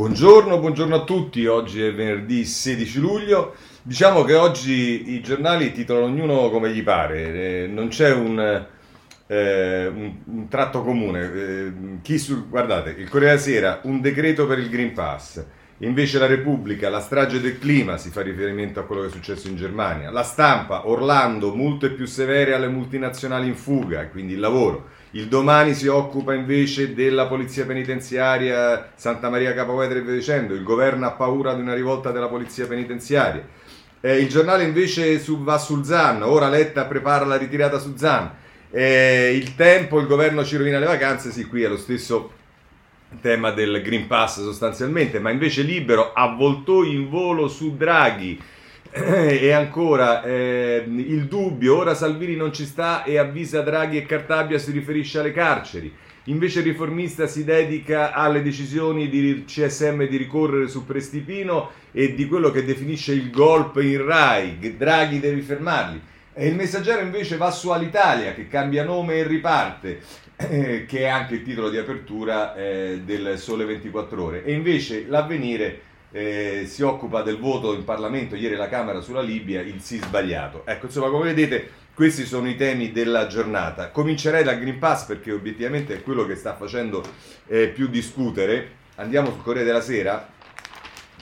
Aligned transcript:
Buongiorno, 0.00 0.58
buongiorno 0.58 0.94
a 0.94 1.04
tutti, 1.04 1.44
oggi 1.44 1.82
è 1.82 1.92
venerdì 1.92 2.46
16 2.46 2.98
luglio, 3.00 3.54
diciamo 3.82 4.22
che 4.22 4.34
oggi 4.34 5.12
i 5.12 5.20
giornali 5.20 5.72
titolano 5.72 6.06
ognuno 6.06 6.48
come 6.48 6.72
gli 6.72 6.82
pare, 6.82 7.64
eh, 7.64 7.66
non 7.66 7.88
c'è 7.88 8.10
un, 8.10 8.66
eh, 9.26 9.86
un, 9.88 10.14
un 10.24 10.48
tratto 10.48 10.82
comune, 10.82 12.00
eh, 12.02 12.18
su, 12.18 12.48
guardate, 12.48 12.94
il 12.96 13.10
Corriere 13.10 13.34
della 13.34 13.46
Sera, 13.46 13.80
un 13.82 14.00
decreto 14.00 14.46
per 14.46 14.58
il 14.58 14.70
Green 14.70 14.94
Pass, 14.94 15.44
invece 15.82 16.18
la 16.18 16.26
Repubblica, 16.26 16.88
la 16.88 17.00
strage 17.00 17.40
del 17.40 17.58
clima, 17.58 17.96
si 17.96 18.10
fa 18.10 18.22
riferimento 18.22 18.80
a 18.80 18.84
quello 18.84 19.02
che 19.02 19.08
è 19.08 19.10
successo 19.10 19.48
in 19.48 19.56
Germania, 19.56 20.10
la 20.10 20.22
stampa, 20.22 20.88
Orlando, 20.88 21.54
multe 21.54 21.90
più 21.90 22.06
severe 22.06 22.54
alle 22.54 22.68
multinazionali 22.68 23.46
in 23.46 23.54
fuga, 23.54 24.06
quindi 24.08 24.34
il 24.34 24.40
lavoro. 24.40 24.88
Il 25.12 25.26
domani 25.26 25.74
si 25.74 25.88
occupa 25.88 26.34
invece 26.34 26.94
della 26.94 27.26
polizia 27.26 27.66
penitenziaria 27.66 28.92
Santa 28.94 29.28
Maria 29.28 29.54
Capovetere 29.54 30.00
e 30.00 30.02
via 30.02 30.14
dicendo. 30.14 30.54
Il 30.54 30.62
governo 30.62 31.06
ha 31.06 31.10
paura 31.10 31.52
di 31.54 31.60
una 31.60 31.74
rivolta 31.74 32.12
della 32.12 32.28
polizia 32.28 32.66
penitenziaria. 32.68 33.44
Eh, 34.00 34.18
il 34.18 34.28
giornale 34.28 34.62
invece 34.62 35.18
su, 35.18 35.42
va 35.42 35.58
sul 35.58 35.84
ZAN. 35.84 36.22
Ora 36.22 36.48
Letta 36.48 36.84
prepara 36.84 37.24
la 37.24 37.36
ritirata 37.36 37.80
su 37.80 37.96
ZAN. 37.96 38.30
Eh, 38.70 39.34
il 39.34 39.56
tempo, 39.56 39.98
il 39.98 40.06
governo 40.06 40.44
ci 40.44 40.56
rovina 40.56 40.78
le 40.78 40.86
vacanze. 40.86 41.32
Sì, 41.32 41.46
qui 41.46 41.64
è 41.64 41.68
lo 41.68 41.76
stesso 41.76 42.38
tema 43.20 43.50
del 43.50 43.82
Green 43.82 44.06
Pass 44.06 44.42
sostanzialmente. 44.42 45.18
Ma 45.18 45.30
invece 45.30 45.62
Libero 45.62 46.12
avvoltò 46.12 46.84
in 46.84 47.08
volo 47.08 47.48
su 47.48 47.76
Draghi 47.76 48.40
e 48.92 49.52
ancora 49.52 50.22
eh, 50.22 50.84
il 50.86 51.26
dubbio, 51.26 51.76
ora 51.76 51.94
Salvini 51.94 52.36
non 52.36 52.52
ci 52.52 52.64
sta 52.64 53.04
e 53.04 53.18
avvisa 53.18 53.62
Draghi 53.62 53.96
e 53.96 54.06
Cartabia 54.06 54.58
si 54.58 54.72
riferisce 54.72 55.18
alle 55.18 55.32
carceri. 55.32 55.92
Invece 56.24 56.58
il 56.58 56.66
riformista 56.66 57.26
si 57.26 57.44
dedica 57.44 58.12
alle 58.12 58.42
decisioni 58.42 59.08
di 59.08 59.44
CSM 59.46 60.06
di 60.06 60.16
ricorrere 60.16 60.68
su 60.68 60.84
Prestipino 60.84 61.70
e 61.92 62.14
di 62.14 62.26
quello 62.26 62.50
che 62.50 62.64
definisce 62.64 63.12
il 63.12 63.30
golpe 63.30 63.84
in 63.84 64.04
Rai. 64.04 64.76
Draghi 64.76 65.18
devi 65.18 65.40
fermarli. 65.40 66.00
E 66.32 66.46
il 66.46 66.54
messaggero 66.54 67.00
invece 67.00 67.36
va 67.36 67.50
su 67.50 67.70
Alitalia 67.70 68.34
che 68.34 68.48
cambia 68.48 68.84
nome 68.84 69.16
e 69.16 69.26
riparte, 69.26 70.00
eh, 70.48 70.86
che 70.86 71.00
è 71.00 71.06
anche 71.06 71.34
il 71.34 71.42
titolo 71.42 71.68
di 71.68 71.76
apertura 71.76 72.54
eh, 72.54 73.02
del 73.04 73.38
Sole 73.38 73.64
24 73.64 74.22
Ore. 74.22 74.44
E 74.44 74.52
invece 74.52 75.06
l'avvenire 75.06 75.88
eh, 76.12 76.64
si 76.66 76.82
occupa 76.82 77.22
del 77.22 77.38
voto 77.38 77.74
in 77.74 77.84
Parlamento 77.84 78.34
ieri 78.34 78.56
la 78.56 78.68
Camera 78.68 79.00
sulla 79.00 79.20
Libia, 79.20 79.60
il 79.60 79.80
sì 79.80 79.98
sbagliato. 79.98 80.62
Ecco, 80.64 80.86
insomma, 80.86 81.08
come 81.08 81.24
vedete, 81.24 81.70
questi 81.94 82.24
sono 82.24 82.48
i 82.48 82.56
temi 82.56 82.92
della 82.92 83.26
giornata. 83.26 83.90
Comincerei 83.90 84.42
dal 84.42 84.58
Green 84.58 84.78
Pass 84.78 85.04
perché 85.04 85.32
obiettivamente 85.32 85.94
è 85.94 86.02
quello 86.02 86.26
che 86.26 86.34
sta 86.34 86.54
facendo 86.54 87.02
eh, 87.46 87.68
più 87.68 87.88
discutere. 87.88 88.78
Andiamo 88.96 89.30
sul 89.30 89.42
Corriere 89.42 89.66
della 89.66 89.80
Sera, 89.80 90.28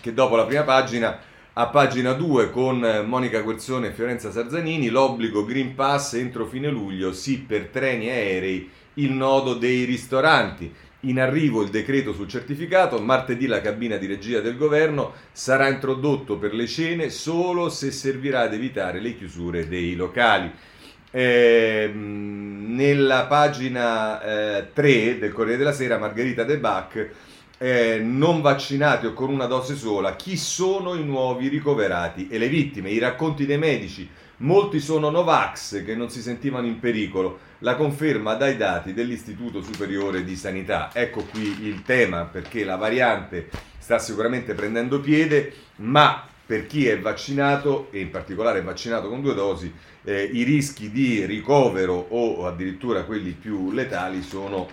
che 0.01 0.15
dopo 0.15 0.37
la 0.37 0.47
prima 0.47 0.63
pagina, 0.63 1.21
a 1.53 1.67
pagina 1.67 2.13
2 2.13 2.51
con 2.51 3.05
Monica 3.07 3.41
Guerzone 3.41 3.89
e 3.89 3.93
Fiorenza 3.93 4.31
Sarzanini, 4.31 4.89
l'obbligo 4.89 5.45
Green 5.45 5.75
Pass 5.75 6.15
entro 6.15 6.47
fine 6.47 6.71
luglio, 6.71 7.13
sì 7.13 7.39
per 7.41 7.67
treni 7.67 8.07
e 8.07 8.13
aerei, 8.13 8.71
il 8.99 9.13
nodo 9.13 9.55
dei 9.55 9.85
ristoranti. 9.85 10.73
In 11.03 11.21
arrivo 11.21 11.63
il 11.63 11.71
decreto 11.71 12.13
sul 12.13 12.29
certificato, 12.29 12.99
martedì 13.01 13.47
la 13.47 13.61
cabina 13.61 13.97
di 13.97 14.07
regia 14.07 14.41
del 14.41 14.57
governo 14.57 15.13
sarà 15.33 15.69
introdotto 15.69 16.39
per 16.39 16.55
le 16.55 16.67
cene 16.67 17.09
solo 17.09 17.69
se 17.69 17.93
servirà 17.93 18.41
ad 18.41 18.55
evitare 18.55 19.01
le 19.01 19.17
chiusure 19.17 19.69
dei 19.69 19.95
locali. 19.95 20.51
Eh, 21.11 21.91
nella 21.95 23.27
pagina 23.27 24.59
eh, 24.59 24.73
3 24.73 25.19
del 25.19 25.33
Corriere 25.33 25.59
della 25.59 25.73
Sera 25.73 25.99
Margherita 25.99 26.45
De 26.45 26.59
Bach 26.59 27.11
eh, 27.59 27.99
non 28.03 28.41
vaccinati 28.41 29.07
o 29.07 29.13
con 29.13 29.31
una 29.31 29.47
dose 29.47 29.75
sola, 29.75 30.17
chi 30.17 30.37
sono 30.37 30.95
i 30.95 31.05
nuovi 31.05 31.49
ricoverati 31.49 32.29
e 32.29 32.39
le 32.39 32.49
vittime, 32.49 32.91
i 32.91 32.99
racconti 32.99 33.47
dei 33.47 33.59
medici 33.59 34.09
Molti 34.41 34.79
sono 34.79 35.11
Novax 35.11 35.85
che 35.85 35.97
non 35.97 36.11
si 36.11 36.23
sentivano 36.23 36.69
in 36.69 36.79
pericolo, 36.79 37.41
la 37.59 37.75
conferma 37.75 38.35
dai 38.35 38.57
dati 38.57 38.95
dell'Istituto 38.95 39.63
Superiore 39.63 40.23
di 40.23 40.37
Sanità. 40.37 40.91
Ecco 40.93 41.25
qui 41.25 41.67
il 41.67 41.83
tema 41.83 42.23
perché 42.23 42.65
la 42.65 42.77
variante 42.77 43.49
sta 43.79 43.99
sicuramente 43.99 44.55
prendendo 44.55 45.01
piede, 45.01 45.53
ma 45.77 46.25
per 46.47 46.67
chi 46.67 46.87
è 46.87 47.01
vaccinato 47.01 47.89
e 47.91 47.99
in 47.99 48.11
particolare 48.11 48.63
vaccinato 48.63 49.09
con 49.09 49.23
due 49.23 49.35
dosi, 49.35 49.73
eh, 50.05 50.23
i 50.23 50.45
rischi 50.45 50.93
di 50.93 51.25
ricovero 51.27 51.95
o 51.95 52.47
addirittura 52.47 53.03
quelli 53.03 53.33
più 53.33 53.73
letali 53.73 54.23
sono 54.23 54.69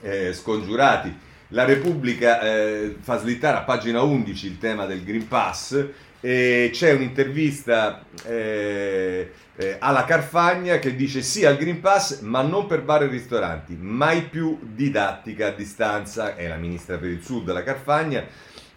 eh, 0.00 0.32
scongiurati. 0.32 1.16
La 1.48 1.64
Repubblica 1.64 2.40
eh, 2.40 2.96
fa 3.00 3.18
slittare 3.18 3.58
a 3.58 3.62
pagina 3.62 4.02
11 4.02 4.46
il 4.46 4.58
tema 4.58 4.86
del 4.86 5.04
Green 5.04 5.28
Pass 5.28 5.86
e 6.24 6.70
c'è 6.72 6.92
un'intervista 6.92 8.04
eh, 8.24 9.32
eh, 9.56 9.76
alla 9.80 10.04
Carfagna 10.04 10.78
che 10.78 10.94
dice 10.94 11.20
sì 11.20 11.44
al 11.44 11.56
Green 11.56 11.80
Pass 11.80 12.20
ma 12.20 12.42
non 12.42 12.66
per 12.66 12.82
bar 12.82 13.02
e 13.02 13.08
ristoranti, 13.08 13.76
mai 13.78 14.22
più 14.22 14.56
didattica 14.62 15.48
a 15.48 15.50
distanza, 15.50 16.36
è 16.36 16.46
la 16.46 16.56
ministra 16.56 16.96
per 16.96 17.10
il 17.10 17.24
Sud, 17.24 17.50
la 17.50 17.64
Carfagna, 17.64 18.24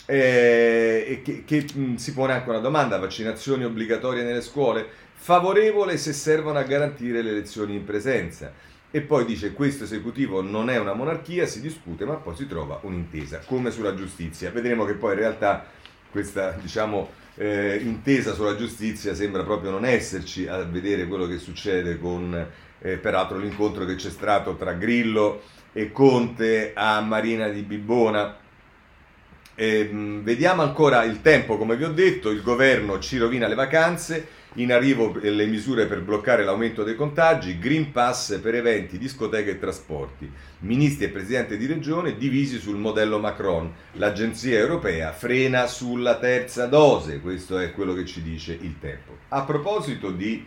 eh, 0.08 1.22
che, 1.24 1.44
che 1.46 1.68
mh, 1.72 1.96
si 1.96 2.14
pone 2.14 2.34
anche 2.34 2.50
una 2.50 2.58
domanda, 2.58 2.98
vaccinazioni 2.98 3.64
obbligatorie 3.64 4.24
nelle 4.24 4.42
scuole, 4.42 4.88
favorevole 5.14 5.98
se 5.98 6.14
servono 6.14 6.58
a 6.58 6.64
garantire 6.64 7.22
le 7.22 7.32
lezioni 7.32 7.76
in 7.76 7.84
presenza. 7.84 8.52
E 8.90 9.02
poi 9.02 9.24
dice 9.26 9.54
questo 9.54 9.84
esecutivo 9.84 10.42
non 10.42 10.70
è 10.72 10.80
una 10.80 10.94
monarchia, 10.94 11.46
si 11.46 11.62
discute 11.62 12.06
ma 12.06 12.16
poi 12.16 12.36
si 12.36 12.48
trova 12.48 12.80
un'intesa, 12.82 13.42
come 13.46 13.70
sulla 13.70 13.94
giustizia. 13.94 14.50
Vedremo 14.50 14.86
che 14.86 14.94
poi 14.94 15.14
in 15.14 15.20
realtà 15.20 15.66
questa 16.10 16.58
diciamo 16.62 17.24
eh, 17.36 17.80
intesa 17.84 18.34
sulla 18.34 18.56
giustizia 18.56 19.14
sembra 19.14 19.44
proprio 19.44 19.72
non 19.72 19.86
esserci 19.86 20.48
a 20.48 20.64
vedere 20.64 21.08
quello 21.08 21.28
che 21.28 21.38
succede 21.38 22.00
con 22.00 22.34
eh, 22.80 22.98
peraltro 22.98 23.38
l'incontro 23.38 23.86
che 23.86 23.96
c'è 23.96 24.10
stato 24.10 24.56
tra 24.56 24.74
Grillo 24.74 25.42
e 25.74 25.92
Conte 25.92 26.72
a 26.74 27.02
Marina 27.02 27.50
di 27.50 27.62
Bibbona. 27.62 28.38
E, 29.56 29.84
mh, 29.84 30.24
vediamo 30.24 30.62
ancora 30.62 31.04
il 31.04 31.22
tempo, 31.22 31.58
come 31.58 31.76
vi 31.76 31.84
ho 31.84 31.92
detto, 31.92 32.30
il 32.30 32.42
governo 32.42 33.00
ci 33.00 33.18
rovina 33.18 33.48
le 33.48 33.56
vacanze 33.56 34.28
in 34.56 34.72
arrivo 34.72 35.14
le 35.22 35.46
misure 35.46 35.86
per 35.86 36.02
bloccare 36.02 36.44
l'aumento 36.44 36.84
dei 36.84 36.96
contagi, 36.96 37.60
Green 37.60 37.92
Pass 37.92 38.40
per 38.40 38.56
eventi, 38.56 38.98
discoteche 38.98 39.52
e 39.52 39.60
trasporti. 39.60 40.32
Ministri 40.60 41.06
e 41.06 41.10
Presidente 41.10 41.58
di 41.58 41.66
Regione 41.66 42.18
divisi 42.18 42.60
sul 42.60 42.78
modello 42.78 43.20
Macron. 43.20 43.72
L'Agenzia 43.94 44.58
europea 44.58 45.12
frena 45.12 45.68
sulla 45.68 46.18
terza 46.18 46.68
dose, 46.68 47.20
questo 47.20 47.58
è 47.60 47.72
quello 47.72 47.94
che 47.94 48.06
ci 48.06 48.22
dice 48.22 48.58
il 48.60 48.76
tempo. 48.80 49.18
A 49.30 49.44
proposito 49.44 50.12
di 50.12 50.46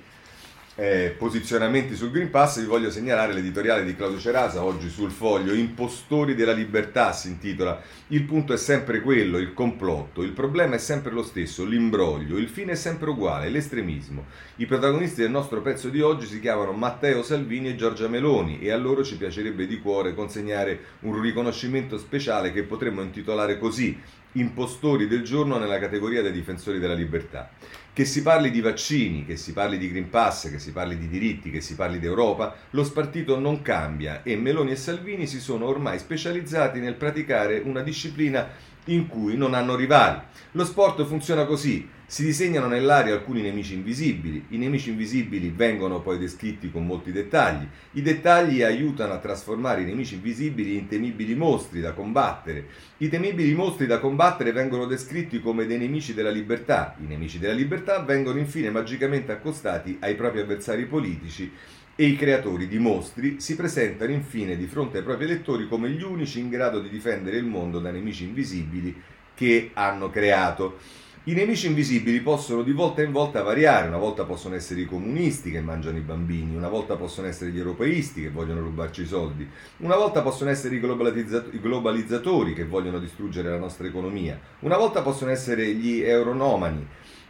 eh, 0.81 1.13
posizionamenti 1.19 1.97
sul 1.97 2.13
Green 2.13 2.31
Pass, 2.31 2.61
vi 2.61 2.67
voglio 2.67 2.89
segnalare 2.89 3.33
l'editoriale 3.33 3.85
di 3.85 3.97
Claudio 3.97 4.21
Cerasa 4.21 4.63
oggi 4.63 4.89
sul 4.89 5.11
foglio 5.11 5.53
Impostori 5.53 6.37
della 6.37 6.53
libertà 6.53 7.13
si 7.13 7.27
intitola. 7.27 7.83
Il 8.09 8.23
punto 8.23 8.53
è 8.53 8.57
sempre 8.57 9.01
quello, 9.01 9.39
il 9.39 9.55
complotto, 9.55 10.23
il 10.23 10.31
problema 10.31 10.77
è 10.77 10.79
sempre 10.79 11.11
lo 11.11 11.25
stesso, 11.25 11.65
l'imbroglio, 11.65 12.39
il 12.39 12.49
fine 12.49 12.73
è 12.73 12.77
sempre 12.77 13.11
uguale, 13.11 13.49
l'estremismo. 13.49 14.27
I 14.57 14.67
protagonisti 14.67 15.21
del 15.21 15.33
nostro 15.33 15.63
pezzo 15.63 15.89
di 15.89 16.01
oggi 16.01 16.27
si 16.27 16.39
chiamano 16.39 16.71
Matteo 16.71 17.25
Salvini 17.25 17.71
e 17.71 17.75
Giorgia 17.75 18.07
Meloni 18.07 18.61
e 18.61 18.71
a 18.71 18.77
loro 18.77 19.03
ci 19.03 19.17
piacerebbe 19.17 19.67
di 19.67 19.81
cuore 19.81 20.15
consegnare 20.15 20.79
un 21.01 21.21
riconoscimento 21.21 21.99
speciale 21.99 22.53
che 22.53 22.63
potremmo 22.63 23.03
intitolare 23.03 23.59
così 23.59 24.01
impostori 24.33 25.07
del 25.07 25.23
giorno 25.23 25.59
nella 25.59 25.79
categoria 25.79 26.23
dei 26.23 26.33
difensori 26.33 26.79
della 26.79 26.95
libertà. 26.95 27.51
Che 27.93 28.05
si 28.05 28.23
parli 28.23 28.51
di 28.51 28.61
vaccini, 28.61 29.25
che 29.25 29.37
si 29.37 29.53
parli 29.53 29.77
di 29.77 29.91
Green 29.91 30.09
Pass, 30.09 30.51
che 30.51 30.61
si 30.61 30.71
parli 30.71 30.97
di 30.97 31.09
diritti, 31.09 31.51
che 31.51 31.61
si 31.61 31.75
parli 31.75 31.99
di 31.99 32.07
Europa, 32.07 32.55
lo 32.71 32.85
spartito 32.85 33.39
non 33.39 33.61
cambia 33.61 34.23
e 34.23 34.37
Meloni 34.37 34.71
e 34.71 34.77
Salvini 34.77 35.27
si 35.27 35.41
sono 35.41 35.67
ormai 35.67 35.99
specializzati 35.99 36.79
nel 36.79 36.95
praticare 36.95 37.59
una 37.59 37.83
disciplina 37.83 38.49
in 38.89 39.07
cui 39.07 39.37
non 39.37 39.55
hanno 39.55 39.75
rivali. 39.75 40.21
Lo 40.53 40.65
sport 40.65 41.05
funziona 41.05 41.45
così, 41.45 41.89
si 42.11 42.25
disegnano 42.25 42.69
nell'aria 42.69 43.13
alcuni 43.13 43.43
nemici 43.43 43.75
invisibili, 43.75 44.47
i 44.49 44.57
nemici 44.57 44.89
invisibili 44.89 45.53
vengono 45.55 46.01
poi 46.01 46.17
descritti 46.17 46.71
con 46.71 46.87
molti 46.87 47.13
dettagli, 47.13 47.67
i 47.93 48.03
dettagli 48.03 48.63
aiutano 48.63 49.13
a 49.13 49.19
trasformare 49.19 49.83
i 49.83 49.85
nemici 49.85 50.15
invisibili 50.15 50.79
in 50.79 50.89
temibili 50.89 51.35
mostri 51.35 51.81
da 51.81 51.93
combattere, 51.93 52.67
i 52.99 53.11
temibili 53.11 53.53
mostri 53.53 53.87
da 53.87 53.99
combattere 53.99 54.53
vengono 54.53 54.87
descritti 54.87 55.39
come 55.41 55.67
dei 55.67 55.77
nemici 55.77 56.15
della 56.15 56.31
libertà, 56.31 56.97
i 56.99 57.07
nemici 57.07 57.39
della 57.39 57.53
libertà 57.53 57.99
vengono 57.99 58.39
infine 58.39 58.71
magicamente 58.71 59.31
accostati 59.31 59.99
ai 60.01 60.15
propri 60.15 60.41
avversari 60.41 60.87
politici 60.87 61.53
e 62.01 62.05
i 62.05 62.15
creatori 62.15 62.69
di 62.69 62.79
mostri 62.79 63.41
si 63.41 63.57
presentano 63.57 64.13
infine 64.13 64.57
di 64.57 64.67
fronte 64.67 64.99
ai 64.99 65.03
propri 65.03 65.25
elettori 65.25 65.67
come 65.67 65.91
gli 65.91 66.05
unici 66.05 66.39
in 66.39 66.49
grado 66.49 66.79
di 66.79 66.89
difendere 66.89 67.39
il 67.39 67.45
mondo 67.45 67.81
da 67.81 67.91
nemici 67.91 68.23
invisibili 68.23 68.95
che 69.35 69.73
hanno 69.75 70.09
creato. 70.09 70.79
I 71.25 71.33
nemici 71.33 71.67
invisibili 71.67 72.21
possono 72.21 72.63
di 72.63 72.71
volta 72.71 73.03
in 73.03 73.11
volta 73.11 73.43
variare, 73.43 73.89
una 73.89 73.97
volta 73.97 74.23
possono 74.23 74.55
essere 74.55 74.83
i 74.83 74.87
comunisti 74.87 75.51
che 75.51 75.61
mangiano 75.61 75.99
i 75.99 76.03
bambini, 76.03 76.55
una 76.55 76.69
volta 76.69 76.95
possono 76.95 77.27
essere 77.27 77.51
gli 77.51 77.59
europeisti 77.59 78.23
che 78.23 78.31
vogliono 78.31 78.61
rubarci 78.61 79.03
i 79.03 79.07
soldi, 79.07 79.49
una 79.79 79.97
volta 79.97 80.23
possono 80.23 80.51
essere 80.51 80.77
i, 80.77 80.79
i 80.79 81.61
globalizzatori 81.61 82.55
che 82.55 82.65
vogliono 82.65 83.01
distruggere 83.01 83.51
la 83.51 83.59
nostra 83.59 83.89
economia, 83.89 84.39
una 84.61 84.77
volta 84.77 85.03
possono 85.03 85.33
essere 85.33 85.75
gli 85.75 86.01
euronomani 86.01 86.87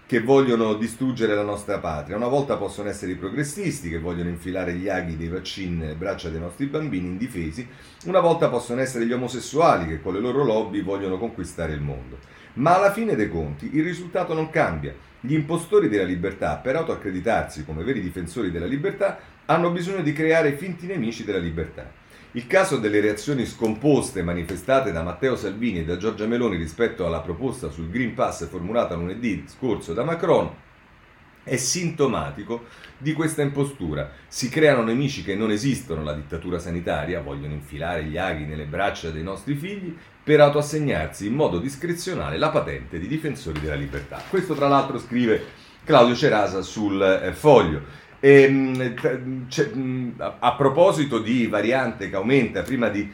che 0.08 0.22
vogliono 0.22 0.72
distruggere 0.72 1.34
la 1.34 1.42
nostra 1.42 1.80
patria, 1.80 2.16
una 2.16 2.28
volta 2.28 2.56
possono 2.56 2.88
essere 2.88 3.12
i 3.12 3.16
progressisti 3.16 3.90
che 3.90 3.98
vogliono 3.98 4.30
infilare 4.30 4.72
gli 4.72 4.88
aghi 4.88 5.18
dei 5.18 5.28
vaccini 5.28 5.76
nelle 5.76 5.96
braccia 5.96 6.30
dei 6.30 6.40
nostri 6.40 6.64
bambini 6.64 7.08
indifesi, 7.08 7.68
una 8.06 8.20
volta 8.20 8.48
possono 8.48 8.80
essere 8.80 9.04
gli 9.04 9.12
omosessuali 9.12 9.86
che 9.86 10.00
con 10.00 10.14
le 10.14 10.20
loro 10.20 10.44
lobby 10.44 10.82
vogliono 10.82 11.18
conquistare 11.18 11.74
il 11.74 11.82
mondo. 11.82 12.20
Ma 12.54 12.76
alla 12.76 12.90
fine 12.90 13.16
dei 13.16 13.28
conti 13.28 13.68
il 13.76 13.84
risultato 13.84 14.32
non 14.32 14.48
cambia. 14.48 14.94
Gli 15.20 15.34
impostori 15.34 15.90
della 15.90 16.04
libertà, 16.04 16.56
per 16.56 16.76
autoaccreditarsi 16.76 17.66
come 17.66 17.84
veri 17.84 18.00
difensori 18.00 18.50
della 18.50 18.64
libertà, 18.64 19.18
hanno 19.44 19.70
bisogno 19.70 20.00
di 20.00 20.14
creare 20.14 20.56
finti 20.56 20.86
nemici 20.86 21.22
della 21.22 21.36
libertà. 21.36 21.86
Il 22.38 22.46
caso 22.46 22.76
delle 22.76 23.00
reazioni 23.00 23.44
scomposte 23.46 24.22
manifestate 24.22 24.92
da 24.92 25.02
Matteo 25.02 25.34
Salvini 25.34 25.80
e 25.80 25.84
da 25.84 25.96
Giorgia 25.96 26.24
Meloni 26.24 26.56
rispetto 26.56 27.04
alla 27.04 27.18
proposta 27.18 27.68
sul 27.68 27.90
Green 27.90 28.14
Pass 28.14 28.46
formulata 28.48 28.94
lunedì 28.94 29.42
scorso 29.48 29.92
da 29.92 30.04
Macron 30.04 30.48
è 31.42 31.56
sintomatico 31.56 32.66
di 32.96 33.12
questa 33.12 33.42
impostura. 33.42 34.12
Si 34.28 34.48
creano 34.50 34.84
nemici 34.84 35.24
che 35.24 35.34
non 35.34 35.50
esistono, 35.50 36.04
la 36.04 36.14
dittatura 36.14 36.60
sanitaria, 36.60 37.22
vogliono 37.22 37.54
infilare 37.54 38.04
gli 38.04 38.16
aghi 38.16 38.44
nelle 38.44 38.66
braccia 38.66 39.10
dei 39.10 39.24
nostri 39.24 39.56
figli 39.56 39.96
per 40.22 40.38
autoassegnarsi 40.40 41.26
in 41.26 41.34
modo 41.34 41.58
discrezionale 41.58 42.38
la 42.38 42.50
patente 42.50 43.00
di 43.00 43.08
difensori 43.08 43.58
della 43.58 43.74
libertà. 43.74 44.22
Questo 44.30 44.54
tra 44.54 44.68
l'altro 44.68 45.00
scrive 45.00 45.44
Claudio 45.82 46.14
Cerasa 46.14 46.62
sul 46.62 47.02
eh, 47.02 47.32
foglio. 47.32 48.06
E, 48.20 48.42
ehm, 48.42 50.14
a 50.38 50.54
proposito 50.54 51.18
di 51.18 51.46
variante 51.46 52.10
che 52.10 52.16
aumenta, 52.16 52.62
prima 52.62 52.88
di 52.88 53.10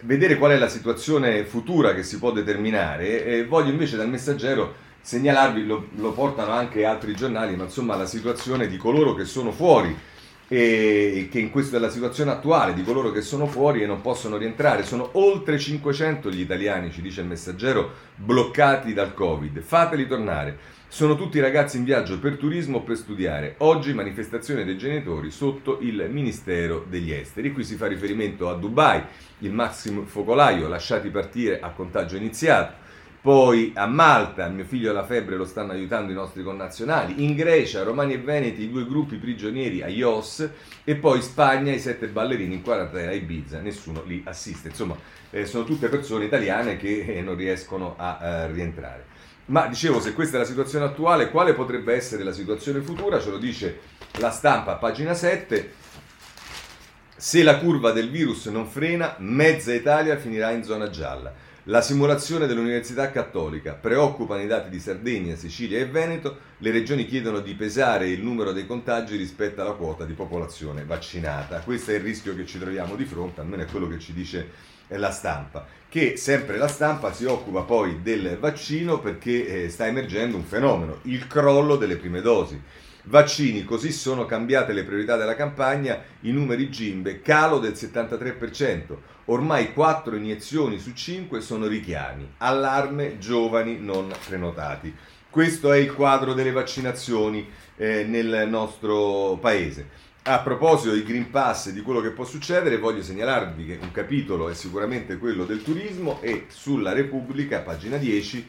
vedere 0.00 0.36
qual 0.36 0.52
è 0.52 0.58
la 0.58 0.68
situazione 0.68 1.44
futura 1.44 1.94
che 1.94 2.02
si 2.02 2.18
può 2.18 2.32
determinare, 2.32 3.24
eh, 3.24 3.46
voglio 3.46 3.70
invece 3.70 3.96
dal 3.96 4.08
messaggero 4.08 4.86
segnalarvi, 5.00 5.66
lo, 5.66 5.88
lo 5.96 6.12
portano 6.12 6.52
anche 6.52 6.84
altri 6.84 7.14
giornali, 7.14 7.56
ma 7.56 7.64
insomma 7.64 7.96
la 7.96 8.06
situazione 8.06 8.68
di 8.68 8.76
coloro 8.76 9.14
che 9.14 9.24
sono 9.24 9.52
fuori 9.52 9.96
e 10.50 11.28
che 11.30 11.38
in 11.38 11.50
questa 11.50 11.76
è 11.76 11.80
la 11.80 11.90
situazione 11.90 12.30
attuale 12.30 12.72
di 12.72 12.82
coloro 12.82 13.12
che 13.12 13.20
sono 13.20 13.46
fuori 13.46 13.82
e 13.82 13.86
non 13.86 14.00
possono 14.00 14.38
rientrare. 14.38 14.82
Sono 14.82 15.10
oltre 15.12 15.58
500 15.58 16.30
gli 16.30 16.40
italiani, 16.40 16.90
ci 16.90 17.02
dice 17.02 17.20
il 17.20 17.26
messaggero, 17.26 17.92
bloccati 18.16 18.94
dal 18.94 19.12
Covid. 19.12 19.60
Fateli 19.60 20.06
tornare. 20.06 20.76
Sono 20.90 21.16
tutti 21.16 21.38
ragazzi 21.38 21.76
in 21.76 21.84
viaggio 21.84 22.18
per 22.18 22.38
turismo 22.38 22.78
o 22.78 22.82
per 22.82 22.96
studiare. 22.96 23.56
Oggi 23.58 23.92
manifestazione 23.92 24.64
dei 24.64 24.78
genitori 24.78 25.30
sotto 25.30 25.80
il 25.82 26.08
Ministero 26.10 26.84
degli 26.88 27.12
Esteri. 27.12 27.52
Qui 27.52 27.62
si 27.62 27.76
fa 27.76 27.86
riferimento 27.86 28.48
a 28.48 28.54
Dubai, 28.54 29.02
il 29.40 29.52
massimo 29.52 30.06
focolaio, 30.06 30.66
lasciati 30.66 31.10
partire 31.10 31.60
a 31.60 31.70
contagio 31.72 32.16
iniziato 32.16 32.86
poi 33.20 33.72
a 33.74 33.86
Malta, 33.86 34.48
mio 34.48 34.64
figlio 34.64 34.90
ha 34.90 34.92
la 34.94 35.04
febbre, 35.04 35.36
lo 35.36 35.44
stanno 35.44 35.72
aiutando 35.72 36.12
i 36.12 36.14
nostri 36.14 36.42
connazionali, 36.44 37.24
in 37.24 37.34
Grecia, 37.34 37.82
Romani 37.82 38.14
e 38.14 38.18
Veneti, 38.18 38.62
i 38.62 38.70
due 38.70 38.86
gruppi 38.86 39.16
prigionieri 39.16 39.82
a 39.82 39.88
Ios 39.88 40.48
e 40.84 40.94
poi 40.94 41.20
Spagna, 41.20 41.72
i 41.72 41.80
sette 41.80 42.06
ballerini 42.06 42.54
in 42.54 42.62
quarantena 42.62 43.10
a 43.10 43.14
Ibiza, 43.14 43.60
nessuno 43.60 44.04
li 44.06 44.22
assiste. 44.24 44.68
Insomma, 44.68 44.96
eh, 45.30 45.46
sono 45.46 45.64
tutte 45.64 45.88
persone 45.88 46.26
italiane 46.26 46.76
che 46.76 47.00
eh, 47.00 47.20
non 47.20 47.34
riescono 47.34 47.96
a 47.98 48.18
eh, 48.22 48.52
rientrare. 48.52 49.06
Ma 49.48 49.66
dicevo, 49.66 49.98
se 49.98 50.12
questa 50.12 50.36
è 50.36 50.40
la 50.40 50.46
situazione 50.46 50.84
attuale, 50.84 51.30
quale 51.30 51.54
potrebbe 51.54 51.94
essere 51.94 52.22
la 52.22 52.32
situazione 52.32 52.80
futura? 52.80 53.18
Ce 53.18 53.30
lo 53.30 53.38
dice 53.38 53.80
la 54.18 54.30
stampa 54.30 54.74
pagina 54.74 55.14
7. 55.14 55.72
Se 57.16 57.42
la 57.42 57.58
curva 57.58 57.92
del 57.92 58.10
virus 58.10 58.46
non 58.46 58.66
frena, 58.66 59.16
mezza 59.18 59.72
Italia 59.72 60.18
finirà 60.18 60.50
in 60.50 60.64
zona 60.64 60.90
gialla. 60.90 61.32
La 61.64 61.80
simulazione 61.80 62.46
dell'Università 62.46 63.10
Cattolica 63.10 63.72
preoccupano 63.72 64.42
i 64.42 64.46
dati 64.46 64.68
di 64.68 64.80
Sardegna, 64.80 65.34
Sicilia 65.34 65.78
e 65.78 65.86
Veneto, 65.86 66.38
le 66.58 66.70
regioni 66.70 67.06
chiedono 67.06 67.40
di 67.40 67.54
pesare 67.54 68.08
il 68.08 68.22
numero 68.22 68.52
dei 68.52 68.66
contagi 68.66 69.16
rispetto 69.16 69.62
alla 69.62 69.72
quota 69.72 70.04
di 70.04 70.12
popolazione 70.12 70.84
vaccinata. 70.84 71.60
Questo 71.60 71.90
è 71.90 71.94
il 71.94 72.00
rischio 72.00 72.34
che 72.34 72.46
ci 72.46 72.58
troviamo 72.58 72.96
di 72.96 73.04
fronte, 73.04 73.40
almeno 73.40 73.62
è 73.62 73.66
quello 73.66 73.88
che 73.88 73.98
ci 73.98 74.12
dice 74.12 74.76
la 74.96 75.10
stampa, 75.10 75.66
che 75.88 76.16
sempre 76.16 76.56
la 76.56 76.68
stampa 76.68 77.12
si 77.12 77.24
occupa 77.24 77.62
poi 77.62 78.00
del 78.02 78.38
vaccino 78.38 78.98
perché 79.00 79.64
eh, 79.64 79.68
sta 79.68 79.86
emergendo 79.86 80.36
un 80.36 80.44
fenomeno, 80.44 80.98
il 81.02 81.26
crollo 81.26 81.76
delle 81.76 81.96
prime 81.96 82.20
dosi. 82.20 82.60
Vaccini, 83.04 83.64
così 83.64 83.90
sono 83.90 84.26
cambiate 84.26 84.74
le 84.74 84.84
priorità 84.84 85.16
della 85.16 85.34
campagna, 85.34 86.02
i 86.20 86.30
numeri 86.30 86.68
Gimbe, 86.68 87.22
calo 87.22 87.58
del 87.58 87.72
73%, 87.72 88.96
ormai 89.26 89.72
4 89.72 90.14
iniezioni 90.16 90.78
su 90.78 90.92
5 90.92 91.40
sono 91.40 91.66
richiami, 91.66 92.34
allarme 92.38 93.18
giovani 93.18 93.78
non 93.78 94.12
prenotati. 94.26 94.94
Questo 95.30 95.72
è 95.72 95.78
il 95.78 95.92
quadro 95.92 96.34
delle 96.34 96.52
vaccinazioni 96.52 97.48
eh, 97.76 98.04
nel 98.04 98.46
nostro 98.48 99.38
paese. 99.40 99.88
A 100.30 100.40
proposito 100.40 100.92
di 100.92 101.04
Green 101.04 101.30
Pass 101.30 101.68
e 101.68 101.72
di 101.72 101.80
quello 101.80 102.02
che 102.02 102.10
può 102.10 102.26
succedere, 102.26 102.76
voglio 102.76 103.02
segnalarvi 103.02 103.64
che 103.64 103.78
un 103.80 103.90
capitolo 103.90 104.50
è 104.50 104.54
sicuramente 104.54 105.16
quello 105.16 105.46
del 105.46 105.62
turismo 105.62 106.20
e 106.20 106.44
sulla 106.48 106.92
Repubblica, 106.92 107.60
pagina 107.60 107.96
10, 107.96 108.46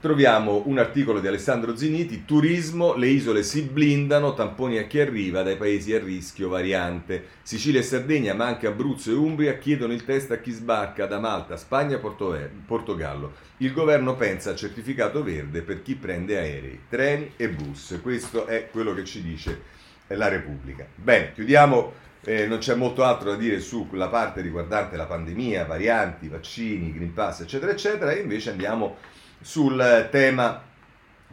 troviamo 0.00 0.62
un 0.64 0.78
articolo 0.78 1.20
di 1.20 1.26
Alessandro 1.26 1.76
Ziniti, 1.76 2.24
turismo, 2.24 2.94
le 2.94 3.08
isole 3.08 3.42
si 3.42 3.60
blindano, 3.60 4.32
tamponi 4.32 4.78
a 4.78 4.86
chi 4.86 5.00
arriva 5.00 5.42
dai 5.42 5.58
paesi 5.58 5.92
a 5.92 6.02
rischio 6.02 6.48
variante. 6.48 7.26
Sicilia 7.42 7.80
e 7.80 7.82
Sardegna, 7.82 8.32
ma 8.32 8.46
anche 8.46 8.66
Abruzzo 8.66 9.10
e 9.10 9.14
Umbria 9.16 9.58
chiedono 9.58 9.92
il 9.92 10.06
test 10.06 10.30
a 10.30 10.38
chi 10.38 10.50
sbarca 10.50 11.04
da 11.04 11.18
Malta, 11.18 11.58
Spagna 11.58 11.96
e 11.96 12.50
Portogallo. 12.64 13.34
Il 13.58 13.74
governo 13.74 14.16
pensa 14.16 14.52
a 14.52 14.56
certificato 14.56 15.22
verde 15.22 15.60
per 15.60 15.82
chi 15.82 15.94
prende 15.94 16.38
aerei, 16.38 16.80
treni 16.88 17.32
e 17.36 17.50
bus. 17.50 17.98
Questo 18.00 18.46
è 18.46 18.70
quello 18.72 18.94
che 18.94 19.04
ci 19.04 19.20
dice 19.22 19.79
la 20.16 20.28
Repubblica. 20.28 20.86
Bene, 20.94 21.32
chiudiamo. 21.32 22.08
Eh, 22.22 22.46
non 22.46 22.58
c'è 22.58 22.74
molto 22.74 23.02
altro 23.02 23.30
da 23.30 23.36
dire 23.36 23.60
sulla 23.60 24.08
parte 24.08 24.42
riguardante 24.42 24.96
la 24.96 25.06
pandemia, 25.06 25.64
varianti, 25.64 26.28
vaccini, 26.28 26.92
Green 26.92 27.14
Pass, 27.14 27.40
eccetera, 27.40 27.72
eccetera, 27.72 28.12
e 28.12 28.20
invece 28.20 28.50
andiamo 28.50 28.96
sul 29.40 30.08
tema 30.10 30.62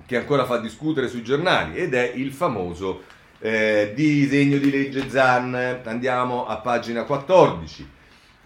che 0.06 0.16
ancora 0.16 0.46
fa 0.46 0.60
discutere 0.60 1.10
sui 1.10 1.24
giornali 1.24 1.76
ed 1.78 1.94
è 1.94 2.10
il 2.16 2.32
famoso 2.32 3.04
eh, 3.40 3.92
disegno 3.94 4.58
di 4.58 4.72
legge 4.72 5.10
ZAN. 5.10 5.82
Andiamo 5.84 6.46
a 6.46 6.58
pagina 6.58 7.04
14. 7.04 7.96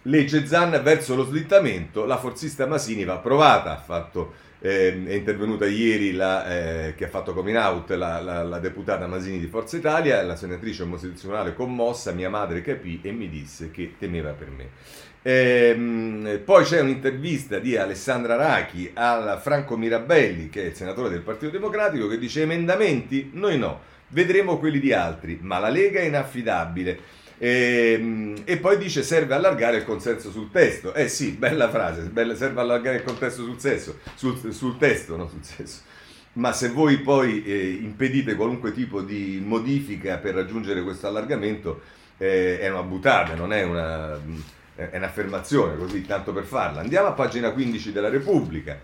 Legge 0.02 0.46
ZAN 0.46 0.80
verso 0.82 1.14
lo 1.14 1.24
slittamento, 1.24 2.04
la 2.04 2.18
forzista 2.18 2.66
Masini 2.66 3.04
va 3.04 3.14
approvata, 3.14 3.70
ha 3.72 3.80
fatto, 3.80 4.34
eh, 4.62 5.04
è 5.06 5.12
intervenuta 5.14 5.66
ieri 5.66 6.12
la, 6.12 6.46
eh, 6.86 6.94
che 6.94 7.06
ha 7.06 7.08
fatto 7.08 7.34
coming 7.34 7.56
out 7.56 7.90
la, 7.90 8.20
la, 8.20 8.44
la, 8.44 8.58
deputata 8.60 9.08
Masini 9.08 9.40
di 9.40 9.48
Forza 9.48 9.76
Italia, 9.76 10.22
la 10.22 10.36
senatrice 10.36 10.84
omosessuale 10.84 11.52
commossa, 11.52 12.12
mia 12.12 12.30
madre 12.30 12.62
capì 12.62 13.00
e 13.02 13.10
mi 13.10 13.28
disse 13.28 13.72
che 13.72 13.94
temeva 13.98 14.30
per 14.30 14.50
me. 14.50 14.68
Ehm, 15.22 16.40
poi 16.44 16.64
c'è 16.64 16.80
un'intervista 16.80 17.58
di 17.58 17.76
Alessandra 17.76 18.36
Rachi 18.36 18.90
al 18.94 19.40
Franco 19.42 19.76
Mirabelli, 19.76 20.48
che 20.48 20.62
è 20.62 20.66
il 20.66 20.74
senatore 20.74 21.10
del 21.10 21.22
Partito 21.22 21.50
Democratico, 21.50 22.06
che 22.06 22.18
dice 22.18 22.42
emendamenti? 22.42 23.30
Noi 23.32 23.58
no, 23.58 23.80
vedremo 24.08 24.58
quelli 24.58 24.78
di 24.78 24.92
altri, 24.92 25.38
ma 25.42 25.58
la 25.58 25.70
Lega 25.70 25.98
è 25.98 26.04
inaffidabile. 26.04 27.20
E, 27.42 28.34
e, 28.44 28.56
poi 28.58 28.78
dice 28.78 29.02
serve 29.02 29.34
allargare 29.34 29.78
il 29.78 29.84
consenso 29.84 30.30
sul 30.30 30.52
testo. 30.52 30.94
Eh 30.94 31.08
sì, 31.08 31.32
bella 31.32 31.68
frase, 31.68 32.02
bella, 32.02 32.36
serve 32.36 32.60
allargare 32.60 32.98
il 32.98 33.02
consenso 33.02 33.42
sul, 33.42 33.58
sesso, 33.58 33.98
sul, 34.14 34.52
sul 34.52 34.78
testo, 34.78 35.16
non 35.16 35.28
sul 35.28 35.42
sesso. 35.42 35.80
Ma 36.34 36.52
se 36.52 36.68
voi 36.68 36.98
poi 36.98 37.42
eh, 37.42 37.70
impedite 37.82 38.36
qualunque 38.36 38.70
tipo 38.70 39.02
di 39.02 39.42
modifica 39.44 40.18
per 40.18 40.34
raggiungere 40.34 40.84
questo 40.84 41.08
allargamento, 41.08 41.80
eh, 42.16 42.60
è 42.60 42.70
una 42.70 42.84
buttata, 42.84 43.34
non 43.34 43.52
è 43.52 43.64
una 43.64 44.20
è 44.74 44.96
un'affermazione 44.96 45.76
così, 45.76 46.06
tanto 46.06 46.32
per 46.32 46.44
farla. 46.44 46.80
Andiamo 46.80 47.08
a 47.08 47.12
pagina 47.12 47.50
15 47.50 47.90
della 47.90 48.08
Repubblica. 48.08 48.78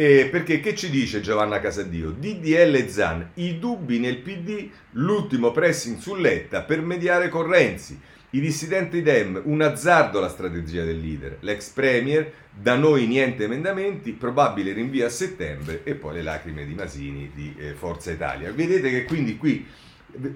Eh, 0.00 0.28
perché 0.30 0.60
che 0.60 0.76
ci 0.76 0.90
dice 0.90 1.20
Giovanna 1.20 1.58
Casadio? 1.58 2.12
DDL 2.12 2.86
Zan, 2.86 3.30
i 3.34 3.58
dubbi 3.58 3.98
nel 3.98 4.18
PD, 4.18 4.68
l'ultimo 4.92 5.50
pressing 5.50 5.98
su 5.98 6.14
Letta 6.14 6.62
per 6.62 6.80
mediare 6.82 7.28
con 7.28 7.44
Renzi. 7.44 7.98
I 8.30 8.38
dissidenti 8.38 9.02
Dem, 9.02 9.42
un 9.46 9.60
azzardo 9.60 10.20
la 10.20 10.28
strategia 10.28 10.84
del 10.84 11.00
leader. 11.00 11.38
L'ex 11.40 11.70
premier, 11.70 12.30
da 12.48 12.76
noi 12.76 13.08
niente 13.08 13.42
emendamenti, 13.42 14.12
probabile 14.12 14.72
rinvio 14.72 15.04
a 15.04 15.08
settembre 15.08 15.80
e 15.82 15.96
poi 15.96 16.14
le 16.14 16.22
lacrime 16.22 16.64
di 16.64 16.74
Masini 16.74 17.32
di 17.34 17.52
eh, 17.58 17.72
Forza 17.72 18.12
Italia. 18.12 18.52
Vedete 18.52 18.90
che 18.90 19.02
quindi 19.02 19.36
qui 19.36 19.66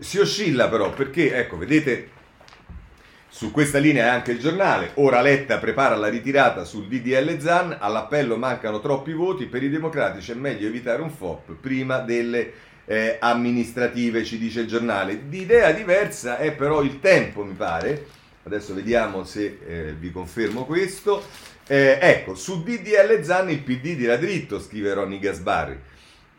si 0.00 0.18
oscilla 0.18 0.68
però 0.68 0.92
perché, 0.92 1.36
ecco, 1.36 1.56
vedete 1.56 2.08
Su 3.34 3.50
questa 3.50 3.78
linea 3.78 4.04
è 4.04 4.08
anche 4.08 4.32
il 4.32 4.38
giornale. 4.38 4.90
Ora 4.96 5.22
Letta 5.22 5.56
prepara 5.56 5.96
la 5.96 6.08
ritirata 6.08 6.64
sul 6.64 6.86
DDL 6.86 7.40
Zan. 7.40 7.74
All'appello 7.80 8.36
mancano 8.36 8.78
troppi 8.78 9.14
voti. 9.14 9.46
Per 9.46 9.62
i 9.62 9.70
democratici 9.70 10.32
è 10.32 10.34
meglio 10.34 10.68
evitare 10.68 11.00
un 11.00 11.10
FOP 11.10 11.54
prima 11.54 12.00
delle 12.00 12.52
eh, 12.84 13.16
amministrative, 13.18 14.22
ci 14.22 14.36
dice 14.36 14.60
il 14.60 14.66
giornale. 14.66 15.30
Di 15.30 15.40
idea 15.40 15.72
diversa 15.72 16.36
è 16.36 16.52
però 16.52 16.82
il 16.82 17.00
tempo, 17.00 17.42
mi 17.42 17.54
pare. 17.54 18.06
Adesso 18.42 18.74
vediamo 18.74 19.24
se 19.24 19.58
eh, 19.66 19.94
vi 19.98 20.12
confermo 20.12 20.66
questo. 20.66 21.24
Eh, 21.66 21.98
ecco, 22.02 22.34
su 22.34 22.62
DDL 22.62 23.22
Zan 23.22 23.48
il 23.48 23.60
PD 23.60 23.96
dirà 23.96 24.16
dritto, 24.16 24.60
scrive 24.60 24.92
Ronny 24.92 25.18
Gasbarri. 25.18 25.80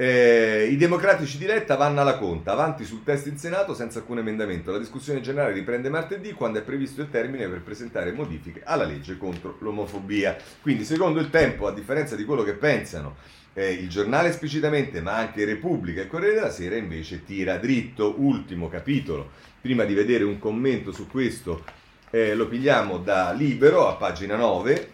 Eh, 0.04 0.68
I 0.70 0.76
democratici 0.76 1.38
di 1.38 1.46
Letta 1.46 1.78
vanno 1.78 2.02
alla 2.02 2.18
conta, 2.18 2.52
avanti 2.52 2.84
sul 2.84 3.04
testo 3.04 3.30
in 3.30 3.38
Senato 3.38 3.74
senza 3.74 4.00
alcun 4.00 4.18
emendamento. 4.18 4.70
La 4.70 4.78
discussione 4.78 5.22
generale 5.22 5.54
riprende 5.54 5.88
martedì 5.88 6.34
quando 6.34 6.60
è 6.60 6.62
previsto 6.62 7.00
il 7.00 7.10
termine 7.10 7.48
per 7.48 7.62
presentare 7.62 8.12
modifiche 8.12 8.64
alla 8.66 8.84
legge 8.84 9.18
contro 9.18 9.56
l'omofobia. 9.60 10.36
Quindi, 10.62 10.84
secondo 10.84 11.22
il 11.22 11.30
tempo, 11.30 11.68
a 11.68 11.72
differenza 11.72 12.18
di 12.18 12.26
quello 12.26 12.44
che 12.44 12.52
pensano 12.52 13.16
eh, 13.54 13.72
il 13.72 13.88
giornale 13.88 14.28
esplicitamente, 14.28 15.00
ma 15.00 15.16
anche 15.16 15.46
Repubblica 15.46 16.02
e 16.02 16.08
Corriere 16.08 16.36
della 16.36 16.52
Sera, 16.52 16.76
invece 16.76 17.24
tira 17.24 17.56
dritto. 17.56 18.16
Ultimo 18.18 18.68
capitolo. 18.68 19.30
Prima 19.62 19.86
di 19.86 19.94
vedere 19.94 20.26
un 20.26 20.38
commento 20.38 20.92
su 20.92 21.08
questo, 21.08 21.64
eh, 22.10 22.36
lo 22.36 22.50
pigliamo 22.50 22.98
da 22.98 23.32
Libero 23.32 23.88
a 23.88 23.94
pagina 23.94 24.36
9, 24.36 24.90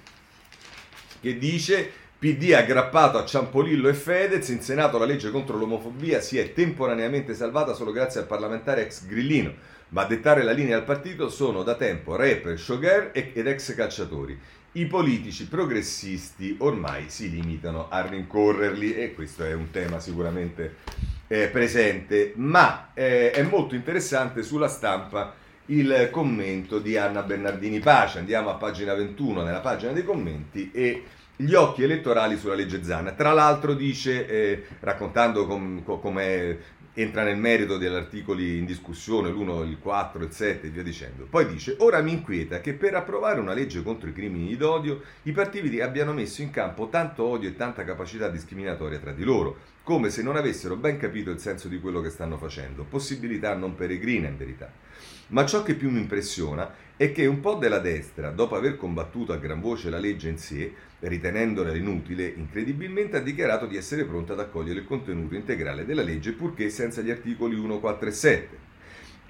che 1.20 1.36
dice 1.40 1.94
PD 2.20 2.52
aggrappato 2.52 3.18
a 3.18 3.24
Ciampolillo 3.24 3.88
e 3.88 3.94
Fedez, 3.94 4.50
in 4.50 4.60
Senato 4.60 4.98
la 4.98 5.06
legge 5.06 5.32
contro 5.32 5.56
l'omofobia 5.56 6.20
si 6.20 6.38
è 6.38 6.52
temporaneamente 6.52 7.34
salvata 7.34 7.74
solo 7.74 7.94
grazie 7.94 8.20
al 8.20 8.26
parlamentare 8.26 8.82
ex 8.82 9.06
grillino, 9.06 9.54
ma 9.90 10.02
a 10.02 10.06
dettare 10.06 10.44
la 10.44 10.52
linea 10.52 10.76
al 10.76 10.84
partito 10.84 11.30
sono 11.30 11.64
da 11.64 11.76
tempo 11.76 12.18
rapper, 12.18 12.60
showgirl 12.60 13.12
ed 13.14 13.48
ex 13.48 13.74
calciatori. 13.74 14.38
I 14.74 14.86
politici 14.88 15.48
progressisti 15.48 16.58
ormai 16.60 17.06
si 17.08 17.30
limitano 17.30 17.88
a 17.90 18.06
rincorrerli 18.06 18.96
e 18.96 19.14
questo 19.14 19.46
è 19.46 19.54
un 19.54 19.72
tema 19.72 20.02
sicuramente 20.02 20.76
eh, 21.26 21.48
presente, 21.48 22.34
ma 22.36 22.90
eh, 22.96 23.32
è 23.32 23.44
molto 23.44 23.76
interessante 23.76 24.44
sulla 24.44 24.68
stampa 24.68 25.36
il 25.68 26.10
commento 26.12 26.80
di 26.80 26.98
Anna 26.98 27.22
Bernardini 27.22 27.80
Pace. 27.80 28.20
Andiamo 28.20 28.50
a 28.50 28.56
pagina 28.56 28.94
21 28.94 29.42
nella 29.42 29.62
pagina 29.62 29.94
dei 29.94 30.04
commenti 30.04 30.72
e 30.74 31.04
gli 31.42 31.54
occhi 31.54 31.84
elettorali 31.84 32.38
sulla 32.38 32.54
legge 32.54 32.84
Zana. 32.84 33.14
Tra 33.14 33.32
l'altro 33.32 33.74
dice, 33.74 34.28
eh, 34.28 34.66
raccontando 34.82 35.48
com, 35.48 35.82
com, 35.84 36.02
come 36.02 36.58
entra 36.96 37.24
nel 37.24 37.38
merito 37.38 37.78
degli 37.78 37.94
articoli 37.94 38.58
in 38.58 38.66
discussione, 38.66 39.30
l'1, 39.30 39.66
il 39.66 39.80
4, 39.80 40.22
il 40.22 40.32
7 40.34 40.68
e 40.68 40.70
via 40.70 40.84
dicendo. 40.84 41.26
Poi 41.30 41.48
dice, 41.48 41.78
ora 41.80 42.02
mi 42.02 42.12
inquieta 42.12 42.60
che 42.60 42.74
per 42.74 42.94
approvare 42.96 43.40
una 43.40 43.54
legge 43.54 43.82
contro 43.84 44.10
i 44.10 44.14
crimini 44.14 44.58
d'odio 44.58 45.02
i 45.24 45.32
partiti 45.32 45.80
abbiano 45.80 46.12
messo 46.12 46.42
in 46.42 46.52
campo 46.52 46.90
tanto 46.90 47.24
odio 47.24 47.48
e 47.48 47.56
tanta 47.56 47.86
capacità 47.86 48.28
discriminatoria 48.28 49.00
tra 49.00 49.14
di 49.14 49.24
loro, 49.24 49.60
come 49.84 50.10
se 50.10 50.22
non 50.22 50.36
avessero 50.36 50.76
ben 50.76 50.98
capito 50.98 51.30
il 51.32 51.40
senso 51.40 51.70
di 51.70 51.80
quello 51.80 52.02
che 52.02 52.10
stanno 52.10 52.38
facendo, 52.38 52.84
possibilità 52.84 53.56
non 53.56 53.76
peregrine 53.76 54.28
in 54.28 54.36
verità. 54.36 54.70
Ma 55.30 55.46
ciò 55.46 55.62
che 55.62 55.76
più 55.76 55.92
mi 55.92 56.00
impressiona 56.00 56.74
è 56.96 57.12
che 57.12 57.28
un 57.28 57.40
po' 57.40 57.56
della 57.56 57.78
destra, 57.78 58.32
dopo 58.32 58.56
aver 58.56 58.78
combattuto 58.78 59.32
a 59.32 59.38
gran 59.38 59.62
voce 59.62 59.92
la 59.92 60.00
legge 60.00 60.28
in 60.28 60.40
sé, 60.40 60.74
ritenendola 61.00 61.76
inutile, 61.76 62.26
incredibilmente 62.36 63.18
ha 63.18 63.22
dichiarato 63.22 63.68
di 63.68 63.78
essere 63.78 64.06
pronta 64.06 64.34
ad 64.34 64.40
accogliere 64.40 64.80
il 64.80 64.86
contenuto 64.86 65.36
integrale 65.36 65.86
della 65.86 66.02
legge 66.02 66.32
purché 66.32 66.70
senza 66.70 67.02
gli 67.02 67.12
articoli 67.12 67.56
1, 67.56 67.80
4 67.80 68.08
e 68.08 68.12
7. 68.12 68.58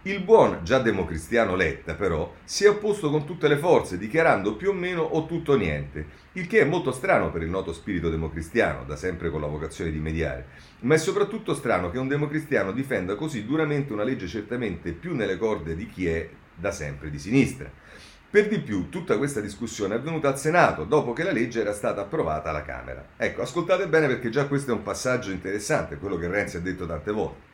Il 0.03 0.22
buon 0.22 0.60
già 0.63 0.79
democristiano 0.79 1.56
Letta, 1.56 1.94
però, 1.94 2.34
si 2.46 2.63
è 2.63 2.70
opposto 2.70 3.10
con 3.10 3.25
tutte 3.25 3.50
le 3.50 3.58
forze, 3.58 3.98
dichiarando 3.98 4.56
più 4.56 4.70
o 4.70 4.74
meno 4.74 5.01
o 5.01 5.25
tutto 5.25 5.51
o 5.51 5.56
niente, 5.58 6.06
il 6.34 6.48
che 6.48 6.62
è 6.62 6.63
molto 6.63 6.94
strano 6.94 7.32
per 7.32 7.41
il 7.41 7.50
noto 7.50 7.74
spirito 7.74 8.10
democristiano, 8.10 8.86
da 8.86 8.96
sempre 8.96 9.29
con 9.29 9.41
la 9.41 9.48
vocazione 9.48 9.91
di 9.91 10.00
mediare, 10.00 10.46
ma 10.82 10.94
è 10.94 10.98
soprattutto 10.98 11.53
strano 11.53 11.91
che 11.91 11.98
un 11.98 12.08
democristiano 12.08 12.72
difenda 12.72 13.15
così 13.15 13.44
duramente 13.44 13.91
una 13.91 14.03
legge 14.03 14.27
certamente 14.27 14.94
più 14.94 15.13
nelle 15.13 15.38
corde 15.38 15.75
di 15.75 15.89
chi 15.89 16.08
è 16.08 16.29
da 16.56 16.72
sempre 16.72 17.10
di 17.10 17.20
sinistra. 17.20 17.70
Per 18.29 18.48
di 18.48 18.60
più, 18.62 18.88
tutta 18.88 19.18
questa 19.18 19.41
discussione 19.41 19.96
è 19.96 19.98
avvenuta 19.98 20.29
al 20.29 20.39
Senato, 20.39 20.86
dopo 20.86 21.12
che 21.12 21.24
la 21.24 21.34
legge 21.34 21.60
era 21.60 21.74
stata 21.74 22.00
approvata 22.00 22.51
alla 22.51 22.62
Camera. 22.62 23.06
Ecco, 23.18 23.41
ascoltate 23.41 23.89
bene 23.89 24.08
perché 24.08 24.29
già 24.29 24.48
questo 24.48 24.72
è 24.72 24.74
un 24.74 24.84
passaggio 24.84 25.32
interessante, 25.32 25.98
quello 25.98 26.15
che 26.15 26.29
Renzi 26.29 26.56
ha 26.56 26.62
detto 26.62 26.86
tante 26.86 27.12
volte. 27.12 27.49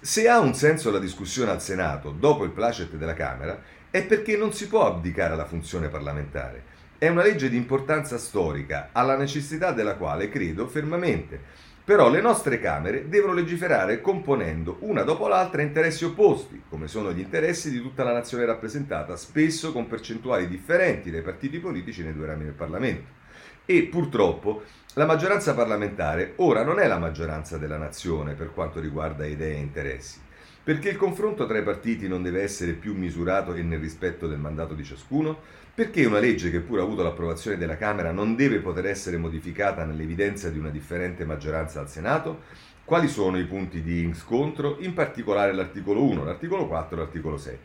Se 0.00 0.28
ha 0.28 0.38
un 0.38 0.54
senso 0.54 0.92
la 0.92 1.00
discussione 1.00 1.50
al 1.50 1.60
Senato 1.60 2.10
dopo 2.12 2.44
il 2.44 2.52
placet 2.52 2.94
della 2.94 3.14
Camera, 3.14 3.60
è 3.90 4.04
perché 4.04 4.36
non 4.36 4.52
si 4.52 4.68
può 4.68 4.86
abdicare 4.86 5.32
alla 5.32 5.44
funzione 5.44 5.88
parlamentare. 5.88 6.62
È 6.96 7.08
una 7.08 7.24
legge 7.24 7.48
di 7.48 7.56
importanza 7.56 8.16
storica, 8.16 8.90
alla 8.92 9.16
necessità 9.16 9.72
della 9.72 9.96
quale 9.96 10.28
credo 10.28 10.68
fermamente. 10.68 11.40
Però 11.84 12.08
le 12.10 12.20
nostre 12.20 12.60
Camere 12.60 13.08
devono 13.08 13.32
legiferare 13.32 14.00
componendo 14.00 14.76
una 14.82 15.02
dopo 15.02 15.26
l'altra 15.26 15.62
interessi 15.62 16.04
opposti, 16.04 16.62
come 16.68 16.86
sono 16.86 17.12
gli 17.12 17.20
interessi 17.20 17.68
di 17.68 17.80
tutta 17.80 18.04
la 18.04 18.12
nazione 18.12 18.44
rappresentata, 18.44 19.16
spesso 19.16 19.72
con 19.72 19.88
percentuali 19.88 20.46
differenti 20.46 21.10
dai 21.10 21.22
partiti 21.22 21.58
politici 21.58 22.04
nei 22.04 22.14
due 22.14 22.26
rami 22.26 22.44
del 22.44 22.52
Parlamento. 22.52 23.16
E 23.64 23.82
purtroppo 23.82 24.62
la 24.94 25.04
maggioranza 25.04 25.54
parlamentare 25.54 26.32
ora 26.36 26.64
non 26.64 26.80
è 26.80 26.86
la 26.86 26.98
maggioranza 26.98 27.56
della 27.58 27.76
nazione 27.76 28.32
per 28.32 28.52
quanto 28.52 28.80
riguarda 28.80 29.26
idee 29.26 29.54
e 29.54 29.60
interessi, 29.60 30.18
perché 30.64 30.88
il 30.88 30.96
confronto 30.96 31.46
tra 31.46 31.58
i 31.58 31.62
partiti 31.62 32.08
non 32.08 32.22
deve 32.22 32.42
essere 32.42 32.72
più 32.72 32.94
misurato 32.94 33.54
e 33.54 33.62
nel 33.62 33.78
rispetto 33.78 34.26
del 34.26 34.38
mandato 34.38 34.74
di 34.74 34.82
ciascuno, 34.82 35.38
perché 35.74 36.04
una 36.04 36.18
legge 36.18 36.50
che 36.50 36.60
pur 36.60 36.80
ha 36.80 36.82
avuto 36.82 37.02
l'approvazione 37.02 37.58
della 37.58 37.76
Camera 37.76 38.10
non 38.10 38.34
deve 38.34 38.58
poter 38.58 38.86
essere 38.86 39.18
modificata 39.18 39.84
nell'evidenza 39.84 40.48
di 40.48 40.58
una 40.58 40.70
differente 40.70 41.24
maggioranza 41.24 41.78
al 41.78 41.88
Senato? 41.88 42.40
Quali 42.84 43.06
sono 43.06 43.38
i 43.38 43.44
punti 43.44 43.82
di 43.82 44.10
scontro? 44.14 44.78
In 44.80 44.94
particolare 44.94 45.52
l'articolo 45.52 46.02
1, 46.02 46.24
l'articolo 46.24 46.66
4 46.66 46.96
e 46.96 46.98
l'articolo 46.98 47.36
7, 47.36 47.58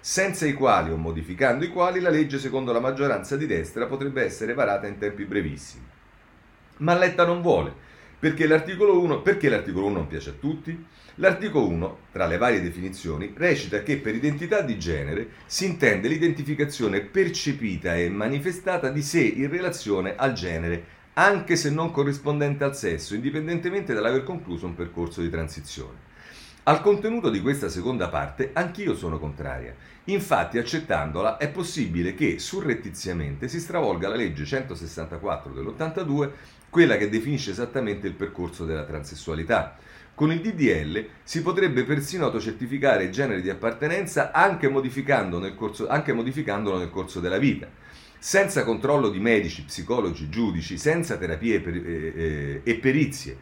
senza 0.00 0.44
i 0.44 0.52
quali 0.52 0.90
o 0.90 0.96
modificando 0.96 1.64
i 1.64 1.68
quali 1.68 2.00
la 2.00 2.10
legge 2.10 2.38
secondo 2.38 2.72
la 2.72 2.80
maggioranza 2.80 3.36
di 3.36 3.46
destra 3.46 3.86
potrebbe 3.86 4.22
essere 4.22 4.52
varata 4.52 4.86
in 4.86 4.98
tempi 4.98 5.24
brevissimi. 5.24 5.92
Ma 6.78 6.96
Letta 6.96 7.24
non 7.24 7.40
vuole, 7.40 7.72
perché 8.18 8.46
l'articolo 8.46 9.00
1, 9.00 9.20
perché 9.20 9.48
l'articolo 9.48 9.86
1 9.86 9.94
non 9.94 10.06
piace 10.08 10.30
a 10.30 10.34
tutti? 10.38 10.86
L'articolo 11.16 11.68
1, 11.68 11.98
tra 12.10 12.26
le 12.26 12.36
varie 12.36 12.60
definizioni, 12.60 13.32
recita 13.36 13.84
che 13.84 13.98
per 13.98 14.16
identità 14.16 14.60
di 14.60 14.76
genere 14.76 15.28
si 15.46 15.66
intende 15.66 16.08
l'identificazione 16.08 17.02
percepita 17.02 17.94
e 17.94 18.08
manifestata 18.08 18.88
di 18.88 19.02
sé 19.02 19.20
in 19.20 19.48
relazione 19.48 20.14
al 20.16 20.32
genere, 20.32 20.84
anche 21.12 21.54
se 21.54 21.70
non 21.70 21.92
corrispondente 21.92 22.64
al 22.64 22.74
sesso, 22.74 23.14
indipendentemente 23.14 23.94
dall'aver 23.94 24.24
concluso 24.24 24.66
un 24.66 24.74
percorso 24.74 25.20
di 25.20 25.30
transizione. 25.30 26.12
Al 26.64 26.80
contenuto 26.80 27.28
di 27.28 27.42
questa 27.42 27.68
seconda 27.68 28.08
parte 28.08 28.50
anch'io 28.54 28.96
sono 28.96 29.18
contraria. 29.18 29.74
Infatti, 30.04 30.56
accettandola, 30.56 31.36
è 31.36 31.50
possibile 31.50 32.14
che 32.14 32.38
surrettiziamente 32.38 33.48
si 33.48 33.60
stravolga 33.60 34.08
la 34.08 34.16
legge 34.16 34.46
164 34.46 35.52
dell'82, 35.52 36.30
quella 36.74 36.96
che 36.96 37.08
definisce 37.08 37.52
esattamente 37.52 38.08
il 38.08 38.14
percorso 38.14 38.64
della 38.64 38.82
transessualità. 38.82 39.76
Con 40.12 40.32
il 40.32 40.40
DDL 40.40 41.06
si 41.22 41.40
potrebbe 41.40 41.84
persino 41.84 42.24
autocertificare 42.24 43.04
il 43.04 43.12
genere 43.12 43.40
di 43.42 43.48
appartenenza 43.48 44.32
anche, 44.32 44.68
nel 44.68 45.54
corso, 45.54 45.86
anche 45.86 46.12
modificandolo 46.12 46.78
nel 46.78 46.90
corso 46.90 47.20
della 47.20 47.38
vita. 47.38 47.68
Senza 48.18 48.64
controllo 48.64 49.08
di 49.08 49.20
medici, 49.20 49.62
psicologi, 49.62 50.28
giudici, 50.28 50.76
senza 50.76 51.16
terapie 51.16 51.60
per, 51.60 51.76
eh, 51.76 52.12
eh, 52.16 52.60
e 52.64 52.74
perizie. 52.74 53.36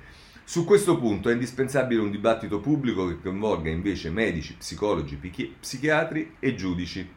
Su 0.45 0.67
questo 0.67 0.99
punto 0.99 1.31
è 1.31 1.33
indispensabile 1.33 2.03
un 2.03 2.11
dibattito 2.11 2.61
pubblico 2.61 3.09
che 3.09 3.19
coinvolga 3.19 3.71
invece 3.71 4.11
medici, 4.11 4.57
psicologi, 4.59 5.19
psichiatri 5.59 6.35
e 6.39 6.55
giudici. 6.55 7.09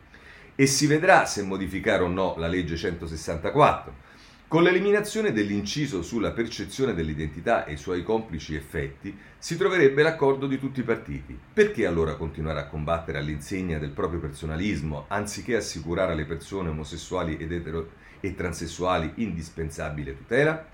E 0.56 0.66
si 0.66 0.88
vedrà 0.88 1.26
se 1.26 1.44
modificare 1.44 2.04
o 2.04 2.08
no 2.08 2.36
la 2.38 2.48
legge 2.48 2.78
164 2.78 4.05
con 4.48 4.62
l'eliminazione 4.62 5.34
dell'inciso 5.34 6.04
sulla 6.04 6.32
percezione 6.32 6.94
dell'identità 6.94 7.66
e 7.66 7.74
i 7.74 7.78
suoi 7.78 8.04
complici 8.04 8.54
effetti, 8.54 9.18
si 9.40 9.58
troverebbe 9.58 10.04
l'accordo 10.04 10.46
di 10.46 10.60
tutti 10.60 10.82
i 10.82 10.84
partiti. 10.84 11.38
Perché 11.52 11.88
allora 11.88 12.16
continuare 12.16 12.60
a 12.60 12.68
combattere 12.68 13.18
all'insegna 13.18 13.80
del 13.80 13.90
proprio 13.90 14.20
personalismo, 14.20 15.06
anziché 15.08 15.56
assicurare 15.56 16.12
alle 16.12 16.26
persone 16.26 16.70
omosessuali 16.70 17.38
ed 17.38 17.52
etero 17.52 17.90
e 18.20 18.36
transessuali 18.36 19.14
indispensabile 19.16 20.16
tutela? 20.16 20.74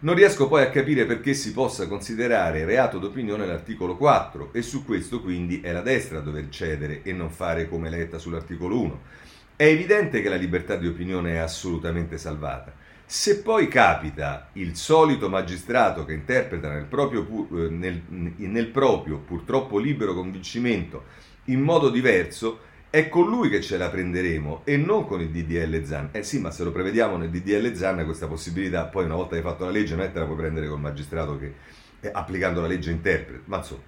Non 0.00 0.14
riesco 0.14 0.46
poi 0.46 0.62
a 0.62 0.70
capire 0.70 1.06
perché 1.06 1.32
si 1.32 1.52
possa 1.52 1.86
considerare 1.86 2.66
reato 2.66 2.98
d'opinione 2.98 3.46
l'articolo 3.46 3.96
4 3.96 4.50
e 4.52 4.60
su 4.60 4.84
questo 4.84 5.22
quindi 5.22 5.60
è 5.60 5.72
la 5.72 5.80
destra 5.80 6.18
a 6.18 6.22
dover 6.22 6.48
cedere 6.48 7.02
e 7.02 7.12
non 7.12 7.30
fare 7.30 7.68
come 7.68 7.88
letta 7.88 8.18
sull'articolo 8.18 8.80
1 8.80 9.00
è 9.56 9.64
evidente 9.64 10.22
che 10.22 10.28
la 10.28 10.36
libertà 10.36 10.76
di 10.76 10.86
opinione 10.86 11.34
è 11.34 11.38
assolutamente 11.38 12.18
salvata. 12.18 12.72
Se 13.04 13.40
poi 13.40 13.68
capita 13.68 14.48
il 14.54 14.74
solito 14.76 15.28
magistrato 15.28 16.04
che 16.04 16.14
interpreta 16.14 16.70
nel 16.72 16.86
proprio, 16.86 17.26
eh, 17.52 17.68
nel, 17.68 18.02
nel 18.08 18.68
proprio 18.68 19.18
purtroppo 19.18 19.78
libero 19.78 20.14
convincimento 20.14 21.04
in 21.46 21.60
modo 21.60 21.90
diverso, 21.90 22.70
è 22.88 23.08
con 23.08 23.26
lui 23.26 23.48
che 23.48 23.62
ce 23.62 23.78
la 23.78 23.88
prenderemo 23.88 24.62
e 24.64 24.76
non 24.76 25.06
con 25.06 25.20
il 25.20 25.30
DDL 25.30 25.84
Zan. 25.84 26.08
Eh 26.12 26.22
sì, 26.22 26.40
ma 26.40 26.50
se 26.50 26.62
lo 26.62 26.72
prevediamo 26.72 27.16
nel 27.16 27.30
DDL 27.30 27.74
Zan 27.74 28.04
questa 28.04 28.26
possibilità, 28.26 28.84
poi 28.84 29.04
una 29.04 29.14
volta 29.14 29.30
che 29.30 29.36
hai 29.36 29.42
fatto 29.42 29.64
la 29.64 29.70
legge 29.70 29.94
non 29.94 30.04
è 30.04 30.08
che 30.08 30.12
te 30.12 30.18
la 30.18 30.26
puoi 30.26 30.36
prendere 30.36 30.68
col 30.68 30.80
magistrato 30.80 31.38
che 31.38 31.54
eh, 32.00 32.10
applicando 32.12 32.60
la 32.60 32.66
legge 32.66 32.90
interpreta. 32.90 33.42
Ma 33.46 33.56
insomma, 33.58 33.82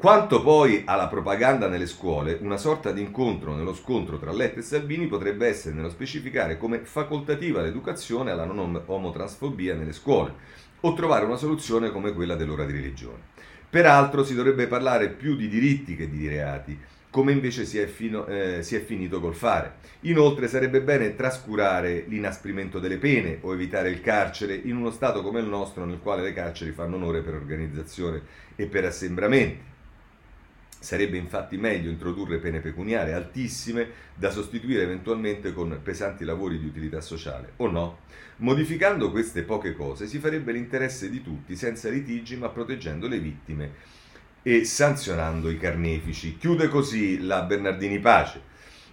quanto 0.00 0.40
poi 0.40 0.84
alla 0.86 1.08
propaganda 1.08 1.68
nelle 1.68 1.84
scuole, 1.84 2.38
una 2.40 2.56
sorta 2.56 2.90
di 2.90 3.02
incontro 3.02 3.54
nello 3.54 3.74
scontro 3.74 4.18
tra 4.18 4.32
Letta 4.32 4.60
e 4.60 4.62
Salvini 4.62 5.06
potrebbe 5.06 5.46
essere 5.46 5.74
nello 5.74 5.90
specificare 5.90 6.56
come 6.56 6.78
facoltativa 6.78 7.60
l'educazione 7.60 8.30
alla 8.30 8.46
non 8.46 8.80
omotransfobia 8.86 9.74
nelle 9.74 9.92
scuole 9.92 10.32
o 10.80 10.94
trovare 10.94 11.26
una 11.26 11.36
soluzione 11.36 11.90
come 11.90 12.14
quella 12.14 12.34
dell'ora 12.34 12.64
di 12.64 12.72
religione. 12.72 13.24
Peraltro 13.68 14.24
si 14.24 14.34
dovrebbe 14.34 14.68
parlare 14.68 15.10
più 15.10 15.36
di 15.36 15.48
diritti 15.48 15.94
che 15.94 16.08
di 16.08 16.26
reati 16.26 16.80
come 17.10 17.32
invece 17.32 17.66
si 17.66 17.76
è, 17.76 17.86
fino, 17.86 18.26
eh, 18.26 18.62
si 18.62 18.76
è, 18.76 18.82
finito 18.82 19.20
col 19.20 19.34
fare. 19.34 19.74
Inoltre 20.02 20.48
sarebbe 20.48 20.80
bene 20.80 21.14
trascurare 21.14 22.04
l'inasprimento 22.06 22.78
delle 22.78 22.96
pene 22.96 23.36
o 23.42 23.52
evitare 23.52 23.90
il 23.90 24.00
carcere 24.00 24.54
in 24.54 24.76
uno 24.76 24.90
Stato 24.90 25.20
come 25.20 25.40
il 25.40 25.46
nostro 25.46 25.84
nel 25.84 25.98
quale 25.98 26.22
le 26.22 26.32
carceri 26.32 26.70
fanno 26.70 26.96
onore 26.96 27.20
per 27.20 27.34
organizzazione 27.34 28.22
e 28.56 28.64
per 28.64 28.86
assembramenti. 28.86 29.68
Sarebbe 30.82 31.18
infatti 31.18 31.58
meglio 31.58 31.90
introdurre 31.90 32.38
pene 32.38 32.60
pecuniarie 32.60 33.12
altissime 33.12 33.86
da 34.14 34.30
sostituire 34.30 34.82
eventualmente 34.82 35.52
con 35.52 35.78
pesanti 35.82 36.24
lavori 36.24 36.58
di 36.58 36.64
utilità 36.64 37.02
sociale, 37.02 37.52
o 37.56 37.70
no? 37.70 37.98
Modificando 38.36 39.10
queste 39.10 39.42
poche 39.42 39.74
cose 39.74 40.06
si 40.06 40.18
farebbe 40.18 40.52
l'interesse 40.52 41.10
di 41.10 41.22
tutti 41.22 41.54
senza 41.54 41.90
litigi 41.90 42.36
ma 42.36 42.48
proteggendo 42.48 43.08
le 43.08 43.18
vittime 43.18 43.72
e 44.42 44.64
sanzionando 44.64 45.50
i 45.50 45.58
carnefici. 45.58 46.38
Chiude 46.38 46.68
così 46.68 47.20
la 47.20 47.42
Bernardini 47.42 47.98
Pace. 47.98 48.49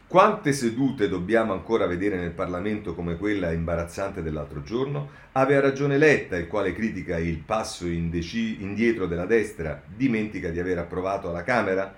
Quante 0.10 0.54
sedute 0.54 1.10
dobbiamo 1.10 1.52
ancora 1.52 1.86
vedere 1.86 2.16
nel 2.16 2.32
Parlamento 2.32 2.96
come 2.96 3.18
quella 3.18 3.52
imbarazzante 3.52 4.22
dell'altro 4.22 4.64
giorno? 4.64 5.10
Aveva 5.34 5.60
ragione 5.60 5.98
Letta, 5.98 6.38
il 6.38 6.48
quale 6.48 6.72
critica 6.72 7.18
il 7.18 7.40
passo 7.40 7.86
indeci- 7.86 8.62
indietro 8.62 9.06
della 9.06 9.26
destra, 9.26 9.84
dimentica 9.86 10.48
di 10.48 10.62
aver 10.62 10.78
approvato 10.78 11.28
alla 11.28 11.44
Camera? 11.44 11.94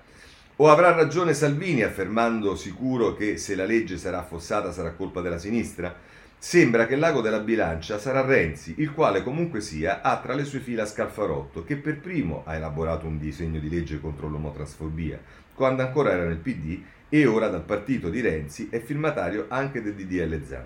O 0.56 0.68
avrà 0.68 0.92
ragione 0.92 1.34
Salvini 1.34 1.82
affermando 1.82 2.56
sicuro 2.56 3.14
che 3.14 3.36
se 3.36 3.54
la 3.54 3.64
legge 3.64 3.96
sarà 3.96 4.18
affossata 4.18 4.72
sarà 4.72 4.90
colpa 4.90 5.20
della 5.20 5.38
sinistra? 5.38 5.94
Sembra 6.36 6.86
che 6.86 6.96
l'ago 6.96 7.20
della 7.20 7.38
bilancia 7.38 7.96
sarà 7.96 8.22
Renzi, 8.22 8.74
il 8.78 8.92
quale 8.92 9.22
comunque 9.22 9.60
sia 9.60 10.00
ha 10.02 10.18
tra 10.18 10.34
le 10.34 10.44
sue 10.44 10.58
fila 10.58 10.84
Scalfarotto, 10.84 11.62
che 11.62 11.76
per 11.76 12.00
primo 12.00 12.42
ha 12.44 12.56
elaborato 12.56 13.06
un 13.06 13.20
disegno 13.20 13.60
di 13.60 13.70
legge 13.70 14.00
contro 14.00 14.28
l'omotransfobia, 14.28 15.20
quando 15.54 15.82
ancora 15.82 16.10
era 16.10 16.24
nel 16.24 16.38
PD 16.38 16.82
e 17.10 17.26
ora 17.26 17.48
dal 17.48 17.64
partito 17.64 18.08
di 18.08 18.20
Renzi 18.20 18.68
è 18.70 18.80
firmatario 18.80 19.46
anche 19.48 19.82
del 19.82 19.94
DDL 19.94 20.42
Zan. 20.46 20.64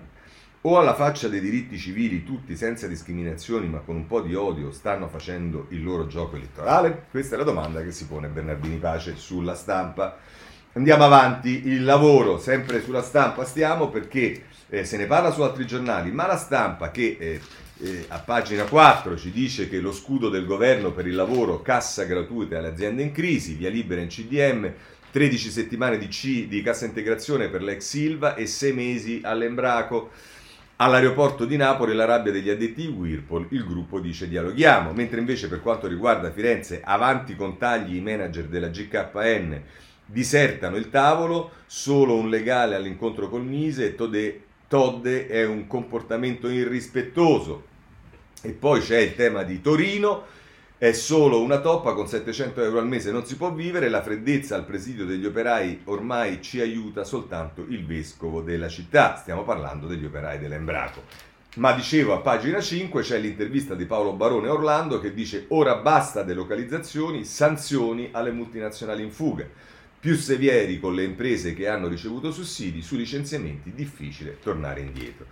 O 0.61 0.79
alla 0.79 0.95
faccia 0.95 1.27
dei 1.27 1.41
diritti 1.41 1.77
civili 1.77 2.23
tutti 2.23 2.55
senza 2.55 2.87
discriminazioni 2.87 3.67
ma 3.67 3.79
con 3.79 3.95
un 3.95 4.07
po' 4.07 4.21
di 4.21 4.33
odio 4.33 4.71
stanno 4.71 5.07
facendo 5.07 5.65
il 5.69 5.83
loro 5.83 6.07
gioco 6.07 6.37
elettorale? 6.37 7.05
Questa 7.11 7.35
è 7.35 7.37
la 7.37 7.43
domanda 7.43 7.83
che 7.83 7.91
si 7.91 8.05
pone 8.05 8.29
Bernardini 8.29 8.77
Pace 8.77 9.15
sulla 9.15 9.53
stampa. 9.55 10.17
Andiamo 10.73 11.03
avanti, 11.03 11.67
il 11.67 11.83
lavoro 11.83 12.39
sempre 12.39 12.81
sulla 12.81 13.03
stampa 13.03 13.43
stiamo 13.43 13.89
perché 13.89 14.43
eh, 14.69 14.85
se 14.85 14.97
ne 14.97 15.05
parla 15.05 15.31
su 15.31 15.41
altri 15.41 15.65
giornali, 15.65 16.11
ma 16.11 16.25
la 16.25 16.37
stampa 16.37 16.89
che 16.89 17.17
eh, 17.19 17.41
eh, 17.79 18.05
a 18.07 18.19
pagina 18.19 18.63
4 18.63 19.17
ci 19.17 19.31
dice 19.31 19.69
che 19.69 19.79
lo 19.79 19.91
scudo 19.91 20.29
del 20.29 20.45
governo 20.45 20.91
per 20.91 21.07
il 21.07 21.15
lavoro, 21.15 21.61
cassa 21.61 22.05
gratuita 22.05 22.57
alle 22.57 22.69
aziende 22.69 23.03
in 23.03 23.11
crisi, 23.11 23.53
via 23.53 23.69
libera 23.69 24.01
in 24.01 24.07
CDM, 24.07 24.73
13 25.15 25.49
settimane 25.49 25.97
di, 25.97 26.09
C, 26.09 26.45
di 26.49 26.61
cassa 26.61 26.83
integrazione 26.83 27.47
per 27.47 27.63
l'ex 27.63 27.87
Silva 27.87 28.35
e 28.35 28.45
6 28.45 28.73
mesi 28.73 29.21
all'Embraco. 29.23 30.09
All'aeroporto 30.75 31.45
di 31.45 31.55
Napoli 31.55 31.95
la 31.95 32.03
rabbia 32.03 32.33
degli 32.33 32.49
addetti 32.49 32.85
Whirlpool, 32.87 33.47
il 33.51 33.63
gruppo 33.63 34.01
dice 34.01 34.27
dialoghiamo, 34.27 34.91
mentre 34.91 35.19
invece 35.19 35.47
per 35.47 35.61
quanto 35.61 35.87
riguarda 35.87 36.33
Firenze, 36.33 36.81
avanti 36.83 37.37
con 37.37 37.57
tagli 37.57 37.95
i 37.95 38.01
manager 38.01 38.47
della 38.47 38.67
GKN 38.67 39.61
disertano 40.05 40.75
il 40.75 40.89
tavolo, 40.89 41.51
solo 41.65 42.17
un 42.17 42.29
legale 42.29 42.75
all'incontro 42.75 43.29
col 43.29 43.45
Mise 43.45 43.85
e 43.85 43.95
Todè 43.95 44.39
Todde 44.67 45.27
è 45.27 45.45
un 45.45 45.65
comportamento 45.65 46.49
irrispettoso. 46.49 47.63
E 48.41 48.51
poi 48.51 48.81
c'è 48.81 48.97
il 48.97 49.15
tema 49.15 49.43
di 49.43 49.61
Torino, 49.61 50.25
è 50.77 50.91
solo 50.91 51.41
una 51.41 51.61
toppa 51.61 51.93
con 51.93 52.05
700 52.05 52.61
euro 52.61 52.79
al 52.79 52.87
mese 52.87 53.09
non 53.09 53.25
si 53.25 53.37
può 53.37 53.53
vivere, 53.53 53.87
la 53.87 54.01
freddezza 54.01 54.55
al 54.55 54.65
presidio 54.65 55.05
degli 55.05 55.25
operai 55.25 55.83
ormai 55.85 56.41
ci 56.41 56.59
aiuta 56.59 57.05
soltanto 57.05 57.65
il 57.69 57.85
vescovo 57.85 58.41
della 58.41 58.67
città, 58.67 59.15
stiamo 59.15 59.43
parlando 59.43 59.87
degli 59.87 60.03
operai 60.03 60.37
dell'Embraco. 60.37 61.03
Ma 61.55 61.71
dicevo 61.71 62.13
a 62.13 62.19
pagina 62.19 62.59
5 62.59 63.01
c'è 63.01 63.17
l'intervista 63.17 63.73
di 63.73 63.85
Paolo 63.85 64.11
Barone 64.11 64.49
Orlando 64.49 64.99
che 64.99 65.13
dice 65.13 65.45
ora 65.49 65.75
basta 65.75 66.23
delocalizzazioni, 66.23 67.23
sanzioni 67.23 68.09
alle 68.11 68.31
multinazionali 68.31 69.01
in 69.01 69.11
fuga 69.11 69.47
più 69.97 70.17
severi 70.17 70.79
con 70.79 70.93
le 70.93 71.03
imprese 71.03 71.53
che 71.53 71.67
hanno 71.67 71.87
ricevuto 71.87 72.31
sussidi, 72.31 72.81
su 72.83 72.95
licenziamenti 72.95 73.73
difficile 73.73 74.37
tornare 74.39 74.81
indietro. 74.81 75.25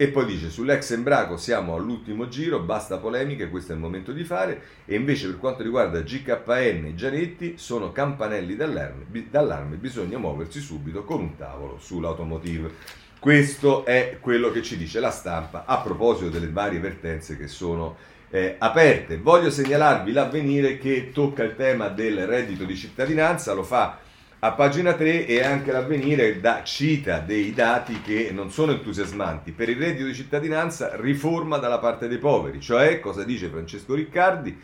E 0.00 0.08
poi 0.08 0.24
dice 0.24 0.48
sull'ex 0.48 0.92
Embraco 0.92 1.36
siamo 1.36 1.74
all'ultimo 1.74 2.26
giro, 2.26 2.60
basta 2.60 2.96
polemiche, 2.96 3.50
questo 3.50 3.72
è 3.72 3.74
il 3.74 3.82
momento 3.82 4.12
di 4.12 4.24
fare, 4.24 4.62
e 4.86 4.94
invece 4.94 5.26
per 5.26 5.36
quanto 5.36 5.62
riguarda 5.62 6.00
GKN 6.00 6.86
e 6.86 6.94
Gianetti 6.94 7.58
sono 7.58 7.92
campanelli 7.92 8.56
d'allarme, 8.56 9.04
d'allarme, 9.28 9.76
bisogna 9.76 10.16
muoversi 10.16 10.58
subito 10.58 11.04
con 11.04 11.20
un 11.20 11.36
tavolo 11.36 11.76
sull'automotive. 11.78 12.72
Questo 13.18 13.84
è 13.84 14.16
quello 14.22 14.50
che 14.50 14.62
ci 14.62 14.78
dice 14.78 15.00
la 15.00 15.10
stampa 15.10 15.64
a 15.66 15.82
proposito 15.82 16.30
delle 16.30 16.48
varie 16.48 16.80
vertenze 16.80 17.36
che 17.36 17.46
sono 17.46 17.96
eh, 18.30 18.56
aperte. 18.58 19.18
Voglio 19.18 19.50
segnalarvi 19.50 20.12
l'avvenire 20.12 20.78
che 20.78 21.10
tocca 21.12 21.42
il 21.42 21.56
tema 21.56 21.88
del 21.88 22.26
reddito 22.26 22.64
di 22.64 22.74
cittadinanza, 22.74 23.52
lo 23.52 23.64
fa 23.64 23.98
a 24.42 24.52
pagina 24.52 24.94
3 24.94 25.26
e 25.26 25.42
anche 25.42 25.70
l'avvenire 25.70 26.40
da, 26.40 26.62
cita 26.64 27.18
dei 27.18 27.52
dati 27.52 28.00
che 28.00 28.30
non 28.32 28.50
sono 28.50 28.72
entusiasmanti. 28.72 29.52
Per 29.52 29.68
il 29.68 29.76
reddito 29.76 30.06
di 30.06 30.14
cittadinanza 30.14 30.96
riforma 30.96 31.58
dalla 31.58 31.78
parte 31.78 32.08
dei 32.08 32.16
poveri, 32.16 32.58
cioè 32.58 33.00
cosa 33.00 33.22
dice 33.22 33.48
Francesco 33.48 33.94
Riccardi? 33.94 34.58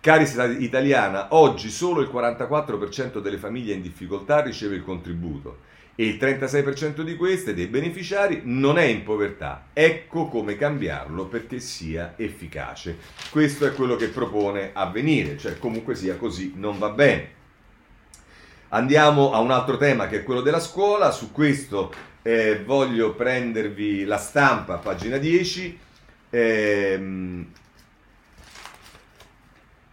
Carità 0.00 0.44
italiana, 0.44 1.34
oggi 1.34 1.68
solo 1.68 2.00
il 2.00 2.08
44% 2.12 3.18
delle 3.18 3.38
famiglie 3.38 3.74
in 3.74 3.82
difficoltà 3.82 4.40
riceve 4.40 4.76
il 4.76 4.84
contributo 4.84 5.66
e 5.96 6.06
il 6.06 6.16
36% 6.16 7.00
di 7.00 7.16
queste, 7.16 7.54
dei 7.54 7.66
beneficiari, 7.66 8.42
non 8.44 8.78
è 8.78 8.84
in 8.84 9.02
povertà. 9.02 9.70
Ecco 9.72 10.28
come 10.28 10.54
cambiarlo 10.54 11.26
perché 11.26 11.58
sia 11.58 12.14
efficace. 12.16 12.98
Questo 13.30 13.66
è 13.66 13.72
quello 13.72 13.96
che 13.96 14.06
propone 14.06 14.70
avvenire, 14.74 15.36
cioè 15.36 15.58
comunque 15.58 15.96
sia 15.96 16.14
così 16.14 16.52
non 16.54 16.78
va 16.78 16.90
bene. 16.90 17.37
Andiamo 18.70 19.32
a 19.32 19.38
un 19.38 19.50
altro 19.50 19.78
tema 19.78 20.08
che 20.08 20.18
è 20.18 20.22
quello 20.22 20.42
della 20.42 20.60
scuola, 20.60 21.10
su 21.10 21.32
questo 21.32 21.90
eh, 22.20 22.62
voglio 22.62 23.14
prendervi 23.14 24.04
la 24.04 24.18
stampa, 24.18 24.76
pagina 24.76 25.16
10. 25.16 25.78
Ehm, 26.28 27.46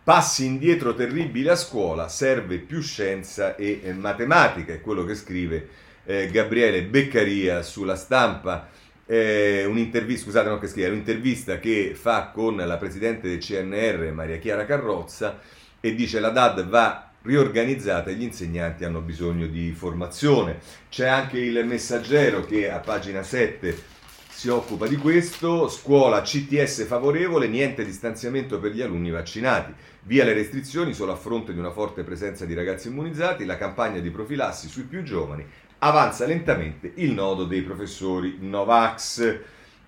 passi 0.03 0.45
indietro 0.45 0.93
terribili 0.93 1.47
a 1.47 1.55
scuola, 1.55 2.09
serve 2.09 2.57
più 2.57 2.81
scienza 2.81 3.55
e 3.55 3.79
eh, 3.81 3.93
matematica, 3.93 4.73
è 4.73 4.81
quello 4.81 5.05
che 5.05 5.15
scrive 5.15 5.69
eh, 6.03 6.29
Gabriele 6.29 6.83
Beccaria 6.83 7.61
sulla 7.61 7.95
stampa. 7.95 8.67
Eh, 9.05 9.63
un'intervista, 9.63 10.25
scusate, 10.25 10.49
non 10.49 10.59
che 10.59 10.67
scrive, 10.67 10.89
un'intervista 10.89 11.59
che 11.59 11.95
fa 11.95 12.27
con 12.33 12.57
la 12.57 12.75
presidente 12.75 13.29
del 13.29 13.39
CNR 13.39 14.11
Maria 14.11 14.38
Chiara 14.38 14.65
Carrozza 14.65 15.39
e 15.79 15.95
dice 15.95 16.19
la 16.19 16.29
DAD 16.29 16.67
va 16.67 17.11
riorganizzata 17.25 18.09
e 18.09 18.13
gli 18.13 18.23
insegnanti 18.23 18.85
hanno 18.85 19.01
bisogno 19.01 19.47
di 19.47 19.71
formazione. 19.71 20.59
C'è 20.89 21.07
anche 21.07 21.39
il 21.39 21.65
messaggero 21.65 22.45
che 22.45 22.69
a 22.69 22.79
pagina 22.79 23.23
7 23.23 23.93
si 24.29 24.49
occupa 24.49 24.85
di 24.85 24.97
questo, 24.97 25.69
scuola 25.69 26.21
CTS 26.21 26.85
favorevole, 26.85 27.47
niente 27.47 27.85
distanziamento 27.85 28.59
per 28.59 28.73
gli 28.73 28.81
alunni 28.81 29.09
vaccinati, 29.09 29.73
via 30.03 30.25
le 30.25 30.33
restrizioni 30.33 30.93
solo 30.93 31.13
a 31.13 31.15
fronte 31.15 31.53
di 31.53 31.59
una 31.59 31.71
forte 31.71 32.03
presenza 32.03 32.45
di 32.45 32.53
ragazzi 32.53 32.89
immunizzati, 32.89 33.45
la 33.45 33.57
campagna 33.57 33.99
di 33.99 34.11
profilassi 34.11 34.67
sui 34.67 34.83
più 34.83 35.03
giovani, 35.03 35.45
avanza 35.79 36.25
lentamente 36.25 36.91
il 36.95 37.13
nodo 37.13 37.45
dei 37.45 37.61
professori 37.61 38.38
Novax. 38.41 39.39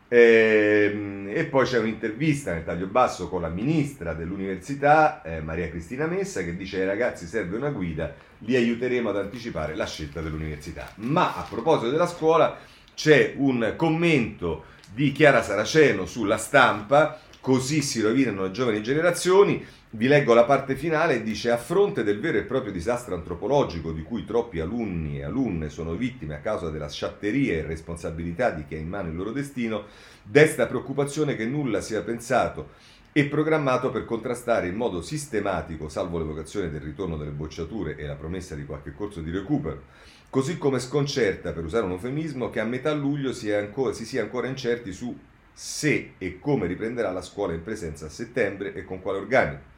E, 0.07 0.89
ehm, 0.91 1.31
e, 1.33 1.45
poi 1.45 1.65
c'è 1.65 1.79
un'intervista 1.79 2.53
nel 2.53 2.63
taglio 2.63 2.87
basso 2.87 3.27
con 3.27 3.41
la 3.41 3.49
ministra 3.49 4.13
dell'università, 4.13 5.21
eh, 5.21 5.41
Maria 5.41 5.69
Cristina 5.69 6.07
Messa, 6.07 6.43
che 6.43 6.55
dice 6.55 6.79
ai 6.79 6.85
ragazzi 6.85 7.25
serve 7.25 7.57
una 7.57 7.69
guida, 7.69 8.13
li 8.39 8.55
aiuteremo 8.55 9.09
ad 9.09 9.17
anticipare 9.17 9.75
la 9.75 9.85
scelta 9.85 10.21
dell'università. 10.21 10.91
Ma 10.95 11.35
a 11.35 11.45
proposito 11.49 11.89
della 11.89 12.07
scuola 12.07 12.57
c'è 12.95 13.33
un 13.35 13.73
commento 13.75 14.75
di 14.93 15.11
Chiara 15.11 15.43
Saraceno 15.43 16.05
sulla 16.05 16.37
stampa 16.37 17.19
così 17.47 17.81
si 17.81 18.01
rovinano 18.01 18.43
le 18.43 18.51
giovani 18.51 18.83
generazioni. 18.83 19.65
Vi 19.91 20.09
leggo 20.09 20.33
la 20.33 20.43
parte 20.43 20.75
finale, 20.75 21.23
dice 21.23 21.49
a 21.49 21.55
fronte 21.55 22.03
del 22.03 22.19
vero 22.19 22.37
e 22.37 22.43
proprio 22.43 22.73
disastro 22.73 23.15
antropologico 23.15 23.93
di 23.93 24.03
cui 24.03 24.25
troppi 24.25 24.59
alunni 24.59 25.19
e 25.19 25.23
alunne 25.23 25.69
sono 25.69 25.95
vittime 25.95 26.35
a 26.35 26.39
causa 26.39 26.69
della 26.69 26.89
sciatteria 26.89 27.53
e 27.53 27.61
responsabilità 27.61 28.49
di 28.49 28.65
chi 28.67 28.75
ha 28.75 28.79
in 28.79 28.89
mano 28.89 29.07
il 29.07 29.15
loro 29.15 29.31
destino, 29.31 29.85
desta 30.23 30.65
preoccupazione 30.65 31.37
che 31.37 31.45
nulla 31.45 31.79
sia 31.79 32.01
pensato 32.01 32.71
e 33.13 33.27
programmato 33.27 33.91
per 33.91 34.03
contrastare 34.03 34.67
in 34.67 34.75
modo 34.75 35.01
sistematico, 35.01 35.87
salvo 35.87 36.17
l'evocazione 36.17 36.69
del 36.69 36.81
ritorno 36.81 37.15
delle 37.15 37.31
bocciature 37.31 37.95
e 37.95 38.05
la 38.05 38.15
promessa 38.15 38.55
di 38.55 38.65
qualche 38.65 38.93
corso 38.93 39.21
di 39.21 39.31
recupero, 39.31 39.83
così 40.29 40.57
come 40.57 40.79
sconcerta, 40.79 41.53
per 41.53 41.63
usare 41.63 41.85
un 41.85 41.91
eufemismo, 41.91 42.49
che 42.49 42.59
a 42.59 42.65
metà 42.65 42.91
luglio 42.91 43.31
si, 43.31 43.49
ancora, 43.53 43.93
si 43.93 44.03
sia 44.03 44.21
ancora 44.21 44.47
incerti 44.47 44.91
su 44.91 45.17
se 45.59 46.11
e 46.19 46.37
come 46.39 46.67
riprenderà 46.67 47.11
la 47.11 47.23
scuola 47.23 47.53
in 47.53 47.63
presenza 47.63 48.05
a 48.05 48.09
settembre 48.09 48.75
e 48.75 48.85
con 48.85 49.01
quale 49.01 49.17
organico. 49.17 49.75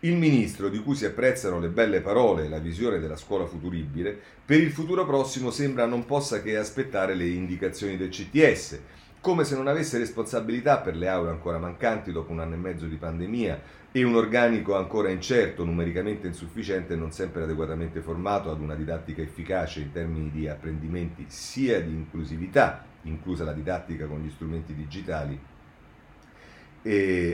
Il 0.00 0.14
ministro, 0.14 0.68
di 0.68 0.78
cui 0.78 0.94
si 0.94 1.06
apprezzano 1.06 1.58
le 1.58 1.70
belle 1.70 2.00
parole 2.00 2.44
e 2.44 2.48
la 2.48 2.60
visione 2.60 3.00
della 3.00 3.16
scuola 3.16 3.44
futuribile, 3.44 4.16
per 4.44 4.60
il 4.60 4.70
futuro 4.70 5.04
prossimo 5.04 5.50
sembra 5.50 5.86
non 5.86 6.04
possa 6.04 6.40
che 6.40 6.56
aspettare 6.56 7.16
le 7.16 7.26
indicazioni 7.26 7.96
del 7.96 8.10
CTS, 8.10 8.78
come 9.20 9.42
se 9.42 9.56
non 9.56 9.66
avesse 9.66 9.98
responsabilità 9.98 10.78
per 10.78 10.94
le 10.94 11.08
aule 11.08 11.30
ancora 11.30 11.58
mancanti 11.58 12.12
dopo 12.12 12.30
un 12.30 12.38
anno 12.38 12.54
e 12.54 12.58
mezzo 12.58 12.86
di 12.86 12.94
pandemia 12.94 13.60
e 13.90 14.04
un 14.04 14.14
organico 14.14 14.76
ancora 14.76 15.10
incerto, 15.10 15.64
numericamente 15.64 16.28
insufficiente 16.28 16.92
e 16.92 16.96
non 16.96 17.10
sempre 17.10 17.42
adeguatamente 17.42 18.00
formato 18.00 18.52
ad 18.52 18.60
una 18.60 18.76
didattica 18.76 19.20
efficace 19.20 19.80
in 19.80 19.90
termini 19.90 20.30
di 20.30 20.46
apprendimenti 20.46 21.24
sia 21.26 21.80
di 21.80 21.90
inclusività, 21.90 22.84
inclusa 23.08 23.44
la 23.44 23.52
didattica 23.52 24.06
con 24.06 24.20
gli 24.20 24.30
strumenti 24.30 24.74
digitali, 24.74 25.40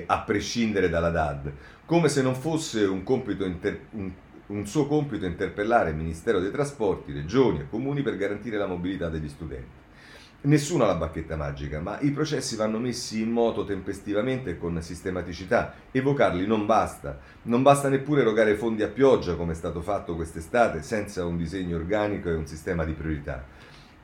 a 0.07 0.21
prescindere 0.21 0.89
dalla 0.89 1.11
DAD, 1.11 1.53
come 1.85 2.09
se 2.09 2.23
non 2.23 2.35
fosse 2.35 2.85
un, 2.85 3.05
inter- 3.07 3.81
un, 3.91 4.11
un 4.47 4.67
suo 4.67 4.87
compito 4.87 5.27
interpellare 5.27 5.91
il 5.91 5.97
Ministero 5.97 6.41
dei 6.41 6.51
Trasporti, 6.51 7.13
regioni 7.13 7.61
e 7.61 7.69
comuni 7.69 8.03
per 8.03 8.17
garantire 8.17 8.57
la 8.57 8.67
mobilità 8.67 9.09
degli 9.09 9.29
studenti. 9.29 9.83
Nessuno 10.45 10.85
ha 10.85 10.89
la 10.89 10.97
bacchetta 10.97 11.37
magica, 11.37 11.81
ma 11.81 11.99
i 12.01 12.11
processi 12.11 12.55
vanno 12.55 12.79
messi 12.79 13.23
in 13.23 13.31
moto 13.31 13.65
tempestivamente 13.65 14.51
e 14.51 14.59
con 14.59 14.83
sistematicità. 14.83 15.73
Evocarli 15.91 16.47
non 16.47 16.67
basta. 16.67 17.19
Non 17.45 17.63
basta 17.63 17.89
neppure 17.89 18.21
erogare 18.21 18.55
fondi 18.55 18.83
a 18.83 18.89
pioggia, 18.89 19.37
come 19.37 19.53
è 19.53 19.55
stato 19.55 19.81
fatto 19.81 20.15
quest'estate, 20.15 20.83
senza 20.83 21.25
un 21.25 21.39
disegno 21.39 21.77
organico 21.77 22.29
e 22.29 22.35
un 22.35 22.47
sistema 22.47 22.85
di 22.85 22.93
priorità. 22.93 23.43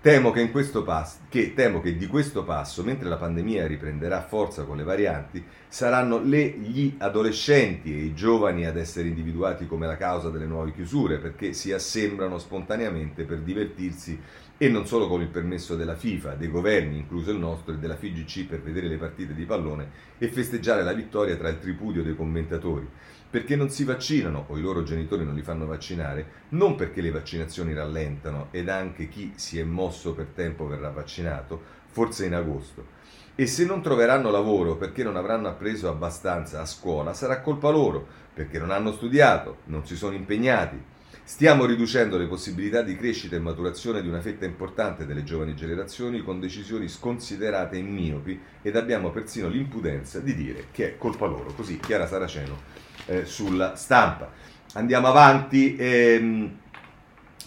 Temo 0.03 0.31
che, 0.31 0.49
passo, 0.83 1.19
che, 1.29 1.53
temo 1.53 1.83
che 1.83 1.95
di 1.95 2.07
questo 2.07 2.43
passo, 2.43 2.83
mentre 2.83 3.07
la 3.07 3.19
pandemia 3.19 3.67
riprenderà 3.67 4.23
forza 4.23 4.65
con 4.65 4.79
le 4.79 4.83
varianti, 4.83 5.45
saranno 5.69 6.23
le, 6.23 6.49
gli 6.49 6.95
adolescenti 6.97 7.93
e 7.93 8.05
i 8.05 8.15
giovani 8.15 8.65
ad 8.65 8.79
essere 8.79 9.09
individuati 9.09 9.67
come 9.67 9.87
la 9.87 9.99
causa 9.99 10.31
delle 10.31 10.47
nuove 10.47 10.73
chiusure, 10.73 11.19
perché 11.19 11.53
si 11.53 11.71
assembrano 11.71 12.39
spontaneamente 12.39 13.25
per 13.25 13.41
divertirsi 13.41 14.19
e 14.57 14.69
non 14.71 14.87
solo 14.87 15.07
con 15.07 15.21
il 15.21 15.29
permesso 15.29 15.77
della 15.77 15.97
FIFA, 15.97 16.35
dei 16.35 16.49
governi, 16.51 16.97
incluso 16.97 17.31
il 17.31 17.39
nostro, 17.39 17.75
e 17.75 17.77
della 17.77 17.97
FIGC 17.97 18.47
per 18.47 18.63
vedere 18.63 18.89
le 18.89 18.97
partite 18.97 19.35
di 19.35 19.45
pallone 19.45 19.91
e 20.17 20.29
festeggiare 20.29 20.83
la 20.83 20.95
vittoria 20.95 21.37
tra 21.37 21.51
il 21.51 21.59
tripudio 21.59 22.03
dei 22.03 22.17
commentatori 22.17 22.89
perché 23.31 23.55
non 23.55 23.71
si 23.71 23.85
vaccinano 23.85 24.47
o 24.49 24.59
i 24.59 24.61
loro 24.61 24.83
genitori 24.83 25.25
non 25.25 25.37
li 25.37 25.43
fanno 25.43 25.64
vaccinare, 25.64 26.27
non 26.51 26.75
perché 26.75 27.01
le 27.01 27.12
vaccinazioni 27.12 27.73
rallentano 27.73 28.49
ed 28.51 28.69
anche 28.69 29.09
chi 29.09 29.33
si 29.37 29.61
è 29.61 29.62
mosso 29.62 30.14
per 30.14 30.27
tempo 30.35 30.66
verrà 30.66 30.90
vaccinato, 30.90 31.62
forse 31.87 32.27
in 32.27 32.35
agosto. 32.35 32.99
E 33.37 33.47
se 33.47 33.64
non 33.64 33.83
troveranno 33.83 34.31
lavoro 34.31 34.77
perché 34.77 35.05
non 35.05 35.16
avranno 35.16 35.49
appreso 35.49 35.88
abbastanza 35.88 36.61
a 36.61 36.66
scuola, 36.66 37.14
sarà 37.14 37.40
colpa 37.40 37.71
loro, 37.71 38.05
perché 38.35 38.59
non 38.59 38.73
hanno 38.73 38.93
studiato, 38.93 39.59
non 39.66 39.87
si 39.87 39.95
sono 39.95 40.16
impegnati. 40.16 40.83
Stiamo 41.23 41.64
riducendo 41.64 42.19
le 42.19 42.27
possibilità 42.27 42.83
di 42.83 42.97
crescita 42.97 43.37
e 43.37 43.38
maturazione 43.38 44.03
di 44.03 44.09
una 44.09 44.21
fetta 44.21 44.45
importante 44.45 45.07
delle 45.07 45.23
giovani 45.23 45.55
generazioni 45.55 46.23
con 46.23 46.40
decisioni 46.40 46.88
sconsiderate 46.88 47.79
e 47.79 47.83
miopi 47.83 48.40
ed 48.62 48.75
abbiamo 48.75 49.11
persino 49.11 49.47
l'impudenza 49.47 50.19
di 50.19 50.35
dire 50.35 50.66
che 50.73 50.88
è 50.88 50.99
colpa 50.99 51.27
loro. 51.27 51.53
Così 51.55 51.79
Chiara 51.79 52.09
Saraceno 52.09 52.89
eh, 53.11 53.27
sulla 53.27 53.75
stampa. 53.75 54.31
Andiamo 54.75 55.09
avanti. 55.09 55.77
Ehm, 55.77 56.59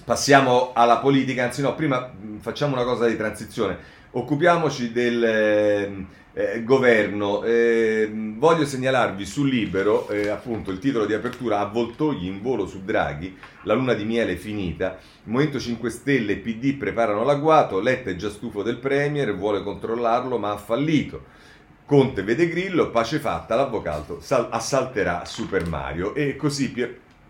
passiamo 0.04 0.71
alla 0.73 0.97
politica, 0.97 1.45
anzi 1.45 1.62
no, 1.62 1.73
prima 1.76 2.12
mm, 2.13 2.39
facciamo 2.39 2.73
una 2.73 2.84
cosa 2.84 3.08
di 3.08 3.15
transizione. 3.15 4.02
Occupiamoci 4.12 4.91
del 4.91 5.23
eh, 5.23 6.06
eh, 6.34 6.63
governo. 6.63 7.43
Eh, 7.43 8.12
voglio 8.38 8.65
segnalarvi 8.65 9.26
sul 9.26 9.49
Libero, 9.49 10.10
eh, 10.10 10.28
appunto, 10.28 10.69
il 10.69 10.80
titolo 10.80 11.06
di 11.06 11.13
apertura, 11.13 11.60
Avvoltogli 11.60 12.26
in 12.26 12.41
volo 12.41 12.67
su 12.67 12.84
Draghi, 12.84 13.36
la 13.63 13.73
luna 13.73 13.93
di 13.93 14.04
miele 14.04 14.36
finita, 14.36 14.99
Movimento 15.23 15.60
5 15.60 15.89
Stelle 15.89 16.34
e 16.34 16.38
PD 16.38 16.76
preparano 16.76 17.23
l'agguato, 17.23 17.80
Letta 17.80 18.10
è 18.10 18.15
già 18.15 18.30
stufo 18.30 18.62
del 18.62 18.78
Premier, 18.78 19.34
vuole 19.36 19.63
controllarlo 19.63 20.38
ma 20.38 20.52
ha 20.52 20.58
fallito. 20.58 21.41
Conte 21.86 22.24
vede 22.24 22.48
Grillo, 22.48 22.89
pace 22.91 23.19
fatta, 23.19 23.56
l'avvocato 23.56 24.19
sal- 24.22 24.48
assalterà 24.50 25.26
Super 25.26 25.67
Mario 25.67 26.15
e 26.15 26.36
così 26.36 26.74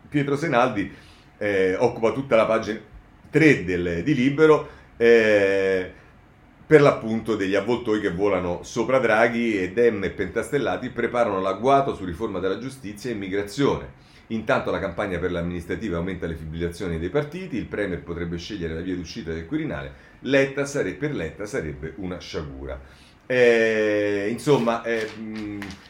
Pietro 0.08 0.36
Senaldi 0.36 0.92
eh, 1.38 1.76
occupa 1.76 2.12
tutta 2.12 2.36
la 2.36 2.46
pagina 2.46 2.80
3 3.30 3.64
del, 3.64 4.04
di 4.04 4.14
Libero 4.14 4.70
eh, 4.96 5.92
per 6.66 6.82
l'appunto 6.82 7.36
degli 7.36 7.56
avvoltoi 7.56 8.00
che 8.00 8.12
volano 8.12 8.62
sopra 8.64 9.00
Draghi 9.00 9.60
e 9.60 9.72
Dem 9.72 10.04
e 10.04 10.12
Pentastellati 10.12 10.90
preparano 10.90 11.42
l'agguato 11.42 11.96
su 11.96 12.06
riforma 12.06 12.40
della 12.40 12.60
giustizia 12.60 13.10
e 13.10 13.14
immigrazione. 13.14 14.02
Intanto 14.28 14.72
la 14.72 14.80
campagna 14.80 15.20
per 15.20 15.32
l'amministrativa 15.32 15.98
aumenta 15.98 16.28
le 16.28 16.36
fibrillazioni 16.36 16.98
dei 16.98 17.10
partiti, 17.10 17.58
il 17.58 17.66
Premier 17.66 18.02
potrebbe 18.02 18.38
scegliere 18.38 18.76
la 18.76 18.82
via 18.82 18.96
d'uscita 18.96 19.34
del 19.34 19.46
Quirinale, 19.46 20.12
Letta 20.22 20.66
sare- 20.66 20.94
per 20.94 21.14
Letta 21.14 21.46
sarebbe 21.46 21.94
una 21.98 22.20
sciagura. 22.20 22.80
Eh, 23.26 24.28
insomma, 24.30 24.84
eh, 24.84 25.10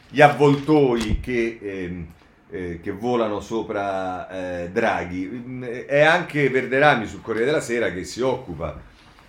gli 0.09 0.21
avvoltoi 0.21 1.19
che, 1.19 1.59
eh, 1.61 2.05
eh, 2.51 2.79
che 2.81 2.91
volano 2.91 3.39
sopra 3.39 4.29
eh, 4.63 4.69
Draghi. 4.69 5.85
È 5.87 6.01
anche 6.01 6.49
Verderami 6.49 7.07
sul 7.07 7.21
Corriere 7.21 7.47
della 7.47 7.61
Sera 7.61 7.91
che 7.91 8.03
si 8.03 8.21
occupa 8.21 8.79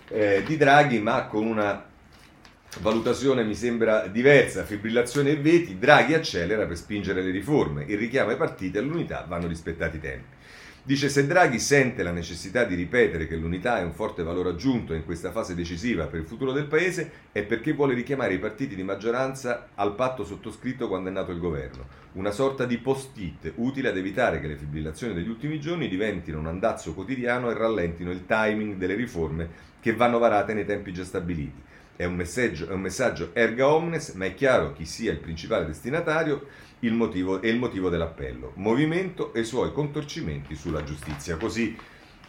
eh, 0.09 0.43
di 0.45 0.57
Draghi, 0.57 0.99
ma 0.99 1.25
con 1.25 1.45
una 1.45 1.83
valutazione 2.81 3.43
mi 3.43 3.55
sembra 3.55 4.07
diversa. 4.07 4.63
Fibrillazione 4.63 5.31
e 5.31 5.37
veti, 5.37 5.79
Draghi 5.79 6.13
accelera 6.13 6.65
per 6.65 6.77
spingere 6.77 7.21
le 7.21 7.31
riforme. 7.31 7.85
Il 7.87 7.97
richiamo 7.97 8.29
ai 8.29 8.37
partiti 8.37 8.77
all'unità 8.77 9.25
vanno 9.27 9.47
rispettati 9.47 9.97
i 9.97 10.01
tempi. 10.01 10.33
Dice 10.87 11.09
se 11.09 11.25
Draghi 11.25 11.57
sente 11.57 12.03
la 12.03 12.11
necessità 12.11 12.63
di 12.63 12.75
ripetere 12.75 13.25
che 13.25 13.35
l'unità 13.35 13.79
è 13.79 13.83
un 13.83 13.93
forte 13.93 14.21
valore 14.21 14.49
aggiunto 14.49 14.93
in 14.93 15.03
questa 15.03 15.31
fase 15.31 15.55
decisiva 15.55 16.05
per 16.05 16.19
il 16.19 16.27
futuro 16.27 16.51
del 16.51 16.67
Paese 16.67 17.11
è 17.31 17.41
perché 17.41 17.73
vuole 17.73 17.95
richiamare 17.95 18.35
i 18.35 18.37
partiti 18.37 18.75
di 18.75 18.83
maggioranza 18.83 19.69
al 19.73 19.95
patto 19.95 20.23
sottoscritto 20.23 20.87
quando 20.87 21.09
è 21.09 21.11
nato 21.11 21.31
il 21.31 21.39
governo, 21.39 21.87
una 22.11 22.29
sorta 22.29 22.65
di 22.65 22.77
post-it 22.77 23.53
utile 23.55 23.89
ad 23.89 23.97
evitare 23.97 24.39
che 24.39 24.45
le 24.45 24.57
fibrillazioni 24.57 25.15
degli 25.15 25.27
ultimi 25.27 25.59
giorni 25.59 25.87
diventino 25.87 26.37
un 26.37 26.45
andazzo 26.45 26.93
quotidiano 26.93 27.49
e 27.49 27.55
rallentino 27.55 28.11
il 28.11 28.27
timing 28.27 28.75
delle 28.75 28.93
riforme 28.93 29.49
che 29.79 29.95
vanno 29.95 30.19
varate 30.19 30.53
nei 30.53 30.65
tempi 30.65 30.93
già 30.93 31.03
stabiliti. 31.03 31.63
È 31.95 32.03
un 32.03 32.13
messaggio, 32.13 32.67
è 32.67 32.73
un 32.73 32.81
messaggio 32.81 33.31
erga 33.33 33.73
omnes, 33.73 34.09
ma 34.09 34.25
è 34.25 34.35
chiaro 34.35 34.73
chi 34.73 34.85
sia 34.85 35.11
il 35.11 35.19
principale 35.19 35.65
destinatario 35.65 36.45
il 36.79 36.93
motivo, 36.93 37.41
e 37.41 37.49
il 37.49 37.57
motivo 37.57 37.89
dell'appello. 37.89 38.51
Movimento 38.55 39.33
e 39.33 39.41
i 39.41 39.45
suoi 39.45 39.71
contorcimenti 39.71 40.55
sulla 40.55 40.83
giustizia. 40.83 41.37
Così 41.37 41.75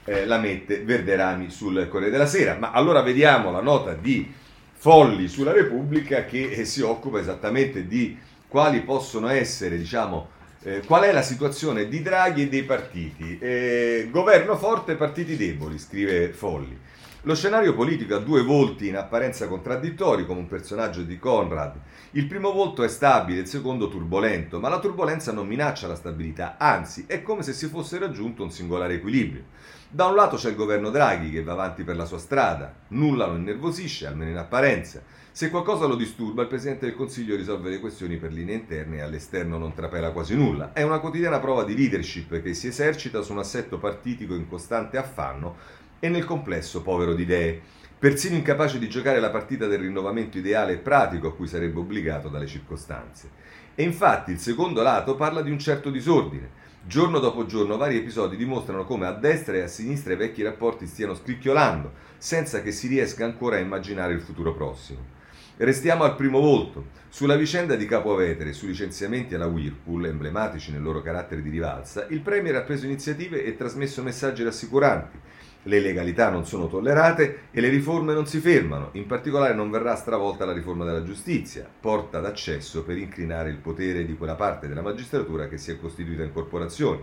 eh, 0.05 0.25
la 0.25 0.39
mette 0.39 0.83
Verderami 0.83 1.51
sul 1.51 1.89
Corriere 1.89 2.13
della 2.13 2.27
Sera. 2.27 2.57
Ma 2.57 2.71
allora 2.71 3.03
vediamo 3.03 3.51
la 3.51 3.61
nota 3.61 3.95
di 3.95 4.33
Folli 4.73 5.29
sulla 5.29 5.53
Repubblica 5.53 6.25
che 6.25 6.51
eh, 6.51 6.65
si 6.65 6.81
occupa 6.81 7.19
esattamente 7.19 7.87
di 7.87 8.17
quali 8.49 8.83
possono 8.83 9.29
essere, 9.29 9.77
diciamo, 9.77 10.29
eh, 10.63 10.83
qual 10.87 11.03
è 11.03 11.13
la 11.13 11.23
situazione 11.23 11.89
di 11.89 12.03
Draghi 12.03 12.43
e 12.43 12.49
dei 12.49 12.63
partiti. 12.63 13.39
Eh, 13.39 14.09
governo 14.11 14.57
forte, 14.57 14.95
partiti 14.95 15.37
deboli, 15.37 15.79
scrive 15.79 16.29
Folli. 16.29 16.79
Lo 17.27 17.35
scenario 17.35 17.75
politico 17.75 18.15
ha 18.15 18.21
due 18.21 18.41
volti 18.41 18.87
in 18.87 18.95
apparenza 18.95 19.49
contraddittori, 19.49 20.25
come 20.25 20.39
un 20.39 20.47
personaggio 20.47 21.03
di 21.03 21.19
Conrad. 21.19 21.75
Il 22.12 22.29
primo 22.29 22.53
volto 22.53 22.85
è 22.85 22.89
stabile, 22.89 23.41
il 23.41 23.49
secondo 23.49 23.89
turbolento, 23.89 24.61
ma 24.61 24.69
la 24.69 24.79
turbolenza 24.79 25.33
non 25.33 25.49
minaccia 25.49 25.89
la 25.89 25.97
stabilità, 25.97 26.55
anzi 26.57 27.03
è 27.09 27.23
come 27.23 27.43
se 27.43 27.53
si 27.53 27.67
fosse 27.67 27.99
raggiunto 27.99 28.45
un 28.45 28.53
singolare 28.53 28.95
equilibrio. 28.95 29.43
Da 29.89 30.07
un 30.07 30.15
lato 30.15 30.37
c'è 30.37 30.51
il 30.51 30.55
governo 30.55 30.91
Draghi 30.91 31.33
che 31.33 31.43
va 31.43 31.55
avanti 31.55 31.83
per 31.83 31.97
la 31.97 32.05
sua 32.05 32.19
strada, 32.19 32.73
nulla 32.91 33.27
lo 33.27 33.35
innervosisce, 33.35 34.07
almeno 34.07 34.31
in 34.31 34.37
apparenza. 34.37 35.03
Se 35.33 35.51
qualcosa 35.51 35.87
lo 35.87 35.97
disturba, 35.97 36.43
il 36.43 36.49
Presidente 36.49 36.87
del 36.87 36.95
Consiglio 36.95 37.35
risolve 37.35 37.71
le 37.71 37.81
questioni 37.81 38.19
per 38.19 38.33
linee 38.33 38.55
interne 38.55 38.99
e 38.99 39.01
all'esterno 39.01 39.59
non 39.59 39.75
trapela 39.75 40.12
quasi 40.12 40.37
nulla. 40.37 40.73
È 40.73 40.83
una 40.83 41.01
quotidiana 41.01 41.41
prova 41.41 41.65
di 41.65 41.77
leadership 41.77 42.41
che 42.41 42.55
si 42.55 42.69
esercita 42.69 43.21
su 43.21 43.33
un 43.33 43.41
assetto 43.41 43.79
partitico 43.79 44.35
in 44.35 44.49
costante 44.49 44.97
affanno 44.97 45.85
e 45.99 46.09
nel 46.09 46.25
complesso 46.25 46.83
povero 46.83 47.15
di 47.15 47.23
idee. 47.23 47.61
persino 47.99 48.37
incapace 48.37 48.79
di 48.79 48.89
giocare 48.89 49.21
la 49.21 49.31
partita 49.31 49.67
del 49.67 49.79
rinnovamento 49.79 50.37
ideale 50.37 50.75
e 50.75 50.79
pratico 50.79 51.29
a 51.29 51.35
cui 51.35 51.47
sarebbe 51.47 51.79
obbligato 51.79 52.29
dalle 52.29 52.47
circostanze. 52.47 53.31
E 53.75 53.83
infatti 53.83 54.33
il 54.33 54.39
secondo 54.39 54.83
lato 54.83 55.17
parla 55.17 55.43
di 55.43 55.51
un 55.51 55.59
certo 55.59 55.91
disordine. 55.91 56.65
Giorno 56.87 57.19
dopo 57.19 57.47
giorno 57.47 57.77
vari 57.77 57.97
episodi 57.97 58.37
dimostrano 58.37 58.85
come 58.85 59.07
a 59.07 59.13
destra 59.13 59.57
e 59.57 59.63
a 59.63 59.67
sinistra 59.67 60.13
i 60.13 60.17
vecchi 60.17 60.43
rapporti 60.43 60.87
stiano 60.87 61.15
scricchiolando, 61.15 61.93
senza 62.17 62.63
che 62.63 62.71
si 62.71 62.87
riesca 62.87 63.25
ancora 63.25 63.57
a 63.57 63.61
immaginare 63.61 64.13
il 64.13 64.21
futuro 64.21 64.55
prossimo. 64.55 65.15
Restiamo 65.57 66.05
al 66.05 66.17
primo 66.17 66.39
volto. 66.39 66.89
Sulla 67.09 67.37
vicenda 67.37 67.77
di 67.77 67.87
Capo 67.87 68.15
Vetere 68.15 68.51
e 68.51 68.53
sui 68.53 68.69
licenziamenti 68.69 69.35
alla 69.35 69.47
Whirlpool, 69.47 70.07
emblematici 70.07 70.71
nel 70.71 70.83
loro 70.83 71.01
carattere 71.01 71.41
di 71.41 71.49
rivalsa, 71.49 72.07
il 72.11 72.21
Premier 72.21 72.57
ha 72.57 72.61
preso 72.61 72.85
iniziative 72.85 73.43
e 73.43 73.57
trasmesso 73.57 74.03
messaggi 74.03 74.45
rassicuranti. 74.45 75.19
Le 75.66 75.81
legalità 75.81 76.31
non 76.31 76.46
sono 76.46 76.68
tollerate 76.68 77.48
e 77.50 77.61
le 77.61 77.68
riforme 77.68 78.14
non 78.14 78.24
si 78.24 78.38
fermano. 78.38 78.90
In 78.92 79.07
particolare 79.07 79.52
non 79.52 79.68
verrà 79.68 79.96
stravolta 79.96 80.44
la 80.44 80.52
riforma 80.52 80.85
della 80.85 81.02
giustizia, 81.02 81.68
porta 81.81 82.20
d'accesso 82.20 82.85
per 82.85 82.96
incrinare 82.96 83.50
il 83.50 83.57
potere 83.57 84.07
di 84.07 84.16
quella 84.16 84.37
parte 84.37 84.68
della 84.68 84.81
magistratura 84.81 85.48
che 85.48 85.59
si 85.59 85.72
è 85.72 85.81
costituita 85.81 86.22
in 86.22 86.33
corporazione. 86.33 87.02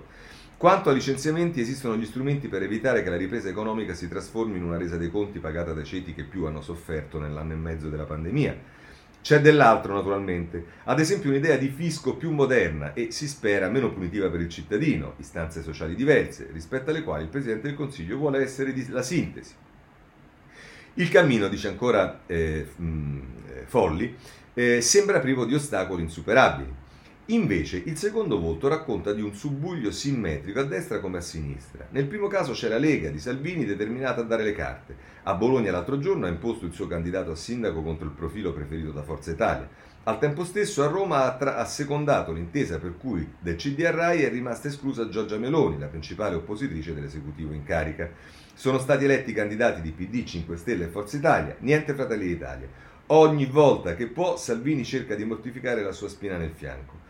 Quanto 0.55 0.89
a 0.89 0.93
licenziamenti, 0.93 1.59
esistono 1.59 1.97
gli 1.97 2.05
strumenti 2.05 2.47
per 2.47 2.63
evitare 2.63 3.03
che 3.03 3.09
la 3.09 3.17
ripresa 3.17 3.49
economica 3.49 3.93
si 3.93 4.07
trasformi 4.07 4.55
in 4.55 4.63
una 4.63 4.77
resa 4.77 4.95
dei 4.95 5.11
conti 5.11 5.39
pagata 5.39 5.73
dai 5.73 5.83
ceti 5.83 6.13
che 6.13 6.23
più 6.23 6.45
hanno 6.45 6.61
sofferto 6.61 7.19
nell'anno 7.19 7.51
e 7.51 7.57
mezzo 7.57 7.89
della 7.89 8.05
pandemia. 8.05 8.57
C'è 9.23 9.39
dell'altro, 9.39 9.93
naturalmente, 9.93 10.65
ad 10.83 10.99
esempio 10.99 11.29
un'idea 11.29 11.55
di 11.55 11.69
fisco 11.69 12.17
più 12.17 12.29
moderna 12.31 12.93
e, 12.93 13.09
si 13.11 13.25
spera, 13.29 13.69
meno 13.69 13.89
punitiva 13.89 14.29
per 14.29 14.41
il 14.41 14.49
cittadino, 14.49 15.13
istanze 15.15 15.63
sociali 15.63 15.95
diverse, 15.95 16.49
rispetto 16.51 16.89
alle 16.89 17.03
quali 17.03 17.23
il 17.23 17.29
Presidente 17.29 17.67
del 17.67 17.77
Consiglio 17.77 18.17
vuole 18.17 18.41
essere 18.41 18.73
la 18.89 19.01
sintesi. 19.01 19.53
Il 20.95 21.09
cammino, 21.09 21.47
dice 21.47 21.69
ancora 21.69 22.23
eh, 22.25 22.67
eh, 22.67 23.63
Folli, 23.65 24.13
eh, 24.53 24.81
sembra 24.81 25.21
privo 25.21 25.45
di 25.45 25.55
ostacoli 25.55 26.01
insuperabili. 26.01 26.82
Invece 27.27 27.81
il 27.85 27.95
secondo 27.95 28.37
voto 28.37 28.67
racconta 28.67 29.13
di 29.13 29.21
un 29.21 29.33
subbuglio 29.33 29.91
simmetrico 29.91 30.59
a 30.59 30.65
destra 30.65 30.99
come 30.99 31.19
a 31.19 31.21
sinistra. 31.21 31.87
Nel 31.91 32.05
primo 32.05 32.27
caso 32.27 32.51
c'è 32.51 32.67
la 32.67 32.77
Lega 32.77 33.09
di 33.09 33.17
Salvini 33.17 33.63
determinata 33.63 34.19
a 34.19 34.25
dare 34.25 34.43
le 34.43 34.51
carte. 34.51 34.93
A 35.23 35.33
Bologna 35.33 35.71
l'altro 35.71 35.99
giorno 35.99 36.25
ha 36.25 36.29
imposto 36.29 36.65
il 36.65 36.73
suo 36.73 36.85
candidato 36.85 37.31
a 37.31 37.35
sindaco 37.35 37.81
contro 37.81 38.07
il 38.07 38.11
profilo 38.11 38.51
preferito 38.51 38.91
da 38.91 39.03
Forza 39.03 39.31
Italia. 39.31 39.69
Al 40.03 40.19
tempo 40.19 40.43
stesso 40.43 40.83
a 40.83 40.87
Roma 40.87 41.23
ha, 41.23 41.37
tra- 41.37 41.55
ha 41.55 41.63
secondato 41.63 42.33
l'intesa 42.33 42.77
per 42.77 42.97
cui 42.97 43.25
del 43.39 43.55
CDR 43.55 43.93
Rai 43.93 44.23
è 44.23 44.29
rimasta 44.29 44.67
esclusa 44.67 45.07
Giorgia 45.07 45.37
Meloni, 45.37 45.79
la 45.79 45.87
principale 45.87 46.35
oppositrice 46.35 46.93
dell'esecutivo 46.93 47.53
in 47.53 47.63
carica. 47.63 48.09
Sono 48.53 48.79
stati 48.79 49.05
eletti 49.05 49.31
candidati 49.31 49.79
di 49.79 49.93
PD, 49.93 50.25
5 50.25 50.57
Stelle 50.57 50.85
e 50.85 50.89
Forza 50.89 51.15
Italia, 51.15 51.55
niente 51.59 51.93
Fratelli 51.93 52.27
d'Italia. 52.27 52.67
Ogni 53.07 53.45
volta 53.45 53.95
che 53.95 54.07
può 54.07 54.35
Salvini 54.35 54.83
cerca 54.83 55.15
di 55.15 55.23
mortificare 55.23 55.83
la 55.83 55.93
sua 55.93 56.09
spina 56.09 56.35
nel 56.35 56.51
fianco. 56.53 57.02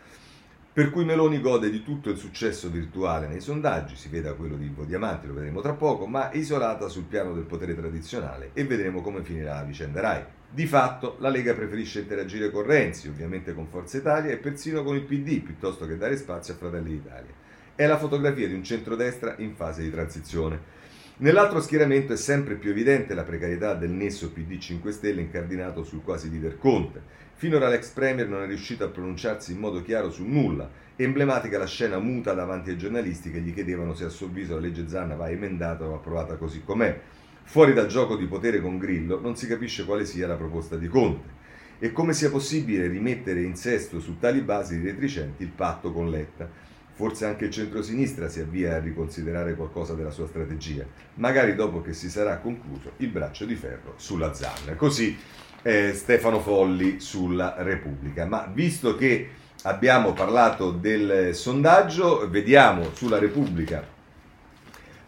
Per 0.74 0.90
cui 0.90 1.04
Meloni 1.04 1.40
gode 1.40 1.70
di 1.70 1.84
tutto 1.84 2.10
il 2.10 2.16
successo 2.16 2.68
virtuale 2.68 3.28
nei 3.28 3.40
sondaggi, 3.40 3.94
si 3.94 4.08
veda 4.08 4.34
quello 4.34 4.56
di 4.56 4.64
Ivo 4.64 4.82
Diamanti, 4.82 5.28
lo 5.28 5.34
vedremo 5.34 5.60
tra 5.60 5.74
poco, 5.74 6.06
ma 6.06 6.32
isolata 6.32 6.88
sul 6.88 7.04
piano 7.04 7.32
del 7.32 7.44
potere 7.44 7.76
tradizionale 7.76 8.50
e 8.54 8.64
vedremo 8.64 9.00
come 9.00 9.22
finirà 9.22 9.54
la 9.54 9.62
vicenda 9.62 10.00
Rai. 10.00 10.24
Di 10.50 10.66
fatto 10.66 11.14
la 11.20 11.28
Lega 11.28 11.54
preferisce 11.54 12.00
interagire 12.00 12.50
con 12.50 12.64
Renzi, 12.64 13.06
ovviamente 13.06 13.54
con 13.54 13.68
Forza 13.68 13.98
Italia 13.98 14.32
e 14.32 14.38
persino 14.38 14.82
con 14.82 14.96
il 14.96 15.02
PD, 15.02 15.42
piuttosto 15.42 15.86
che 15.86 15.96
dare 15.96 16.16
spazio 16.16 16.54
a 16.54 16.56
Fratelli 16.56 16.90
d'Italia. 16.90 17.32
È 17.76 17.86
la 17.86 17.96
fotografia 17.96 18.48
di 18.48 18.54
un 18.54 18.64
centrodestra 18.64 19.36
in 19.38 19.54
fase 19.54 19.80
di 19.80 19.92
transizione. 19.92 20.82
Nell'altro 21.18 21.60
schieramento 21.60 22.14
è 22.14 22.16
sempre 22.16 22.56
più 22.56 22.70
evidente 22.70 23.14
la 23.14 23.22
precarietà 23.22 23.74
del 23.74 23.90
nesso 23.90 24.32
PD 24.32 24.58
5 24.58 24.90
Stelle 24.90 25.20
incardinato 25.20 25.84
sul 25.84 26.02
quasi 26.02 26.28
leader 26.28 26.58
Conte. 26.58 27.22
Finora 27.36 27.68
l'ex 27.68 27.88
Premier 27.88 28.28
non 28.28 28.42
è 28.42 28.46
riuscito 28.46 28.84
a 28.84 28.88
pronunciarsi 28.88 29.52
in 29.52 29.58
modo 29.58 29.82
chiaro 29.82 30.08
su 30.10 30.24
nulla. 30.24 30.70
Emblematica 30.94 31.58
la 31.58 31.66
scena 31.66 31.98
muta 31.98 32.32
davanti 32.32 32.70
ai 32.70 32.78
giornalisti 32.78 33.32
che 33.32 33.40
gli 33.40 33.52
chiedevano 33.52 33.92
se 33.92 34.04
a 34.04 34.08
suo 34.08 34.26
avviso 34.26 34.54
la 34.54 34.60
legge 34.60 34.88
Zanna 34.88 35.16
va 35.16 35.28
emendata 35.28 35.84
o 35.84 35.96
approvata 35.96 36.36
così 36.36 36.62
com'è. 36.62 37.00
Fuori 37.42 37.72
dal 37.72 37.88
gioco 37.88 38.16
di 38.16 38.26
potere 38.26 38.60
con 38.60 38.78
Grillo 38.78 39.20
non 39.20 39.36
si 39.36 39.48
capisce 39.48 39.84
quale 39.84 40.04
sia 40.04 40.28
la 40.28 40.36
proposta 40.36 40.76
di 40.76 40.86
Conte 40.86 41.42
e 41.80 41.90
come 41.90 42.12
sia 42.12 42.30
possibile 42.30 42.86
rimettere 42.86 43.42
in 43.42 43.56
sesto 43.56 43.98
su 43.98 44.18
tali 44.20 44.40
basi 44.40 44.80
retrecenti 44.80 45.42
il 45.42 45.50
patto 45.50 45.92
con 45.92 46.08
Letta. 46.08 46.48
Forse 46.94 47.26
anche 47.26 47.46
il 47.46 47.50
centrosinistra 47.50 48.28
si 48.28 48.40
avvia 48.40 48.76
a 48.76 48.78
riconsiderare 48.78 49.54
qualcosa 49.54 49.94
della 49.94 50.10
sua 50.10 50.28
strategia, 50.28 50.84
magari 51.14 51.54
dopo 51.54 51.82
che 51.82 51.92
si 51.92 52.08
sarà 52.08 52.38
concluso 52.38 52.92
il 52.98 53.08
braccio 53.08 53.44
di 53.44 53.56
ferro 53.56 53.94
sulla 53.96 54.32
Zanna. 54.32 54.74
Così 54.76 55.16
eh, 55.62 55.92
Stefano 55.92 56.40
Folli 56.40 57.00
sulla 57.00 57.56
Repubblica. 57.58 58.26
Ma 58.26 58.48
visto 58.52 58.94
che 58.94 59.28
abbiamo 59.62 60.12
parlato 60.12 60.70
del 60.70 61.34
sondaggio, 61.34 62.28
vediamo 62.30 62.94
sulla 62.94 63.18
Repubblica 63.18 63.92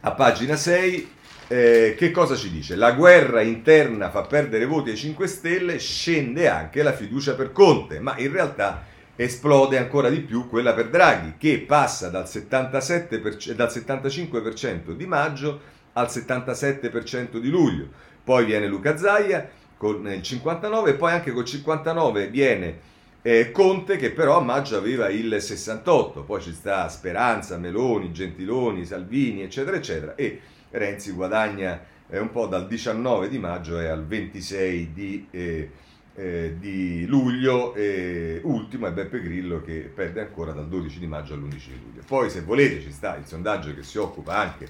a 0.00 0.12
pagina 0.12 0.56
6 0.56 1.14
eh, 1.48 1.94
che 1.96 2.10
cosa 2.10 2.34
ci 2.34 2.50
dice? 2.50 2.74
La 2.74 2.92
guerra 2.92 3.40
interna 3.40 4.10
fa 4.10 4.22
perdere 4.22 4.66
voti 4.66 4.90
ai 4.90 4.96
5 4.96 5.26
Stelle, 5.28 5.78
scende 5.78 6.48
anche 6.48 6.82
la 6.82 6.92
fiducia 6.92 7.34
per 7.34 7.52
Conte, 7.52 8.00
ma 8.00 8.16
in 8.18 8.32
realtà 8.32 8.84
esplode 9.16 9.78
ancora 9.78 10.08
di 10.10 10.20
più 10.20 10.48
quella 10.48 10.74
per 10.74 10.88
Draghi, 10.88 11.34
che 11.38 11.64
passa 11.66 12.08
dal, 12.08 12.24
77%, 12.24 13.52
dal 13.52 13.68
75% 13.68 14.92
di 14.92 15.06
maggio 15.06 15.60
al 15.94 16.06
77% 16.06 17.38
di 17.38 17.48
luglio. 17.48 17.88
Poi 18.22 18.44
viene 18.44 18.66
Luca 18.66 18.96
Zaia 18.96 19.48
con 19.76 20.06
il 20.08 20.22
59 20.22 20.90
e 20.90 20.94
poi 20.94 21.12
anche 21.12 21.32
col 21.32 21.44
59 21.44 22.28
viene 22.28 22.94
eh, 23.22 23.50
Conte 23.50 23.96
che 23.96 24.12
però 24.12 24.38
a 24.38 24.40
maggio 24.40 24.76
aveva 24.76 25.08
il 25.08 25.40
68, 25.40 26.22
poi 26.22 26.40
ci 26.40 26.52
sta 26.52 26.88
Speranza, 26.88 27.56
Meloni, 27.56 28.12
Gentiloni, 28.12 28.84
Salvini 28.84 29.42
eccetera 29.42 29.76
eccetera 29.76 30.14
e 30.14 30.40
Renzi 30.70 31.10
guadagna 31.10 31.84
eh, 32.08 32.18
un 32.18 32.30
po' 32.30 32.46
dal 32.46 32.66
19 32.66 33.28
di 33.28 33.38
maggio 33.38 33.80
e 33.80 33.86
al 33.86 34.06
26 34.06 34.92
di, 34.92 35.26
eh, 35.30 35.70
eh, 36.16 36.56
di 36.58 37.04
luglio 37.06 37.74
e 37.74 38.40
ultimo 38.42 38.86
è 38.86 38.92
Beppe 38.92 39.20
Grillo 39.20 39.62
che 39.62 39.90
perde 39.94 40.20
ancora 40.20 40.52
dal 40.52 40.66
12 40.66 40.98
di 40.98 41.06
maggio 41.06 41.34
all'11 41.34 41.50
di 41.50 41.80
luglio. 41.82 42.02
Poi 42.06 42.30
se 42.30 42.40
volete 42.40 42.80
ci 42.80 42.90
sta 42.90 43.16
il 43.16 43.26
sondaggio 43.26 43.74
che 43.74 43.82
si 43.82 43.98
occupa 43.98 44.36
anche 44.36 44.66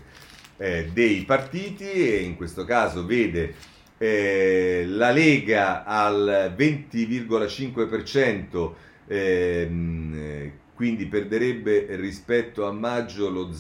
eh, 0.57 0.91
dei 0.93 1.23
partiti 1.23 1.89
e 1.89 2.23
in 2.23 2.37
questo 2.37 2.65
caso 2.65 3.07
vede 3.07 3.55
eh, 3.99 4.85
la 4.89 5.11
Lega 5.11 5.85
al 5.85 6.55
20,5%, 6.57 8.73
ehm, 9.07 10.51
quindi 10.75 11.07
perderebbe 11.07 11.87
rispetto 11.97 12.67
a 12.67 12.73
maggio 12.73 13.31
lo 13.31 13.53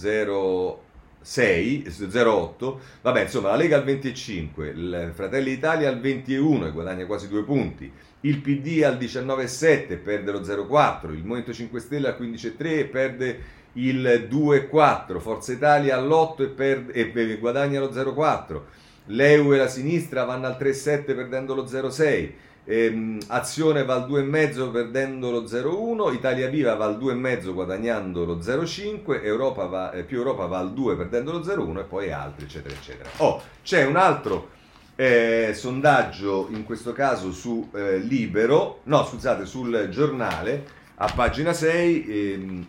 0,6, 1.26 1.88
0,8, 1.88 2.76
vabbè 3.02 3.22
insomma 3.22 3.48
la 3.48 3.56
Lega 3.56 3.76
al 3.76 3.84
25, 3.84 4.68
il 4.68 5.10
Fratelli 5.12 5.50
d'Italia 5.50 5.88
al 5.88 5.98
21 5.98 6.66
e 6.66 6.70
guadagna 6.70 7.04
quasi 7.04 7.28
due 7.28 7.42
punti, 7.42 7.90
il 8.20 8.38
PD 8.38 8.84
al 8.84 8.96
19,7 8.96 10.00
perde 10.00 10.30
lo 10.30 10.40
0,4, 10.40 11.12
il 11.12 11.24
Movimento 11.24 11.52
5 11.52 11.80
Stelle 11.80 12.08
al 12.08 12.16
15,3 12.20 12.54
e 12.58 12.84
perde 12.84 13.40
il 13.72 14.28
2,4, 14.30 15.18
Forza 15.18 15.52
Italia 15.52 15.96
all'8 15.96 16.42
e, 16.42 16.46
perde, 16.46 16.92
e 16.92 17.36
guadagna 17.38 17.80
lo 17.80 17.90
0,4 17.90 18.60
l'EU 19.06 19.52
e 19.52 19.56
la 19.56 19.68
sinistra 19.68 20.24
vanno 20.24 20.46
al 20.46 20.56
3,7 20.58 21.14
perdendo 21.14 21.54
lo 21.54 21.64
0,6, 21.64 22.30
ehm, 22.66 23.18
Azione 23.28 23.84
va 23.84 23.94
al 23.94 24.08
2,5 24.08 24.70
perdendo 24.70 25.30
lo 25.30 25.42
0,1, 25.42 26.12
Italia 26.12 26.48
Viva 26.48 26.74
va 26.74 26.84
al 26.84 26.98
2,5 26.98 27.52
guadagnando 27.52 28.24
lo 28.24 28.36
0,5, 28.36 29.22
Europa 29.22 29.64
va, 29.66 29.92
eh, 29.92 30.02
più 30.02 30.18
Europa 30.18 30.46
va 30.46 30.58
al 30.58 30.74
2 30.74 30.96
perdendo 30.96 31.32
lo 31.32 31.40
0,1 31.40 31.78
e 31.78 31.84
poi 31.84 32.12
altri 32.12 32.44
eccetera 32.44 32.74
eccetera. 32.74 33.08
Oh, 33.18 33.40
c'è 33.62 33.84
un 33.84 33.96
altro 33.96 34.50
eh, 34.96 35.52
sondaggio 35.54 36.48
in 36.50 36.64
questo 36.64 36.92
caso 36.92 37.32
su 37.32 37.70
eh, 37.72 37.98
Libero, 37.98 38.80
no 38.84 39.04
scusate, 39.04 39.46
sul 39.46 39.88
giornale 39.90 40.84
a 40.96 41.10
pagina 41.14 41.52
6 41.52 42.06
ehm, 42.08 42.66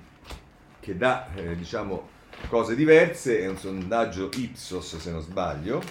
che 0.79 0.95
dà 0.95 1.27
eh, 1.35 1.55
diciamo 1.55 2.15
cose 2.49 2.75
diverse, 2.75 3.39
è 3.39 3.47
un 3.47 3.57
sondaggio 3.57 4.29
Ipsos 4.35 4.97
se 4.97 5.11
non 5.11 5.21
sbaglio 5.21 5.81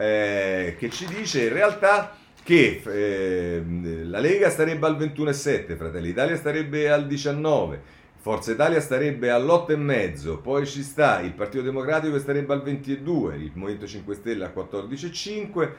eh, 0.00 0.76
che 0.78 0.88
ci 0.88 1.04
dice 1.06 1.42
in 1.42 1.52
realtà 1.52 2.16
che 2.42 2.82
eh, 2.84 3.62
la 4.04 4.18
Lega 4.18 4.50
starebbe 4.50 4.86
al 4.86 4.96
21,7, 4.96 5.76
Fratelli 5.76 6.08
Italia 6.08 6.36
starebbe 6.36 6.90
al 6.90 7.06
19, 7.06 7.80
Forza 8.16 8.52
Italia 8.52 8.80
starebbe 8.80 9.30
all'8,5, 9.30 10.40
poi 10.42 10.66
ci 10.66 10.82
sta 10.82 11.20
il 11.20 11.32
Partito 11.32 11.62
Democratico 11.62 12.14
che 12.14 12.20
starebbe 12.20 12.52
al 12.52 12.62
22, 12.62 13.36
il 13.36 13.52
Movimento 13.54 13.86
5 13.86 14.14
Stelle 14.14 14.44
al 14.44 14.52
14,5, 14.54 15.70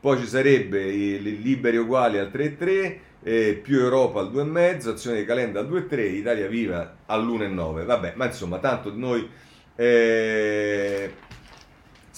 poi 0.00 0.18
ci 0.18 0.26
sarebbe 0.26 0.82
i 0.82 1.42
Liberi 1.42 1.76
Uguali 1.76 2.18
al 2.18 2.30
3,3, 2.32 2.96
eh, 3.22 3.60
più 3.62 3.80
Europa 3.80 4.20
al 4.20 4.32
2,5, 4.32 4.88
Azione 4.88 5.18
di 5.18 5.24
Calenda 5.26 5.60
al 5.60 5.68
2,3, 5.68 6.00
Italia 6.14 6.48
Viva 6.48 6.96
all'1,9. 7.06 7.84
Vabbè, 7.84 8.14
ma 8.16 8.26
insomma, 8.26 8.58
tanto 8.58 8.94
noi... 8.94 9.28
Eh, 9.76 11.12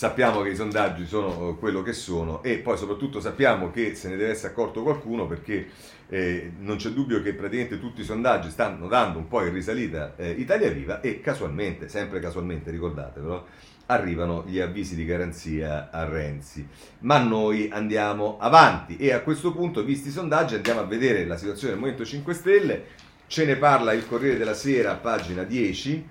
sappiamo 0.03 0.43
che 0.43 0.49
i 0.49 0.57
sondaggi 0.57 1.07
sono 1.07 1.55
quello 1.55 1.81
che 1.83 1.93
sono 1.93 2.43
e 2.43 2.59
poi 2.59 2.77
soprattutto 2.77 3.21
sappiamo 3.21 3.71
che 3.71 3.95
se 3.95 4.09
ne 4.09 4.17
deve 4.17 4.31
essere 4.31 4.49
accorto 4.49 4.83
qualcuno 4.83 5.29
perché 5.29 5.69
eh, 6.09 6.55
non 6.59 6.75
c'è 6.75 6.89
dubbio 6.89 7.23
che 7.23 7.35
praticamente 7.35 7.79
tutti 7.79 8.01
i 8.01 8.05
sondaggi 8.05 8.51
stanno 8.51 8.89
dando 8.89 9.19
un 9.19 9.29
po' 9.29 9.45
in 9.45 9.53
risalita 9.53 10.15
eh, 10.17 10.31
Italia 10.31 10.71
Viva 10.71 11.01
e 11.01 11.21
casualmente, 11.21 11.89
sempre 11.89 12.19
casualmente 12.19 12.73
ricordatevelo, 12.73 13.47
arrivano 13.87 14.43
gli 14.45 14.59
avvisi 14.59 14.97
di 14.97 15.05
garanzia 15.05 15.91
a 15.93 16.03
Renzi. 16.03 16.67
Ma 17.03 17.19
noi 17.19 17.69
andiamo 17.71 18.39
avanti 18.41 18.97
e 18.97 19.13
a 19.13 19.21
questo 19.21 19.53
punto, 19.53 19.85
visti 19.85 20.09
i 20.09 20.11
sondaggi, 20.11 20.57
andiamo 20.57 20.81
a 20.81 20.85
vedere 20.85 21.25
la 21.27 21.37
situazione 21.37 21.75
del 21.75 21.81
Movimento 21.81 22.05
5 22.05 22.35
Stelle. 22.35 22.85
Ce 23.29 23.45
ne 23.45 23.55
parla 23.55 23.93
il 23.93 24.05
Corriere 24.05 24.37
della 24.37 24.55
Sera, 24.55 24.97
pagina 24.97 25.45
10. 25.45 26.09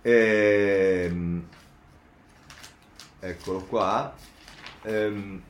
Ehm, 0.00 1.44
eccolo 3.20 3.60
qua. 3.60 4.14
Ehm, 4.82 5.42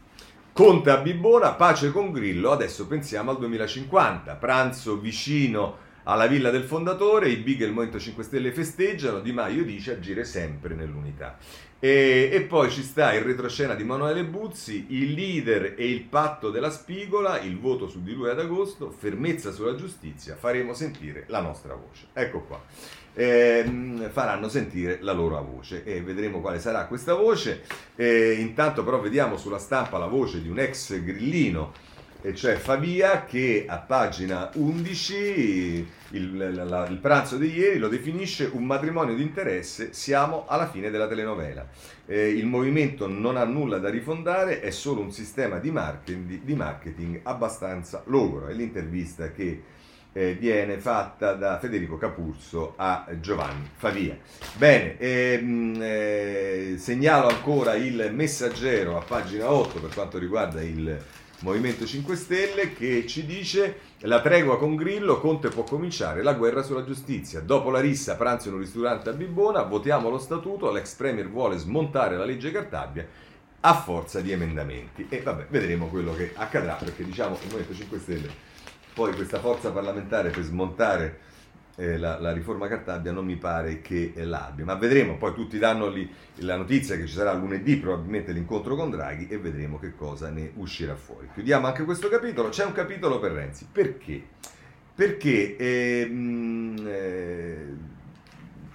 Conte 0.52 0.90
a 0.90 0.96
Bibbona, 0.96 1.52
pace 1.52 1.92
con 1.92 2.10
Grillo, 2.10 2.50
adesso 2.50 2.88
pensiamo 2.88 3.30
al 3.30 3.38
2050, 3.38 4.34
pranzo 4.34 4.98
vicino 4.98 5.86
alla 6.02 6.26
villa 6.26 6.50
del 6.50 6.64
fondatore, 6.64 7.28
i 7.28 7.36
big 7.36 7.58
del 7.58 7.70
Movimento 7.70 8.00
5 8.00 8.24
Stelle 8.24 8.50
festeggiano, 8.50 9.20
Di 9.20 9.30
Maio 9.30 9.62
dice 9.62 9.92
agire 9.92 10.24
sempre 10.24 10.74
nell'unità. 10.74 11.38
E, 11.78 12.30
e, 12.32 12.40
poi 12.40 12.70
ci 12.70 12.82
sta 12.82 13.12
il 13.12 13.20
retroscena 13.20 13.74
di 13.74 13.84
Manuele 13.84 14.24
Buzzi, 14.24 14.86
il 14.88 15.12
leader 15.12 15.74
e 15.76 15.88
il 15.88 16.02
patto 16.02 16.50
della 16.50 16.70
spigola, 16.70 17.38
il 17.38 17.56
voto 17.56 17.86
su 17.86 18.02
di 18.02 18.12
lui 18.14 18.28
ad 18.28 18.40
agosto, 18.40 18.90
fermezza 18.90 19.52
sulla 19.52 19.76
giustizia, 19.76 20.34
faremo 20.34 20.74
sentire 20.74 21.24
la 21.28 21.40
nostra 21.40 21.74
voce. 21.74 22.08
Ecco 22.14 22.40
qua. 22.40 22.60
Eh, 23.18 24.08
faranno 24.10 24.48
sentire 24.48 24.98
la 25.00 25.10
loro 25.10 25.42
voce 25.42 25.82
e 25.82 26.00
vedremo 26.02 26.40
quale 26.40 26.60
sarà 26.60 26.86
questa 26.86 27.14
voce. 27.14 27.62
Eh, 27.96 28.34
intanto 28.38 28.84
però 28.84 29.00
vediamo 29.00 29.36
sulla 29.36 29.58
stampa 29.58 29.98
la 29.98 30.06
voce 30.06 30.40
di 30.40 30.48
un 30.48 30.60
ex 30.60 31.02
grillino 31.02 31.72
e 32.20 32.34
cioè 32.34 32.54
Favia 32.56 33.24
che 33.24 33.64
a 33.68 33.78
pagina 33.78 34.50
11 34.54 35.88
il, 36.10 36.66
la, 36.68 36.86
il, 36.86 36.98
pranzo 36.98 37.36
di 37.36 37.52
ieri 37.56 37.78
lo 37.78 37.88
definisce 37.88 38.48
un 38.52 38.64
matrimonio 38.64 39.14
di 39.14 39.22
interesse, 39.22 39.92
siamo 39.92 40.44
alla 40.46 40.68
fine 40.68 40.90
della 40.90 41.06
telenovela. 41.06 41.68
Eh, 42.06 42.28
il 42.28 42.46
movimento 42.46 43.06
non 43.06 43.36
ha 43.36 43.44
nulla 43.44 43.78
da 43.78 43.88
rifondare, 43.88 44.60
è 44.60 44.70
solo 44.70 45.00
un 45.00 45.12
sistema 45.12 45.58
di 45.58 45.70
marketing, 45.70 46.40
di 46.42 46.54
marketing 46.54 47.20
abbastanza 47.22 48.02
logoro. 48.06 48.48
È 48.48 48.52
l'intervista 48.52 49.30
che 49.30 49.62
eh, 50.12 50.34
viene 50.34 50.78
fatta 50.78 51.34
da 51.34 51.58
Federico 51.58 51.96
Capurso 51.96 52.74
a 52.76 53.06
Giovanni 53.20 53.68
Favia. 53.76 54.16
Bene, 54.56 54.98
ehm, 54.98 55.78
eh, 55.80 56.74
segnalo 56.78 57.28
ancora 57.28 57.74
il 57.74 58.10
messaggero 58.12 58.96
a 58.96 59.02
pagina 59.02 59.52
8 59.52 59.80
per 59.80 59.94
quanto 59.94 60.18
riguarda 60.18 60.62
il 60.62 60.98
Movimento 61.40 61.86
5 61.86 62.16
Stelle 62.16 62.72
che 62.72 63.06
ci 63.06 63.24
dice 63.24 63.86
la 64.02 64.20
tregua 64.20 64.58
con 64.58 64.74
Grillo, 64.74 65.20
Conte 65.20 65.50
può 65.50 65.62
cominciare 65.62 66.22
la 66.22 66.34
guerra 66.34 66.62
sulla 66.62 66.84
giustizia. 66.84 67.40
Dopo 67.40 67.70
la 67.70 67.78
rissa, 67.78 68.16
pranzo 68.16 68.48
in 68.48 68.54
un 68.54 68.60
ristorante 68.60 69.10
a 69.10 69.12
Bibbona, 69.12 69.62
votiamo 69.62 70.08
lo 70.08 70.18
statuto, 70.18 70.72
l'ex 70.72 70.94
premier 70.94 71.28
vuole 71.28 71.56
smontare 71.56 72.16
la 72.16 72.24
legge 72.24 72.50
Cartabia 72.50 73.06
a 73.60 73.74
forza 73.74 74.20
di 74.20 74.32
emendamenti. 74.32 75.06
E 75.08 75.20
vabbè, 75.20 75.46
vedremo 75.48 75.86
quello 75.86 76.12
che 76.14 76.32
accadrà, 76.34 76.74
perché 76.74 77.04
diciamo 77.04 77.34
il 77.34 77.46
Movimento 77.50 77.74
5 77.74 77.98
Stelle, 77.98 78.30
poi 78.98 79.14
questa 79.14 79.38
forza 79.38 79.70
parlamentare 79.70 80.30
per 80.30 80.42
smontare 80.42 81.18
eh, 81.76 81.98
la, 81.98 82.18
la, 82.18 82.32
riforma 82.32 82.66
Cartabia 82.66 83.12
non 83.12 83.24
mi 83.24 83.36
pare 83.36 83.80
che 83.80 84.12
l'abbia, 84.16 84.64
ma 84.64 84.74
vedremo, 84.74 85.16
poi 85.16 85.34
tutti 85.34 85.56
danno 85.56 85.86
lì 85.86 86.12
la 86.38 86.56
notizia 86.56 86.96
che 86.96 87.06
ci 87.06 87.14
sarà 87.14 87.32
lunedì 87.32 87.76
probabilmente 87.76 88.32
l'incontro 88.32 88.74
con 88.74 88.90
Draghi 88.90 89.28
e 89.28 89.38
vedremo 89.38 89.78
che 89.78 89.94
cosa 89.94 90.30
ne 90.30 90.50
uscirà 90.56 90.96
fuori. 90.96 91.28
Chiudiamo 91.32 91.68
anche 91.68 91.84
questo 91.84 92.08
capitolo, 92.08 92.48
c'è 92.48 92.64
un 92.64 92.72
capitolo 92.72 93.20
per 93.20 93.30
Renzi, 93.30 93.68
perché? 93.70 94.20
Perché 94.96 95.54
ehm, 95.54 96.84
eh, 96.84 97.66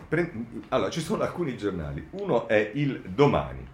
pre- 0.08 0.32
allora, 0.70 0.90
ci 0.90 1.02
sono 1.02 1.24
alcuni 1.24 1.58
giornali, 1.58 2.08
uno 2.12 2.48
è 2.48 2.72
il 2.76 3.02
Domani. 3.14 3.68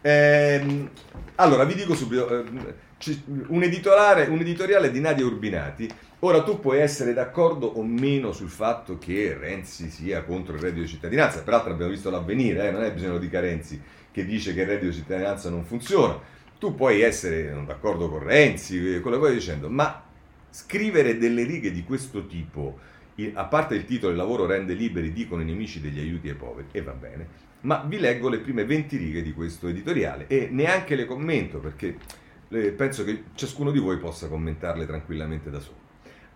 Ehm, 0.00 0.90
allora, 1.36 1.62
vi 1.62 1.74
dico 1.74 1.94
subito, 1.94 2.28
eh, 2.28 2.74
un, 3.48 3.62
editoriale, 3.62 4.26
un 4.26 4.40
editoriale 4.40 4.90
di 4.90 5.00
Nadia 5.00 5.24
Urbinati. 5.24 5.88
Ora 6.20 6.42
tu 6.42 6.60
puoi 6.60 6.80
essere 6.80 7.12
d'accordo 7.12 7.66
o 7.66 7.82
meno 7.82 8.32
sul 8.32 8.48
fatto 8.48 8.98
che 8.98 9.36
Renzi 9.38 9.90
sia 9.90 10.24
contro 10.24 10.54
il 10.54 10.60
reddito 10.60 10.82
di 10.82 10.88
cittadinanza, 10.88 11.42
peraltro 11.42 11.72
abbiamo 11.72 11.90
visto 11.90 12.10
l'avvenire, 12.10 12.68
eh? 12.68 12.70
non 12.70 12.82
è 12.82 12.92
bisogno 12.92 13.18
di 13.18 13.28
Renzi 13.30 13.80
che 14.10 14.24
dice 14.24 14.54
che 14.54 14.62
il 14.62 14.66
reddito 14.66 14.86
di 14.86 14.96
cittadinanza 14.96 15.50
non 15.50 15.64
funziona, 15.64 16.18
tu 16.58 16.74
puoi 16.74 17.02
essere 17.02 17.54
d'accordo 17.66 18.08
con 18.08 18.20
Renzi, 18.20 18.78
quello 19.00 19.16
che 19.16 19.22
vuoi 19.22 19.34
dicendo, 19.34 19.68
ma 19.68 20.02
scrivere 20.48 21.18
delle 21.18 21.44
righe 21.44 21.70
di 21.70 21.84
questo 21.84 22.26
tipo, 22.26 22.78
a 23.34 23.44
parte 23.44 23.74
il 23.74 23.84
titolo 23.84 24.12
Il 24.12 24.18
lavoro 24.18 24.46
rende 24.46 24.72
liberi, 24.72 25.12
dicono 25.12 25.42
i 25.42 25.44
nemici 25.44 25.82
degli 25.82 25.98
aiuti 25.98 26.30
ai 26.30 26.34
poveri, 26.34 26.68
e 26.72 26.80
va 26.80 26.92
bene, 26.92 27.28
ma 27.60 27.84
vi 27.86 27.98
leggo 27.98 28.30
le 28.30 28.38
prime 28.38 28.64
20 28.64 28.96
righe 28.96 29.22
di 29.22 29.34
questo 29.34 29.68
editoriale 29.68 30.26
e 30.28 30.48
neanche 30.50 30.94
le 30.94 31.04
commento 31.04 31.58
perché 31.58 31.96
penso 32.48 33.04
che 33.04 33.24
ciascuno 33.34 33.70
di 33.70 33.78
voi 33.78 33.98
possa 33.98 34.28
commentarle 34.28 34.86
tranquillamente 34.86 35.50
da 35.50 35.60
solo. 35.60 35.84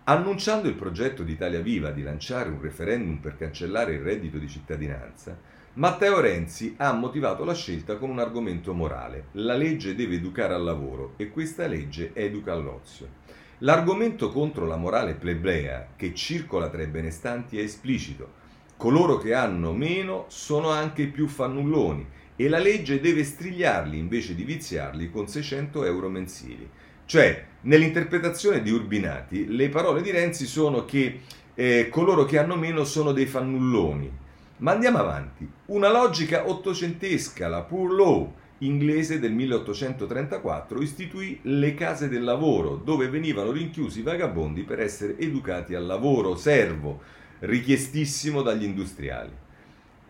Annunciando 0.03 0.67
il 0.67 0.75
progetto 0.75 1.23
di 1.23 1.33
Italia 1.33 1.61
Viva 1.61 1.91
di 1.91 2.01
lanciare 2.01 2.49
un 2.49 2.59
referendum 2.59 3.17
per 3.17 3.37
cancellare 3.37 3.93
il 3.93 4.01
reddito 4.01 4.37
di 4.37 4.47
cittadinanza, 4.47 5.37
Matteo 5.73 6.19
Renzi 6.19 6.73
ha 6.77 6.91
motivato 6.91 7.45
la 7.45 7.53
scelta 7.53 7.95
con 7.95 8.09
un 8.09 8.19
argomento 8.19 8.73
morale. 8.73 9.27
La 9.33 9.55
legge 9.55 9.95
deve 9.95 10.15
educare 10.15 10.53
al 10.53 10.63
lavoro 10.63 11.13
e 11.15 11.29
questa 11.29 11.65
legge 11.65 12.11
educa 12.13 12.51
all'ozio. 12.51 13.19
L'argomento 13.59 14.31
contro 14.31 14.65
la 14.65 14.75
morale 14.75 15.13
plebea 15.13 15.89
che 15.95 16.13
circola 16.15 16.69
tra 16.69 16.81
i 16.81 16.87
benestanti 16.87 17.59
è 17.59 17.61
esplicito. 17.61 18.39
Coloro 18.75 19.17
che 19.17 19.35
hanno 19.35 19.71
meno 19.71 20.25
sono 20.27 20.71
anche 20.71 21.05
più 21.05 21.27
fannulloni 21.27 22.05
e 22.35 22.49
la 22.49 22.59
legge 22.59 22.99
deve 22.99 23.23
strigliarli 23.23 23.97
invece 23.97 24.35
di 24.35 24.43
viziarli 24.43 25.09
con 25.09 25.27
600 25.27 25.85
euro 25.85 26.09
mensili. 26.09 26.67
Cioè, 27.05 27.45
nell'interpretazione 27.61 28.61
di 28.61 28.71
Urbinati, 28.71 29.47
le 29.47 29.69
parole 29.69 30.01
di 30.01 30.11
Renzi 30.11 30.45
sono 30.45 30.85
che 30.85 31.19
eh, 31.53 31.89
coloro 31.89 32.25
che 32.25 32.37
hanno 32.37 32.55
meno 32.55 32.83
sono 32.83 33.11
dei 33.11 33.25
fannulloni. 33.25 34.19
Ma 34.57 34.71
andiamo 34.71 34.99
avanti. 34.99 35.49
Una 35.67 35.91
logica 35.91 36.47
ottocentesca, 36.47 37.47
la 37.47 37.61
Poor 37.63 37.91
Law 37.91 38.33
inglese 38.59 39.19
del 39.19 39.31
1834, 39.33 40.81
istituì 40.81 41.39
le 41.43 41.73
case 41.73 42.07
del 42.09 42.23
lavoro, 42.23 42.75
dove 42.75 43.09
venivano 43.09 43.51
rinchiusi 43.51 43.99
i 43.99 44.03
vagabondi 44.03 44.63
per 44.63 44.79
essere 44.79 45.17
educati 45.17 45.73
al 45.73 45.85
lavoro, 45.85 46.35
servo, 46.35 47.01
richiestissimo 47.39 48.41
dagli 48.41 48.63
industriali. 48.63 49.31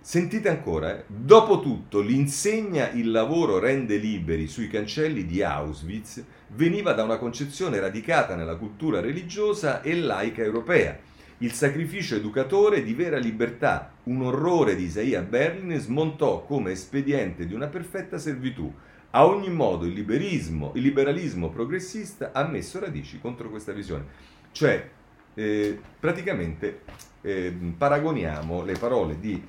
Sentite 0.03 0.49
ancora, 0.49 0.97
eh? 0.97 1.03
dopo 1.05 1.59
tutto 1.59 1.99
l'insegna 1.99 2.89
il 2.89 3.11
lavoro 3.11 3.59
rende 3.59 3.97
liberi 3.97 4.47
sui 4.47 4.67
cancelli 4.67 5.27
di 5.27 5.43
Auschwitz 5.43 6.23
veniva 6.55 6.93
da 6.93 7.03
una 7.03 7.17
concezione 7.17 7.79
radicata 7.79 8.35
nella 8.35 8.55
cultura 8.55 8.99
religiosa 8.99 9.83
e 9.83 9.95
laica 9.95 10.41
europea, 10.41 10.97
il 11.37 11.51
sacrificio 11.51 12.15
educatore 12.15 12.83
di 12.83 12.95
vera 12.95 13.19
libertà, 13.19 13.93
un 14.05 14.23
orrore 14.23 14.75
di 14.75 14.85
Isaia 14.85 15.21
Berlin 15.21 15.79
smontò 15.79 16.45
come 16.45 16.71
espediente 16.71 17.45
di 17.45 17.53
una 17.53 17.67
perfetta 17.67 18.17
servitù. 18.17 18.73
A 19.11 19.27
ogni 19.27 19.51
modo 19.51 19.85
il 19.85 19.93
il 19.93 20.81
liberalismo 20.81 21.49
progressista 21.51 22.31
ha 22.33 22.47
messo 22.47 22.79
radici 22.79 23.19
contro 23.19 23.51
questa 23.51 23.71
visione. 23.71 24.05
Cioè, 24.51 24.89
eh, 25.35 25.79
praticamente 25.99 26.81
eh, 27.21 27.55
paragoniamo 27.77 28.63
le 28.63 28.73
parole 28.73 29.19
di 29.19 29.47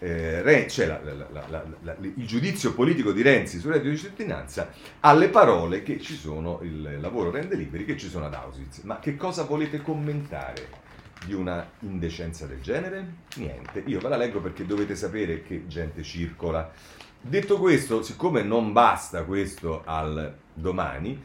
eh, 0.00 0.40
Re, 0.40 0.66
cioè 0.66 0.86
la, 0.86 1.00
la, 1.02 1.64
la, 1.82 1.96
il 2.00 2.26
giudizio 2.26 2.72
politico 2.72 3.12
di 3.12 3.20
Renzi 3.22 3.58
sul 3.58 3.72
reddito 3.72 3.90
di 3.90 3.98
cittadinanza 3.98 4.70
alle 5.00 5.28
parole 5.28 5.82
che 5.82 6.00
ci 6.00 6.16
sono, 6.16 6.60
il 6.62 6.98
lavoro 7.00 7.30
rende 7.30 7.54
liberi, 7.54 7.84
che 7.84 7.98
ci 7.98 8.08
sono 8.08 8.26
ad 8.26 8.34
Auschwitz. 8.34 8.80
Ma 8.80 8.98
che 8.98 9.16
cosa 9.16 9.44
volete 9.44 9.82
commentare 9.82 10.88
di 11.26 11.34
una 11.34 11.68
indecenza 11.80 12.46
del 12.46 12.62
genere? 12.62 13.04
Niente, 13.36 13.82
io 13.86 14.00
ve 14.00 14.08
la 14.08 14.16
leggo 14.16 14.40
perché 14.40 14.64
dovete 14.64 14.96
sapere 14.96 15.42
che 15.42 15.66
gente 15.66 16.02
circola. 16.02 16.72
Detto 17.20 17.58
questo, 17.58 18.02
siccome 18.02 18.42
non 18.42 18.72
basta 18.72 19.24
questo 19.24 19.82
al 19.84 20.34
domani, 20.54 21.22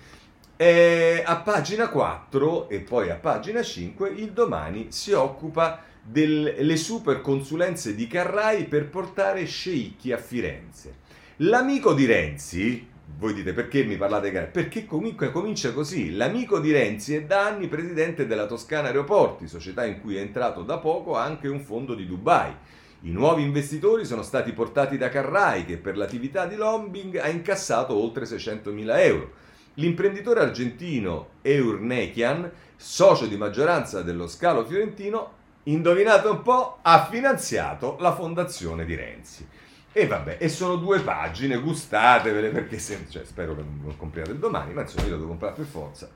eh, 0.58 1.24
a 1.26 1.38
pagina 1.38 1.88
4 1.88 2.68
e 2.68 2.80
poi 2.80 3.10
a 3.10 3.16
pagina 3.16 3.62
5 3.62 4.10
il 4.10 4.32
domani 4.32 4.88
si 4.90 5.14
occupa 5.14 5.82
delle 6.08 6.78
super 6.78 7.20
consulenze 7.22 7.96
di 7.96 8.06
Carrai 8.06 8.66
per 8.66 8.90
portare 8.90 9.46
sceicchi 9.46 10.12
a 10.12 10.18
Firenze. 10.18 11.04
L'amico 11.38 11.94
di 11.94 12.06
Renzi, 12.06 12.88
voi 13.18 13.34
dite 13.34 13.54
perché 13.54 13.84
mi 13.84 13.98
parlate 13.98 14.32
Carrai? 14.32 14.52
Perché 14.52 14.86
comunque 14.86 15.32
comincia 15.32 15.74
così. 15.74 16.14
L'amico 16.14 16.60
di 16.60 16.72
Renzi 16.72 17.16
è 17.16 17.24
da 17.24 17.48
anni 17.48 17.68
presidente 17.68 18.28
della 18.28 18.46
Toscana 18.46 18.88
Aeroporti, 18.88 19.48
società 19.48 19.84
in 19.84 20.00
cui 20.00 20.18
è 20.18 20.22
entrato 20.22 20.62
da 20.62 20.78
poco 20.78 21.16
anche 21.16 21.48
un 21.48 21.60
fondo 21.60 21.96
di 21.96 22.06
Dubai. 22.06 22.54
I 23.02 23.12
nuovi 23.12 23.42
investitori 23.42 24.06
sono 24.06 24.22
stati 24.22 24.52
portati 24.52 24.98
da 24.98 25.10
Carrai 25.10 25.66
che 25.66 25.78
per 25.78 25.98
l'attività 25.98 26.46
di 26.46 26.56
lobbying 26.56 27.18
ha 27.18 27.30
incassato 27.30 27.96
oltre 27.96 28.26
600.000 28.26 29.00
euro. 29.00 29.32
L'imprenditore 29.76 30.40
argentino 30.40 31.30
Eurnechian, 31.42 32.50
socio 32.76 33.26
di 33.26 33.38
maggioranza 33.38 34.04
dello 34.04 34.28
scalo 34.28 34.64
fiorentino, 34.66 35.44
indovinate 35.66 36.28
un 36.28 36.42
po', 36.42 36.80
ha 36.82 37.08
finanziato 37.10 37.98
la 38.00 38.14
fondazione 38.14 38.86
di 38.86 38.96
Renzi. 38.96 39.48
E 39.92 40.08
vabbè, 40.08 40.38
e 40.40 40.50
sono 40.50 40.76
due 40.76 41.00
pagine, 41.00 41.58
gustatevele 41.58 42.50
perché 42.50 42.80
se, 42.80 43.06
cioè, 43.10 43.24
spero 43.24 43.56
che 43.56 43.62
non 43.62 43.96
compriate 43.96 44.32
il 44.32 44.40
domani, 44.40 44.74
ma 44.74 44.82
insomma 44.82 45.04
io 45.06 45.12
lo 45.12 45.18
devo 45.18 45.30
comprare 45.30 45.56
per 45.56 45.66
forza. 45.66 46.10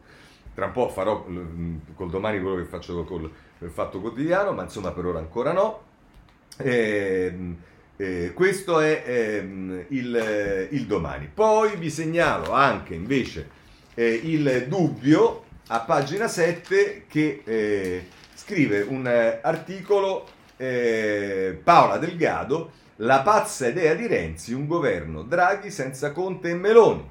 Tra 0.53 0.65
un 0.65 0.71
po' 0.73 0.89
farò 0.89 1.25
col 1.95 2.09
domani 2.09 2.41
quello 2.41 2.57
che 2.57 2.65
faccio 2.65 3.05
col, 3.05 3.31
col 3.57 3.69
Fatto 3.69 4.01
Quotidiano, 4.01 4.51
ma 4.51 4.63
insomma 4.63 4.91
per 4.91 5.05
ora 5.05 5.19
ancora 5.19 5.53
no. 5.53 5.81
Eh, 6.57 7.55
eh, 7.95 8.31
questo 8.33 8.79
è 8.81 9.03
eh, 9.05 9.85
il, 9.89 10.67
il, 10.71 10.85
domani. 10.85 11.29
Poi 11.33 11.77
vi 11.77 11.89
segnalo 11.89 12.51
anche 12.51 12.93
invece 12.93 13.49
eh, 13.93 14.09
il 14.23 14.65
dubbio 14.67 15.45
a 15.67 15.79
pagina 15.81 16.27
7 16.27 17.05
che 17.07 17.41
eh, 17.45 18.07
scrive 18.49 18.81
un 18.81 19.05
eh, 19.05 19.37
articolo 19.43 20.27
Paola 21.63 21.97
Delgado, 21.99 22.71
la 22.97 23.21
pazza 23.21 23.67
idea 23.67 23.93
di 23.93 24.07
Renzi, 24.07 24.53
un 24.53 24.65
governo 24.65 25.21
Draghi 25.21 25.69
senza 25.69 26.11
Conte 26.11 26.49
e 26.49 26.55
Meloni. 26.55 27.07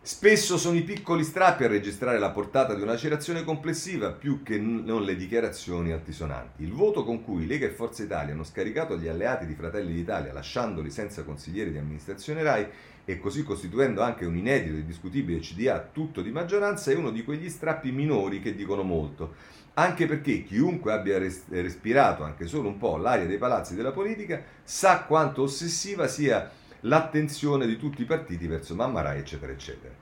Spesso 0.00 0.56
sono 0.56 0.78
i 0.78 0.84
piccoli 0.84 1.24
strappi 1.24 1.64
a 1.64 1.68
registrare 1.68 2.20
la 2.20 2.30
portata 2.30 2.74
di 2.74 2.80
una 2.80 2.92
lacerazione 2.92 3.42
complessiva 3.42 4.12
più 4.12 4.44
che 4.44 4.56
non 4.56 5.02
le 5.02 5.16
dichiarazioni 5.16 5.90
altisonanti. 5.90 6.62
Il 6.62 6.72
voto 6.72 7.04
con 7.04 7.24
cui 7.24 7.48
Lega 7.48 7.66
e 7.66 7.70
Forza 7.70 8.04
Italia 8.04 8.32
hanno 8.32 8.44
scaricato 8.44 8.96
gli 8.96 9.08
alleati 9.08 9.46
di 9.46 9.54
Fratelli 9.54 9.92
d'Italia 9.92 10.32
lasciandoli 10.32 10.90
senza 10.90 11.24
consiglieri 11.24 11.72
di 11.72 11.78
amministrazione 11.78 12.44
RAI 12.44 12.66
e 13.04 13.18
così 13.18 13.42
costituendo 13.42 14.00
anche 14.00 14.24
un 14.24 14.36
inedito 14.36 14.76
e 14.76 14.84
discutibile 14.84 15.40
CDA 15.40 15.88
tutto 15.92 16.22
di 16.22 16.30
maggioranza 16.30 16.90
è 16.90 16.94
uno 16.94 17.10
di 17.10 17.24
quegli 17.24 17.48
strappi 17.48 17.90
minori 17.90 18.40
che 18.40 18.54
dicono 18.54 18.82
molto. 18.82 19.56
Anche 19.74 20.06
perché 20.06 20.42
chiunque 20.42 20.92
abbia 20.92 21.18
respirato 21.18 22.24
anche 22.24 22.46
solo 22.46 22.68
un 22.68 22.78
po' 22.78 22.96
l'aria 22.96 23.26
dei 23.26 23.38
palazzi 23.38 23.76
della 23.76 23.92
politica 23.92 24.42
sa 24.64 25.04
quanto 25.04 25.42
ossessiva 25.42 26.08
sia 26.08 26.50
l'attenzione 26.80 27.66
di 27.66 27.76
tutti 27.76 28.02
i 28.02 28.04
partiti 28.04 28.46
verso 28.46 28.74
Mamma 28.74 29.02
Rai, 29.02 29.18
eccetera, 29.20 29.52
eccetera. 29.52 29.94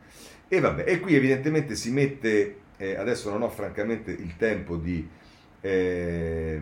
E 0.49 0.61
vabbè, 0.61 0.85
e 0.87 1.01
qui 1.01 1.14
evidentemente 1.14 1.75
si 1.75 1.91
mette, 1.91 2.61
eh, 2.77 2.97
adesso 2.97 3.31
non 3.31 3.43
ho 3.43 3.49
francamente 3.49 4.12
il 4.12 4.37
tempo 4.37 4.77
di, 4.77 5.07
eh, 5.61 6.61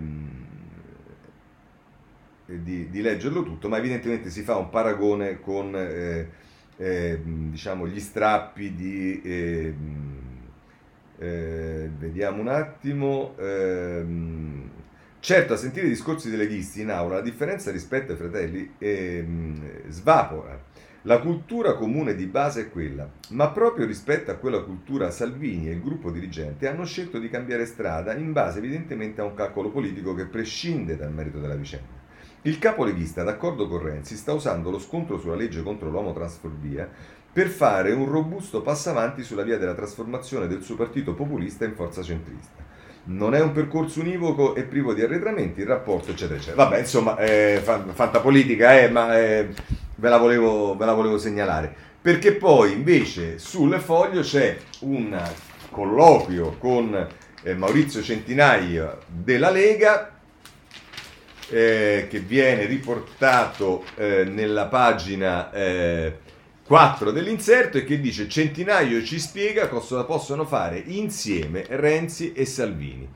di, 2.47 2.91
di, 2.91 3.01
leggerlo 3.03 3.43
tutto, 3.43 3.69
ma 3.69 3.79
evidentemente 3.79 4.31
si 4.31 4.43
fa 4.43 4.57
un 4.57 4.71
paragone 4.71 5.41
con 5.41 5.75
eh, 5.77 6.29
ehm, 6.77 7.51
diciamo, 7.51 7.87
gli 7.87 8.01
strappi 8.01 8.75
di... 8.75 9.21
Eh, 11.19 11.91
vediamo 11.97 12.41
un 12.41 12.49
attimo. 12.49 13.35
Ehm, 13.39 14.71
Certo, 15.25 15.55
a 15.55 15.57
sentire 15.57 15.87
i 15.87 15.89
discorsi 15.89 16.29
dei 16.29 16.37
leghisti 16.37 16.83
in 16.83 16.91
aula, 16.91 17.15
la 17.15 17.21
differenza 17.23 17.71
rispetto 17.71 18.13
ai 18.13 18.19
fratelli 18.19 18.75
ehm, 18.77 19.89
svapora. 19.89 20.63
La 21.05 21.19
cultura 21.19 21.77
comune 21.77 22.15
di 22.15 22.27
base 22.27 22.61
è 22.61 22.71
quella, 22.71 23.11
ma 23.31 23.49
proprio 23.51 23.87
rispetto 23.87 24.31
a 24.31 24.35
quella 24.35 24.63
cultura 24.63 25.11
Salvini 25.11 25.71
e 25.71 25.73
il 25.73 25.83
gruppo 25.83 26.11
dirigente 26.11 26.69
hanno 26.69 26.85
scelto 26.85 27.19
di 27.19 27.31
cambiare 27.31 27.65
strada 27.65 28.15
in 28.15 28.33
base 28.33 28.59
evidentemente 28.59 29.23
a 29.23 29.25
un 29.25 29.33
calcolo 29.33 29.71
politico 29.71 30.15
che 30.15 30.27
prescinde 30.27 30.95
dal 30.99 31.13
merito 31.15 31.41
della 31.41 31.57
vicenda. 31.57 32.03
Il 32.43 32.59
capo 32.59 32.85
leghista, 32.85 33.23
d'accordo 33.23 33.67
con 33.67 33.81
Renzi, 33.83 34.17
sta 34.17 34.35
usando 34.35 34.71
lo 34.71 34.79
scontro 34.79 35.19
sulla 35.19 35.35
legge 35.35 35.63
contro 35.63 35.91
l'omotransfobia 35.91 36.91
per 37.35 37.49
fare 37.49 37.91
un 37.91 38.09
robusto 38.09 38.63
passo 38.63 38.91
avanti 38.91 39.25
sulla 39.25 39.43
via 39.43 39.59
della 39.59 39.75
trasformazione 39.75 40.47
del 40.47 40.63
suo 40.63 40.77
partito 40.77 41.15
populista 41.15 41.65
in 41.65 41.75
forza 41.75 42.01
centrista 42.01 42.63
non 43.07 43.35
è 43.35 43.41
un 43.41 43.53
percorso 43.53 44.01
univoco 44.01 44.55
e 44.55 44.63
privo 44.63 44.95
di 44.95 45.03
arretramenti, 45.03 45.61
il 45.61 45.67
rapporto, 45.67 46.13
eccetera, 46.13 46.39
eccetera. 46.39 46.65
Vabbè, 46.65 46.79
insomma, 46.79 47.19
eh, 47.19 47.61
fatta 47.61 48.21
politica, 48.21 48.79
eh, 48.81 48.89
ma 48.89 49.19
eh, 49.19 49.49
ve, 49.97 50.09
la 50.09 50.17
volevo, 50.17 50.75
ve 50.75 50.87
la 50.87 50.95
volevo 50.95 51.19
segnalare. 51.19 51.75
Perché 52.01 52.33
poi 52.33 52.73
invece 52.73 53.39
sul 53.39 53.75
foglio 53.79 54.23
c'è 54.23 54.57
un 54.81 55.21
colloquio 55.71 56.57
con 56.59 57.07
eh, 57.43 57.55
Maurizio 57.55 58.03
Centinaio 58.03 59.01
della 59.07 59.51
Lega 59.51 60.13
eh, 61.51 62.07
che 62.09 62.19
viene 62.21 62.65
riportato 62.65 63.85
eh, 63.97 64.25
nella 64.25 64.67
pagina 64.67 65.51
eh, 65.53 66.19
4 66.67 67.11
dell'inserto 67.11 67.77
e 67.77 67.85
che 67.85 68.01
dice 68.01 68.27
Centinaio 68.27 69.05
ci 69.05 69.21
spiega 69.21 69.69
cosa 69.69 70.05
possono 70.05 70.47
fare 70.47 70.83
insieme 70.87 71.67
Renzi 71.69 72.33
e 72.33 72.47
Salvini. 72.47 73.07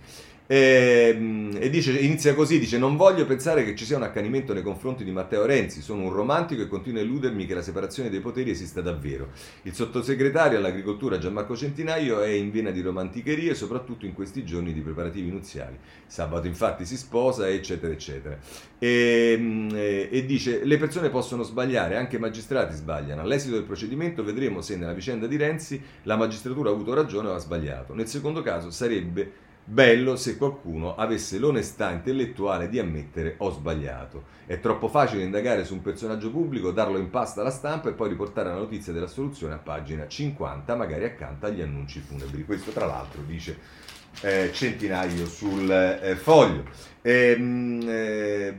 E, 0.50 1.14
ehm, 1.14 1.58
e 1.60 1.68
dice, 1.68 1.92
inizia 1.92 2.34
così, 2.34 2.58
dice 2.58 2.78
non 2.78 2.96
voglio 2.96 3.26
pensare 3.26 3.64
che 3.64 3.74
ci 3.74 3.84
sia 3.84 3.98
un 3.98 4.02
accanimento 4.02 4.54
nei 4.54 4.62
confronti 4.62 5.04
di 5.04 5.10
Matteo 5.10 5.44
Renzi, 5.44 5.82
sono 5.82 6.04
un 6.04 6.10
romantico 6.10 6.62
e 6.62 6.68
continuo 6.68 7.02
a 7.02 7.04
illudermi 7.04 7.44
che 7.44 7.52
la 7.52 7.60
separazione 7.60 8.08
dei 8.08 8.20
poteri 8.20 8.48
esista 8.48 8.80
davvero. 8.80 9.28
Il 9.64 9.74
sottosegretario 9.74 10.56
all'agricoltura 10.56 11.18
Gianmarco 11.18 11.54
Centinaio 11.54 12.22
è 12.22 12.30
in 12.30 12.50
vena 12.50 12.70
di 12.70 12.80
romanticherie, 12.80 13.54
soprattutto 13.54 14.06
in 14.06 14.14
questi 14.14 14.42
giorni 14.42 14.72
di 14.72 14.80
preparativi 14.80 15.30
nuziali. 15.30 15.76
Sabato 16.06 16.46
infatti 16.46 16.86
si 16.86 16.96
sposa, 16.96 17.46
eccetera, 17.46 17.92
eccetera. 17.92 18.38
E, 18.78 19.34
ehm, 19.36 19.68
e 19.74 20.24
dice 20.24 20.64
le 20.64 20.78
persone 20.78 21.10
possono 21.10 21.42
sbagliare, 21.42 21.96
anche 21.96 22.16
i 22.16 22.20
magistrati 22.20 22.74
sbagliano. 22.74 23.20
All'esito 23.20 23.52
del 23.54 23.64
procedimento 23.64 24.24
vedremo 24.24 24.62
se 24.62 24.76
nella 24.76 24.94
vicenda 24.94 25.26
di 25.26 25.36
Renzi 25.36 25.78
la 26.04 26.16
magistratura 26.16 26.70
ha 26.70 26.72
avuto 26.72 26.94
ragione 26.94 27.28
o 27.28 27.34
ha 27.34 27.38
sbagliato. 27.38 27.92
Nel 27.92 28.06
secondo 28.06 28.40
caso 28.40 28.70
sarebbe 28.70 29.46
bello 29.68 30.16
se 30.16 30.38
qualcuno 30.38 30.96
avesse 30.96 31.38
l'onestà 31.38 31.90
intellettuale 31.90 32.70
di 32.70 32.78
ammettere 32.78 33.34
ho 33.38 33.50
sbagliato. 33.50 34.36
È 34.46 34.58
troppo 34.60 34.88
facile 34.88 35.24
indagare 35.24 35.64
su 35.66 35.74
un 35.74 35.82
personaggio 35.82 36.30
pubblico, 36.30 36.70
darlo 36.70 36.96
in 36.96 37.10
pasta 37.10 37.42
alla 37.42 37.50
stampa 37.50 37.90
e 37.90 37.92
poi 37.92 38.08
riportare 38.08 38.48
la 38.48 38.56
notizia 38.56 38.94
della 38.94 39.06
soluzione 39.06 39.54
a 39.54 39.58
pagina 39.58 40.08
50, 40.08 40.74
magari 40.74 41.04
accanto 41.04 41.44
agli 41.44 41.60
annunci 41.60 42.00
funebri. 42.00 42.46
Questo 42.46 42.70
tra 42.70 42.86
l'altro 42.86 43.20
dice 43.26 43.58
eh, 44.22 44.50
Centinaio 44.52 45.26
sul 45.26 45.70
eh, 45.70 46.16
foglio. 46.16 46.64
Ehm, 47.02 47.82
eh, 47.86 48.56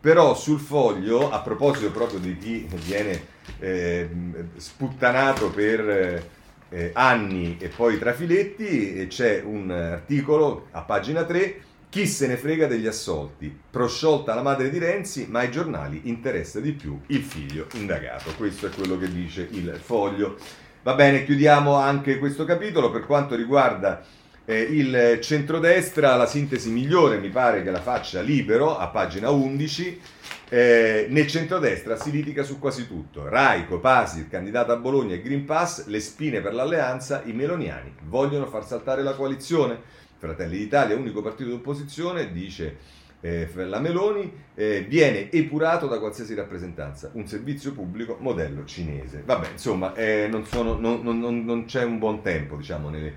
però 0.00 0.34
sul 0.34 0.60
foglio, 0.60 1.30
a 1.30 1.40
proposito 1.40 1.90
proprio 1.90 2.20
di 2.20 2.38
chi 2.38 2.66
viene 2.84 3.20
ehm, 3.58 4.48
sputtanato 4.56 5.50
per 5.50 6.34
eh, 6.76 6.90
anni 6.92 7.56
e 7.58 7.68
poi 7.68 7.98
trafiletti, 7.98 9.06
c'è 9.08 9.40
un 9.42 9.70
articolo 9.70 10.66
a 10.72 10.82
pagina 10.82 11.24
3, 11.24 11.62
chi 11.88 12.06
se 12.06 12.26
ne 12.26 12.36
frega 12.36 12.66
degli 12.66 12.86
assolti, 12.86 13.56
prosciolta 13.70 14.34
la 14.34 14.42
madre 14.42 14.68
di 14.68 14.76
Renzi, 14.76 15.26
ma 15.30 15.38
ai 15.38 15.50
giornali 15.50 16.02
interessa 16.04 16.60
di 16.60 16.72
più 16.72 17.00
il 17.06 17.22
figlio 17.22 17.66
indagato. 17.72 18.34
Questo 18.36 18.66
è 18.66 18.70
quello 18.70 18.98
che 18.98 19.10
dice 19.10 19.48
il 19.52 19.78
foglio. 19.82 20.36
Va 20.82 20.94
bene, 20.94 21.24
chiudiamo 21.24 21.76
anche 21.76 22.18
questo 22.18 22.44
capitolo 22.44 22.90
per 22.90 23.06
quanto 23.06 23.34
riguarda 23.34 24.04
eh, 24.44 24.60
il 24.60 25.18
centrodestra, 25.22 26.14
la 26.14 26.26
sintesi 26.26 26.68
migliore 26.68 27.16
mi 27.16 27.30
pare 27.30 27.62
che 27.62 27.70
la 27.70 27.80
faccia 27.80 28.20
libero 28.20 28.76
a 28.76 28.88
pagina 28.88 29.30
11 29.30 30.00
eh, 30.48 31.06
nel 31.10 31.26
centrodestra 31.26 31.96
si 31.96 32.10
litiga 32.10 32.42
su 32.42 32.58
quasi 32.58 32.86
tutto. 32.86 33.28
Raico, 33.28 33.80
Pasi, 33.80 34.20
il 34.20 34.28
candidato 34.28 34.72
a 34.72 34.76
Bologna 34.76 35.14
e 35.14 35.22
Green 35.22 35.44
Pass, 35.44 35.86
le 35.86 36.00
spine 36.00 36.40
per 36.40 36.54
l'alleanza, 36.54 37.22
i 37.24 37.32
meloniani 37.32 37.94
vogliono 38.04 38.46
far 38.46 38.66
saltare 38.66 39.02
la 39.02 39.14
coalizione. 39.14 39.78
Fratelli 40.18 40.56
d'Italia, 40.56 40.96
unico 40.96 41.20
partito 41.20 41.50
d'opposizione, 41.50 42.32
dice 42.32 42.76
eh, 43.20 43.48
la 43.54 43.80
Meloni, 43.80 44.32
eh, 44.54 44.84
viene 44.88 45.30
epurato 45.30 45.86
da 45.88 45.98
qualsiasi 45.98 46.34
rappresentanza, 46.34 47.10
un 47.14 47.26
servizio 47.26 47.72
pubblico 47.72 48.16
modello 48.20 48.64
cinese. 48.64 49.22
Vabbè, 49.24 49.50
insomma, 49.52 49.94
eh, 49.94 50.28
non, 50.30 50.44
sono, 50.46 50.78
non, 50.78 51.00
non, 51.02 51.44
non, 51.44 51.64
c'è 51.64 51.82
un 51.82 51.98
buon 51.98 52.22
tempo, 52.22 52.56
diciamo, 52.56 52.88
nelle 52.88 53.14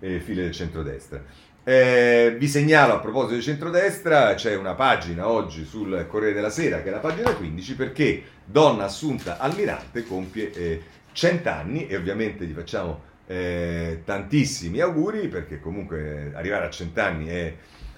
eh, 0.00 0.20
file 0.20 0.42
del 0.42 0.52
centrodestra. 0.52 1.22
Eh, 1.64 2.34
vi 2.38 2.48
segnalo 2.48 2.94
a 2.94 2.98
proposito 2.98 3.34
di 3.34 3.42
centrodestra, 3.42 4.34
c'è 4.34 4.56
una 4.56 4.74
pagina 4.74 5.28
oggi 5.28 5.64
sul 5.64 6.06
Corriere 6.08 6.34
della 6.34 6.50
Sera, 6.50 6.82
che 6.82 6.88
è 6.88 6.90
la 6.90 6.98
pagina 6.98 7.32
15, 7.32 7.76
perché 7.76 8.22
donna 8.44 8.84
assunta 8.84 9.38
almirante 9.38 10.04
compie 10.04 10.52
eh, 10.52 10.82
100 11.12 11.48
anni 11.48 11.86
e 11.86 11.96
ovviamente 11.96 12.46
gli 12.46 12.52
facciamo 12.52 13.10
eh, 13.28 14.02
tantissimi 14.04 14.80
auguri 14.80 15.28
perché 15.28 15.60
comunque 15.60 16.32
arrivare 16.34 16.66
a 16.66 16.70
100 16.70 17.00
anni 17.00 17.26
è 17.28 17.54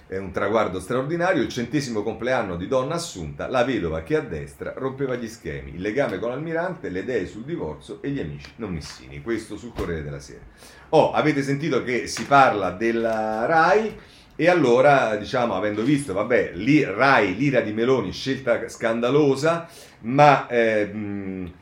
è 0.07 0.17
un 0.17 0.31
traguardo 0.31 0.79
straordinario, 0.79 1.41
il 1.41 1.49
centesimo 1.49 2.03
compleanno 2.03 2.55
di 2.55 2.67
donna 2.67 2.95
assunta, 2.95 3.47
la 3.47 3.63
vedova 3.63 4.03
che 4.03 4.15
a 4.15 4.21
destra 4.21 4.73
rompeva 4.75 5.15
gli 5.15 5.27
schemi, 5.27 5.75
il 5.75 5.81
legame 5.81 6.19
con 6.19 6.29
l'almirante, 6.29 6.89
le 6.89 6.99
idee 6.99 7.25
sul 7.25 7.43
divorzio 7.43 8.01
e 8.01 8.09
gli 8.09 8.19
amici 8.19 8.51
non 8.57 8.71
missini. 8.71 9.21
Questo 9.21 9.57
sul 9.57 9.73
Corriere 9.75 10.03
della 10.03 10.19
Sera. 10.19 10.43
Oh, 10.89 11.11
avete 11.11 11.41
sentito 11.41 11.83
che 11.83 12.07
si 12.07 12.25
parla 12.25 12.71
della 12.71 13.45
RAI 13.45 13.97
E 14.37 14.49
allora, 14.49 15.15
diciamo, 15.15 15.55
avendo 15.55 15.81
visto, 15.81 16.13
vabbè, 16.13 16.51
lì 16.55 16.83
Rai, 16.83 17.35
l'ira 17.37 17.61
di 17.61 17.71
Meloni, 17.71 18.11
scelta 18.11 18.67
scandalosa, 18.67 19.67
ma 20.01 20.45
eh, 20.47 20.85
mh, 20.85 21.53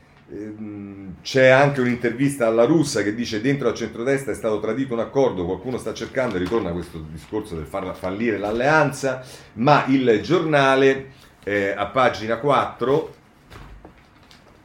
c'è 1.20 1.48
anche 1.48 1.80
un'intervista 1.80 2.46
alla 2.46 2.64
russa 2.64 3.02
che 3.02 3.14
dice 3.14 3.42
dentro 3.42 3.68
al 3.68 3.74
centrodestra 3.74 4.32
è 4.32 4.34
stato 4.34 4.58
tradito 4.58 4.94
un 4.94 5.00
accordo, 5.00 5.44
qualcuno 5.44 5.76
sta 5.76 5.92
cercando, 5.92 6.38
ritorna 6.38 6.70
a 6.70 6.72
questo 6.72 7.04
discorso 7.10 7.54
del 7.54 7.66
far 7.66 7.94
fallire 7.94 8.38
l'alleanza, 8.38 9.22
ma 9.54 9.84
il 9.86 10.20
giornale 10.22 11.12
eh, 11.44 11.74
a 11.76 11.86
pagina 11.86 12.38
4 12.38 13.14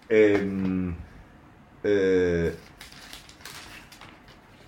ehm, 0.08 0.96
eh, 1.82 2.58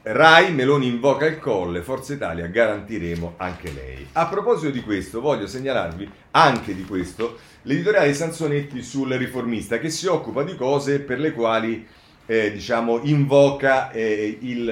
Rai, 0.04 0.52
Meloni 0.52 0.88
invoca 0.88 1.28
il 1.28 1.38
colle, 1.38 1.84
Forza 1.84 2.14
Italia 2.14 2.48
garantiremo 2.48 3.36
anche 3.38 3.72
lei. 3.72 4.08
A 4.14 4.28
proposito 4.28 4.72
di 4.72 4.82
questo, 4.82 5.22
voglio 5.22 5.46
segnalarvi 5.46 6.10
anche 6.32 6.74
di 6.74 6.84
questo 6.86 7.38
l'editoriale 7.64 8.08
di 8.08 8.14
Sansonetti 8.14 8.82
sul 8.82 9.12
riformista 9.14 9.80
che 9.80 9.90
si 9.90 10.08
occupa 10.08 10.44
di 10.44 10.56
cose 10.56 11.00
per 11.00 11.20
le 11.20 11.32
quali 11.32 11.86
eh, 12.26 12.52
diciamo, 12.52 13.02
invoca 13.04 13.92
eh, 13.92 14.38
il, 14.42 14.64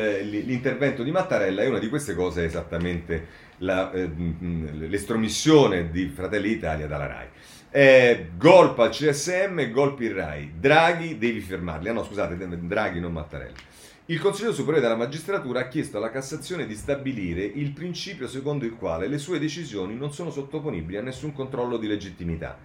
l'intervento 0.46 1.04
di 1.04 1.12
Mattarella 1.12 1.64
e 1.64 1.68
una 1.68 1.80
di 1.80 1.90
queste 1.90 2.16
cose 2.16 2.44
è 2.44 2.46
esattamente 2.46 3.48
la, 3.58 3.92
eh, 3.92 4.10
l'estromissione 4.88 5.90
di 5.92 6.08
Fratelli 6.08 6.50
d'Italia 6.50 6.88
dalla 6.88 7.08
RAI. 7.08 7.28
Eh, 7.72 8.30
golpe 8.36 8.82
al 8.82 8.90
CSM, 8.90 9.72
golpe 9.72 10.06
il 10.06 10.12
RAI. 10.12 10.54
Draghi, 10.58 11.18
devi 11.18 11.40
fermarli. 11.40 11.90
Ah 11.90 11.94
no, 11.94 12.04
scusate, 12.04 12.38
Draghi, 12.38 13.00
non 13.00 13.12
Mattarella. 13.12 13.58
Il 14.06 14.20
Consiglio 14.20 14.54
Superiore 14.54 14.82
della 14.82 14.96
Magistratura 14.96 15.60
ha 15.60 15.68
chiesto 15.68 15.98
alla 15.98 16.10
Cassazione 16.10 16.66
di 16.66 16.74
stabilire 16.74 17.44
il 17.44 17.74
principio 17.74 18.28
secondo 18.28 18.66
il 18.66 18.76
quale 18.76 19.08
le 19.08 19.20
sue 19.20 19.38
decisioni 19.38 19.96
non 19.96 20.14
sono 20.14 20.32
sottoponibili 20.32 20.98
a 20.98 21.04
nessun 21.04 21.32
controllo 21.32 21.78
di 21.78 21.86
legittimità. 21.86 22.58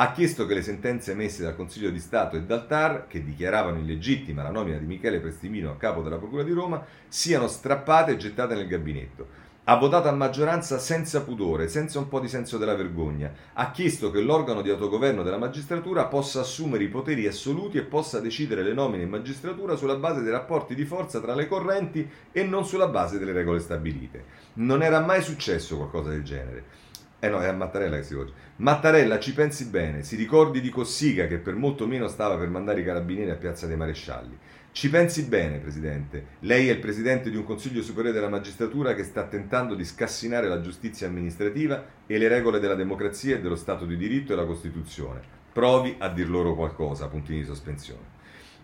Ha 0.00 0.12
chiesto 0.12 0.46
che 0.46 0.54
le 0.54 0.62
sentenze 0.62 1.10
emesse 1.10 1.42
dal 1.42 1.56
Consiglio 1.56 1.90
di 1.90 1.98
Stato 1.98 2.36
e 2.36 2.42
dal 2.42 2.68
TAR, 2.68 3.08
che 3.08 3.24
dichiaravano 3.24 3.80
illegittima 3.80 4.44
la 4.44 4.52
nomina 4.52 4.78
di 4.78 4.86
Michele 4.86 5.18
Prestimino 5.18 5.72
a 5.72 5.76
capo 5.76 6.02
della 6.02 6.18
Procura 6.18 6.44
di 6.44 6.52
Roma, 6.52 6.84
siano 7.08 7.48
strappate 7.48 8.12
e 8.12 8.16
gettate 8.16 8.54
nel 8.54 8.68
gabinetto. 8.68 9.26
Ha 9.64 9.74
votato 9.74 10.06
a 10.06 10.12
maggioranza 10.12 10.78
senza 10.78 11.22
pudore, 11.22 11.66
senza 11.66 11.98
un 11.98 12.06
po' 12.06 12.20
di 12.20 12.28
senso 12.28 12.58
della 12.58 12.76
vergogna. 12.76 13.32
Ha 13.54 13.72
chiesto 13.72 14.12
che 14.12 14.20
l'organo 14.20 14.62
di 14.62 14.70
autogoverno 14.70 15.24
della 15.24 15.36
magistratura 15.36 16.06
possa 16.06 16.40
assumere 16.40 16.84
i 16.84 16.88
poteri 16.88 17.26
assoluti 17.26 17.78
e 17.78 17.82
possa 17.82 18.20
decidere 18.20 18.62
le 18.62 18.74
nomine 18.74 19.02
in 19.02 19.10
magistratura 19.10 19.74
sulla 19.74 19.96
base 19.96 20.22
dei 20.22 20.30
rapporti 20.30 20.76
di 20.76 20.84
forza 20.84 21.20
tra 21.20 21.34
le 21.34 21.48
correnti 21.48 22.08
e 22.30 22.44
non 22.44 22.64
sulla 22.64 22.86
base 22.86 23.18
delle 23.18 23.32
regole 23.32 23.58
stabilite. 23.58 24.24
Non 24.54 24.80
era 24.80 25.00
mai 25.00 25.22
successo 25.22 25.76
qualcosa 25.76 26.10
del 26.10 26.22
genere. 26.22 26.86
Eh 27.20 27.28
no, 27.28 27.40
è 27.40 27.46
a 27.46 27.52
Mattarella 27.52 27.96
che 27.96 28.04
si 28.04 28.10
rivolge. 28.10 28.32
Mattarella, 28.56 29.18
ci 29.18 29.32
pensi 29.32 29.64
bene, 29.64 30.04
si 30.04 30.14
ricordi 30.14 30.60
di 30.60 30.68
Cossiga 30.68 31.26
che 31.26 31.38
per 31.38 31.56
molto 31.56 31.84
meno 31.86 32.06
stava 32.06 32.36
per 32.36 32.48
mandare 32.48 32.80
i 32.80 32.84
carabinieri 32.84 33.30
a 33.30 33.34
Piazza 33.34 33.66
dei 33.66 33.76
Marescialli. 33.76 34.38
Ci 34.70 34.88
pensi 34.88 35.24
bene, 35.24 35.58
Presidente. 35.58 36.36
Lei 36.40 36.68
è 36.68 36.72
il 36.72 36.78
Presidente 36.78 37.30
di 37.30 37.36
un 37.36 37.42
Consiglio 37.42 37.82
Superiore 37.82 38.14
della 38.14 38.28
Magistratura 38.28 38.94
che 38.94 39.02
sta 39.02 39.24
tentando 39.24 39.74
di 39.74 39.84
scassinare 39.84 40.46
la 40.46 40.60
giustizia 40.60 41.08
amministrativa 41.08 41.84
e 42.06 42.18
le 42.18 42.28
regole 42.28 42.60
della 42.60 42.76
democrazia 42.76 43.34
e 43.34 43.40
dello 43.40 43.56
Stato 43.56 43.84
di 43.84 43.96
diritto 43.96 44.32
e 44.32 44.36
la 44.36 44.44
Costituzione. 44.44 45.20
Provi 45.52 45.96
a 45.98 46.08
dir 46.08 46.30
loro 46.30 46.54
qualcosa, 46.54 47.08
puntini 47.08 47.40
di 47.40 47.46
sospensione. 47.46 48.16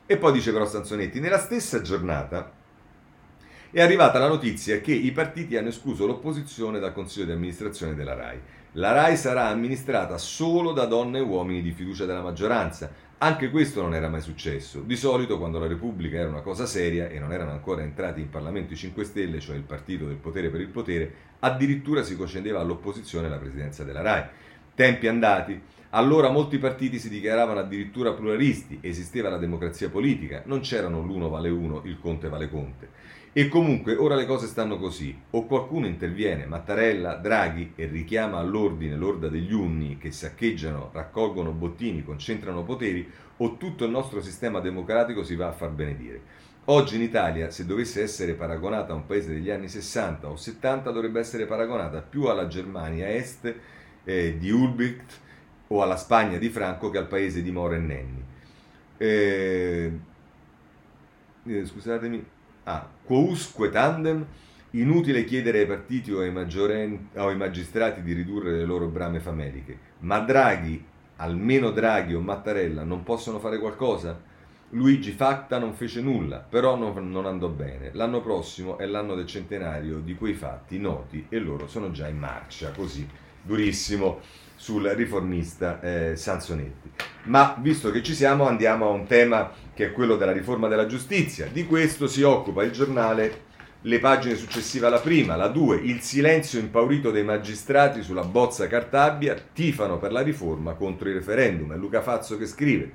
E 0.07 0.17
poi 0.17 0.33
dice 0.33 0.53
però 0.53 0.65
Sansonetti, 0.65 1.19
nella 1.19 1.39
stessa 1.39 1.81
giornata 1.81 2.53
è 3.75 3.81
arrivata 3.81 4.21
la 4.21 4.29
notizia 4.29 4.81
che 4.81 4.93
i 4.93 5.11
partiti 5.11 5.57
hanno 5.57 5.67
escluso 5.67 6.07
l'opposizione 6.07 6.79
dal 6.79 6.93
Consiglio 6.93 7.25
di 7.27 7.33
amministrazione 7.33 7.97
della 7.97 8.15
RAI. 8.15 8.39
La 8.75 8.93
RAI 8.93 9.17
sarà 9.17 9.49
amministrata 9.49 10.17
solo 10.17 10.71
da 10.71 10.85
donne 10.85 11.19
e 11.19 11.23
uomini 11.23 11.61
di 11.61 11.73
fiducia 11.73 12.05
della 12.05 12.23
maggioranza, 12.23 12.89
anche 13.19 13.51
questo 13.51 13.83
non 13.83 13.93
era 13.93 14.09
mai 14.09 14.21
successo. 14.21 14.79
Di 14.79 14.95
solito, 14.95 15.39
quando 15.39 15.59
la 15.59 15.67
Repubblica 15.67 16.19
era 16.19 16.29
una 16.29 16.43
cosa 16.43 16.67
seria 16.67 17.09
e 17.09 17.19
non 17.19 17.33
erano 17.33 17.51
ancora 17.51 17.83
entrati 17.83 18.21
in 18.21 18.31
Parlamento 18.31 18.75
i 18.75 18.77
5 18.77 19.03
Stelle, 19.03 19.41
cioè 19.41 19.57
il 19.57 19.63
partito 19.63 20.07
del 20.07 20.19
potere 20.19 20.51
per 20.51 20.61
il 20.61 20.69
potere, 20.69 21.13
addirittura 21.41 22.05
si 22.05 22.17
concedeva 22.17 22.61
all'opposizione 22.61 23.29
la 23.29 23.39
presidenza 23.39 23.83
della 23.83 24.03
RAI. 24.03 24.25
Tempi 24.77 25.09
andati. 25.09 25.61
Allora 25.91 26.29
molti 26.29 26.59
partiti 26.59 27.01
si 27.01 27.09
dichiaravano 27.09 27.59
addirittura 27.59 28.13
pluralisti, 28.13 28.79
esisteva 28.83 29.31
la 29.31 29.37
democrazia 29.37 29.89
politica, 29.89 30.43
non 30.47 30.61
c'erano 30.61 31.01
l'uno 31.01 31.29
vale 31.29 31.49
uno, 31.49 31.83
il 31.87 31.99
conte 31.99 32.29
vale 32.29 32.49
conte. 32.49 33.23
E 33.37 33.49
comunque 33.49 33.97
ora 33.97 34.15
le 34.15 34.27
cose 34.27 34.47
stanno 34.47 34.79
così, 34.79 35.13
o 35.31 35.45
qualcuno 35.47 35.87
interviene, 35.87 36.47
Mattarella, 36.47 37.15
Draghi, 37.15 37.73
e 37.75 37.87
richiama 37.87 38.39
all'ordine 38.39 38.95
l'orda 38.95 39.29
degli 39.29 39.53
unni 39.53 39.99
che 39.99 40.13
saccheggiano, 40.13 40.91
raccolgono 40.93 41.51
bottini, 41.51 42.05
concentrano 42.05 42.63
poteri, 42.63 43.11
o 43.39 43.57
tutto 43.57 43.87
il 43.87 43.91
nostro 43.91 44.23
sistema 44.23 44.61
democratico 44.61 45.25
si 45.25 45.35
va 45.35 45.49
a 45.49 45.53
far 45.53 45.71
benedire. 45.71 46.21
Oggi 46.67 46.95
in 46.95 47.03
Italia, 47.03 47.51
se 47.51 47.67
dovesse 47.67 48.03
essere 48.03 48.35
paragonata 48.35 48.93
a 48.93 48.97
un 48.97 49.05
paese 49.05 49.33
degli 49.33 49.51
anni 49.51 49.67
60 49.67 50.29
o 50.29 50.37
70, 50.37 50.93
dovrebbe 50.93 51.19
essere 51.19 51.45
paragonata 51.45 52.03
più 52.03 52.27
alla 52.27 52.47
Germania 52.47 53.13
Est 53.13 53.53
eh, 54.05 54.39
di 54.39 54.51
Ulbricht 54.53 55.19
o 55.67 55.83
alla 55.83 55.97
Spagna 55.97 56.39
di 56.39 56.51
Franco 56.51 56.89
che 56.89 56.99
al 56.99 57.09
paese 57.09 57.43
di 57.43 57.51
Moro 57.51 57.75
e 57.75 57.79
Nenni. 57.79 58.25
Eh, 58.97 59.93
eh 61.47 61.67
scusatemi, 61.67 62.25
Ah, 62.65 62.89
quousque 63.05 63.71
tandem, 63.71 64.27
inutile 64.71 65.25
chiedere 65.25 65.61
ai 65.61 65.67
partiti 65.67 66.13
o 66.13 66.21
ai, 66.21 66.31
o 66.31 67.27
ai 67.27 67.37
magistrati 67.37 68.03
di 68.03 68.13
ridurre 68.13 68.53
le 68.53 68.65
loro 68.65 68.87
brame 68.87 69.21
fameliche, 69.21 69.79
ma 70.01 70.19
Draghi, 70.21 70.85
almeno 71.17 71.71
Draghi 71.71 72.15
o 72.15 72.21
Mattarella, 72.21 72.83
non 72.83 73.03
possono 73.03 73.39
fare 73.39 73.59
qualcosa? 73.59 74.33
Luigi 74.71 75.13
Facta 75.13 75.59
non 75.59 75.75
fece 75.75 76.01
nulla, 76.01 76.39
però 76.39 76.75
non, 76.75 77.11
non, 77.11 77.27
andò 77.27 77.49
bene. 77.49 77.91
L'anno 77.93 78.21
prossimo 78.21 78.77
è 78.77 78.87
l'anno 78.87 79.15
del 79.15 79.27
centenario 79.27 79.99
di 79.99 80.17
quei 80.17 80.35
fatti 80.35 80.79
noti 80.79 81.27
e 81.29 81.39
loro 81.39 81.69
sono 81.69 81.93
già 81.93 82.09
in 82.09 82.19
marcia, 82.19 82.73
così 82.73 83.07
durissimo 83.41 84.21
sul 84.57 84.89
riformista 84.89 85.81
eh, 85.81 86.17
Sansonetti. 86.17 86.91
Ma 87.25 87.57
visto 87.59 87.91
che 87.91 88.03
ci 88.03 88.15
siamo 88.15 88.47
andiamo 88.47 88.87
a 88.87 88.91
un 88.91 89.07
tema 89.07 89.51
che 89.75 89.87
è 89.87 89.93
quello 89.93 90.17
della 90.17 90.33
riforma 90.33 90.69
della 90.69 90.87
giustizia. 90.87 91.47
Di 91.51 91.67
questo 91.67 92.07
si 92.07 92.23
occupa 92.23 92.63
il 92.63 92.71
giornale 92.71 93.53
le 93.83 93.99
pagine 93.99 94.35
successive 94.35 94.87
alla 94.87 94.99
prima, 94.99 95.37
la 95.37 95.49
2, 95.49 95.77
il 95.77 96.01
silenzio 96.01 96.59
impaurito 96.59 97.11
dei 97.11 97.25
magistrati 97.25 98.03
sulla 98.03 98.25
bozza 98.25 98.67
Cartabia, 98.67 99.37
tifano 99.53 99.99
per 99.99 100.11
la 100.13 100.23
riforma 100.23 100.73
contro 100.73 101.09
il 101.09 101.17
referendum. 101.17 101.73
È 101.73 101.77
Luca 101.77 102.01
Fazzo 102.01 102.39
che 102.39 102.47
scrive. 102.47 102.93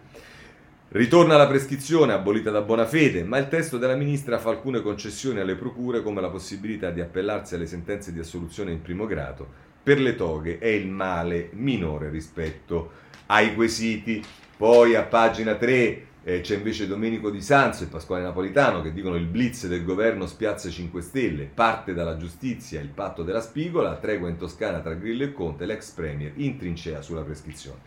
Ritorna 0.90 1.38
la 1.38 1.48
prescrizione 1.48 2.14
abolita 2.14 2.50
da 2.50 2.62
Bonafede, 2.62 3.24
ma 3.24 3.38
il 3.38 3.48
testo 3.48 3.78
della 3.78 3.96
ministra 3.96 4.40
fa 4.40 4.50
alcune 4.50 4.82
concessioni 4.82 5.40
alle 5.40 5.56
procure 5.56 6.02
come 6.02 6.22
la 6.22 6.30
possibilità 6.30 6.90
di 6.90 7.02
appellarsi 7.02 7.54
alle 7.54 7.68
sentenze 7.68 8.12
di 8.12 8.20
assoluzione 8.20 8.72
in 8.72 8.82
primo 8.82 9.06
grado 9.06 9.68
per 9.82 10.00
le 10.00 10.16
toghe 10.16 10.60
è 10.60 10.68
il 10.68 10.88
male 10.88 11.50
minore 11.54 12.10
rispetto 12.10 13.08
ai 13.32 13.56
quesiti. 13.56 14.24
Poi 14.58 14.96
a 14.96 15.04
pagina 15.04 15.56
3 15.56 16.08
eh, 16.24 16.42
c'è 16.42 16.56
invece 16.56 16.88
Domenico 16.88 17.30
Di 17.30 17.42
Sanzo 17.42 17.84
e 17.84 17.88
Pasquale 17.88 18.24
Napolitano 18.24 18.82
che 18.82 18.92
dicono 18.92 19.16
il 19.16 19.26
blitz 19.26 19.68
del 19.68 19.84
governo 19.84 20.28
spiazza 20.28 20.70
5 20.70 21.02
Stelle, 21.02 21.50
parte 21.52 21.94
dalla 21.94 22.18
giustizia 22.18 22.82
il 22.82 22.90
patto 22.90 23.24
della 23.24 23.42
spigola, 23.42 23.96
tregua 23.96 24.30
in 24.30 24.38
Toscana 24.38 24.80
tra 24.80 24.94
Grillo 24.94 25.24
e 25.24 25.34
Conte, 25.34 25.66
l'ex 25.66 25.92
premier 25.92 26.34
in 26.36 26.58
trincea 26.58 27.02
sulla 27.02 27.22
prescrizione. 27.22 27.80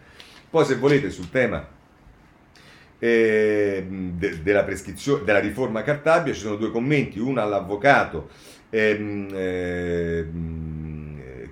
Poi 0.49 0.65
se 0.65 0.77
volete 0.77 1.11
sul 1.11 1.31
tema 1.31 1.67
eh, 2.99 3.85
de- 3.87 4.43
della, 4.43 4.65
della 5.25 5.41
riforma 5.41 5.83
Cartabia 5.83 6.33
ci 6.33 6.41
sono 6.41 6.57
due 6.57 6.71
commenti, 6.71 7.19
uno 7.19 7.41
all'avvocato. 7.41 8.29
Ehm, 8.71 9.29
ehm, 9.31 10.82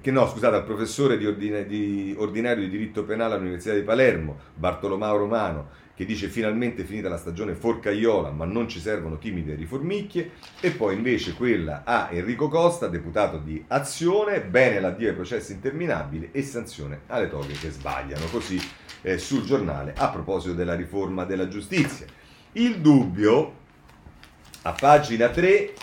che 0.00 0.10
no, 0.10 0.26
scusate, 0.26 0.56
al 0.56 0.64
professore 0.64 1.18
di, 1.18 1.26
ordina, 1.26 1.60
di, 1.60 2.14
ordinario 2.16 2.64
di 2.64 2.70
diritto 2.70 3.04
penale 3.04 3.34
all'Università 3.34 3.74
di 3.74 3.82
Palermo, 3.82 4.38
Bartolomao 4.54 5.16
Romano, 5.16 5.68
che 5.94 6.06
dice 6.06 6.28
finalmente 6.28 6.84
finita 6.84 7.10
la 7.10 7.18
stagione 7.18 7.54
forcaiola, 7.54 8.30
ma 8.30 8.46
non 8.46 8.68
ci 8.68 8.80
servono 8.80 9.18
timide 9.18 9.54
riformicchie, 9.54 10.30
e 10.60 10.70
poi 10.70 10.94
invece 10.94 11.34
quella 11.34 11.82
a 11.84 12.08
Enrico 12.10 12.48
Costa, 12.48 12.88
deputato 12.88 13.36
di 13.36 13.62
Azione, 13.68 14.40
bene 14.40 14.80
l'addio 14.80 15.08
ai 15.08 15.14
processi 15.14 15.52
interminabili 15.52 16.30
e 16.32 16.42
sanzione 16.42 17.00
alle 17.08 17.28
toghe 17.28 17.52
che 17.52 17.70
sbagliano, 17.70 18.24
così 18.30 18.58
eh, 19.02 19.18
sul 19.18 19.44
giornale 19.44 19.92
a 19.94 20.08
proposito 20.08 20.54
della 20.54 20.74
riforma 20.74 21.24
della 21.24 21.48
giustizia. 21.48 22.06
Il 22.52 22.80
dubbio, 22.80 23.54
a 24.62 24.72
pagina 24.72 25.28
3, 25.28 25.74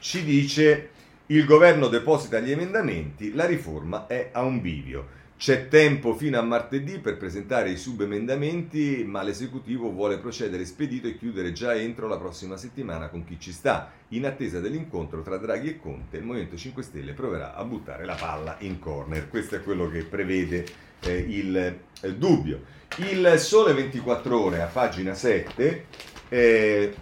ci 0.00 0.24
dice 0.24 0.90
il 1.32 1.46
governo 1.46 1.88
deposita 1.88 2.40
gli 2.40 2.50
emendamenti, 2.50 3.32
la 3.32 3.46
riforma 3.46 4.06
è 4.06 4.28
a 4.32 4.42
un 4.42 4.60
bivio. 4.60 5.20
C'è 5.38 5.66
tempo 5.66 6.14
fino 6.14 6.38
a 6.38 6.42
martedì 6.42 6.98
per 6.98 7.16
presentare 7.16 7.70
i 7.70 7.78
subemendamenti, 7.78 9.02
ma 9.06 9.22
l'esecutivo 9.22 9.90
vuole 9.90 10.18
procedere 10.18 10.66
spedito 10.66 11.08
e 11.08 11.16
chiudere 11.16 11.52
già 11.52 11.74
entro 11.74 12.06
la 12.06 12.18
prossima 12.18 12.58
settimana 12.58 13.08
con 13.08 13.24
chi 13.24 13.40
ci 13.40 13.50
sta. 13.50 13.90
In 14.08 14.26
attesa 14.26 14.60
dell'incontro 14.60 15.22
tra 15.22 15.38
Draghi 15.38 15.70
e 15.70 15.80
Conte, 15.80 16.18
il 16.18 16.22
Movimento 16.22 16.58
5 16.58 16.82
Stelle 16.82 17.14
proverà 17.14 17.54
a 17.54 17.64
buttare 17.64 18.04
la 18.04 18.14
palla 18.14 18.56
in 18.60 18.78
corner. 18.78 19.30
Questo 19.30 19.56
è 19.56 19.62
quello 19.62 19.88
che 19.88 20.04
prevede 20.04 20.66
eh, 21.00 21.16
il, 21.16 21.56
eh, 21.56 22.14
dubbio. 22.14 22.62
Il 22.96 23.36
Sole 23.38 23.72
24 23.72 24.38
Ore 24.38 24.60
a 24.60 24.66
pagina 24.66 25.14
7 25.14 25.86
eh, 26.28 26.94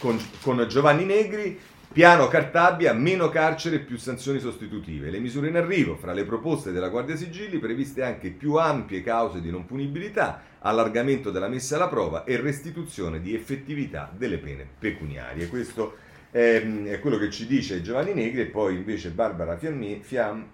con, 0.00 0.20
con 0.42 0.66
Giovanni 0.68 1.04
Negri 1.04 1.58
Piano 1.96 2.28
Cartabia, 2.28 2.92
meno 2.92 3.30
carcere 3.30 3.76
e 3.76 3.78
più 3.78 3.96
sanzioni 3.96 4.38
sostitutive. 4.38 5.08
Le 5.08 5.18
misure 5.18 5.48
in 5.48 5.56
arrivo, 5.56 5.96
fra 5.96 6.12
le 6.12 6.26
proposte 6.26 6.70
della 6.70 6.90
Guardia 6.90 7.16
Sigilli, 7.16 7.56
previste 7.56 8.02
anche 8.02 8.28
più 8.28 8.56
ampie 8.56 9.00
cause 9.00 9.40
di 9.40 9.50
non 9.50 9.64
punibilità, 9.64 10.42
allargamento 10.58 11.30
della 11.30 11.48
messa 11.48 11.76
alla 11.76 11.88
prova 11.88 12.24
e 12.24 12.38
restituzione 12.38 13.22
di 13.22 13.34
effettività 13.34 14.12
delle 14.14 14.36
pene 14.36 14.68
pecuniarie. 14.78 15.48
Questo 15.48 15.96
è, 16.30 16.62
è 16.84 17.00
quello 17.00 17.16
che 17.16 17.30
ci 17.30 17.46
dice 17.46 17.80
Giovanni 17.80 18.12
Negri 18.12 18.42
e 18.42 18.46
poi 18.48 18.74
invece 18.74 19.08
Barbara 19.08 19.56
Fiammi, 19.56 20.00
Fiam, 20.02 20.46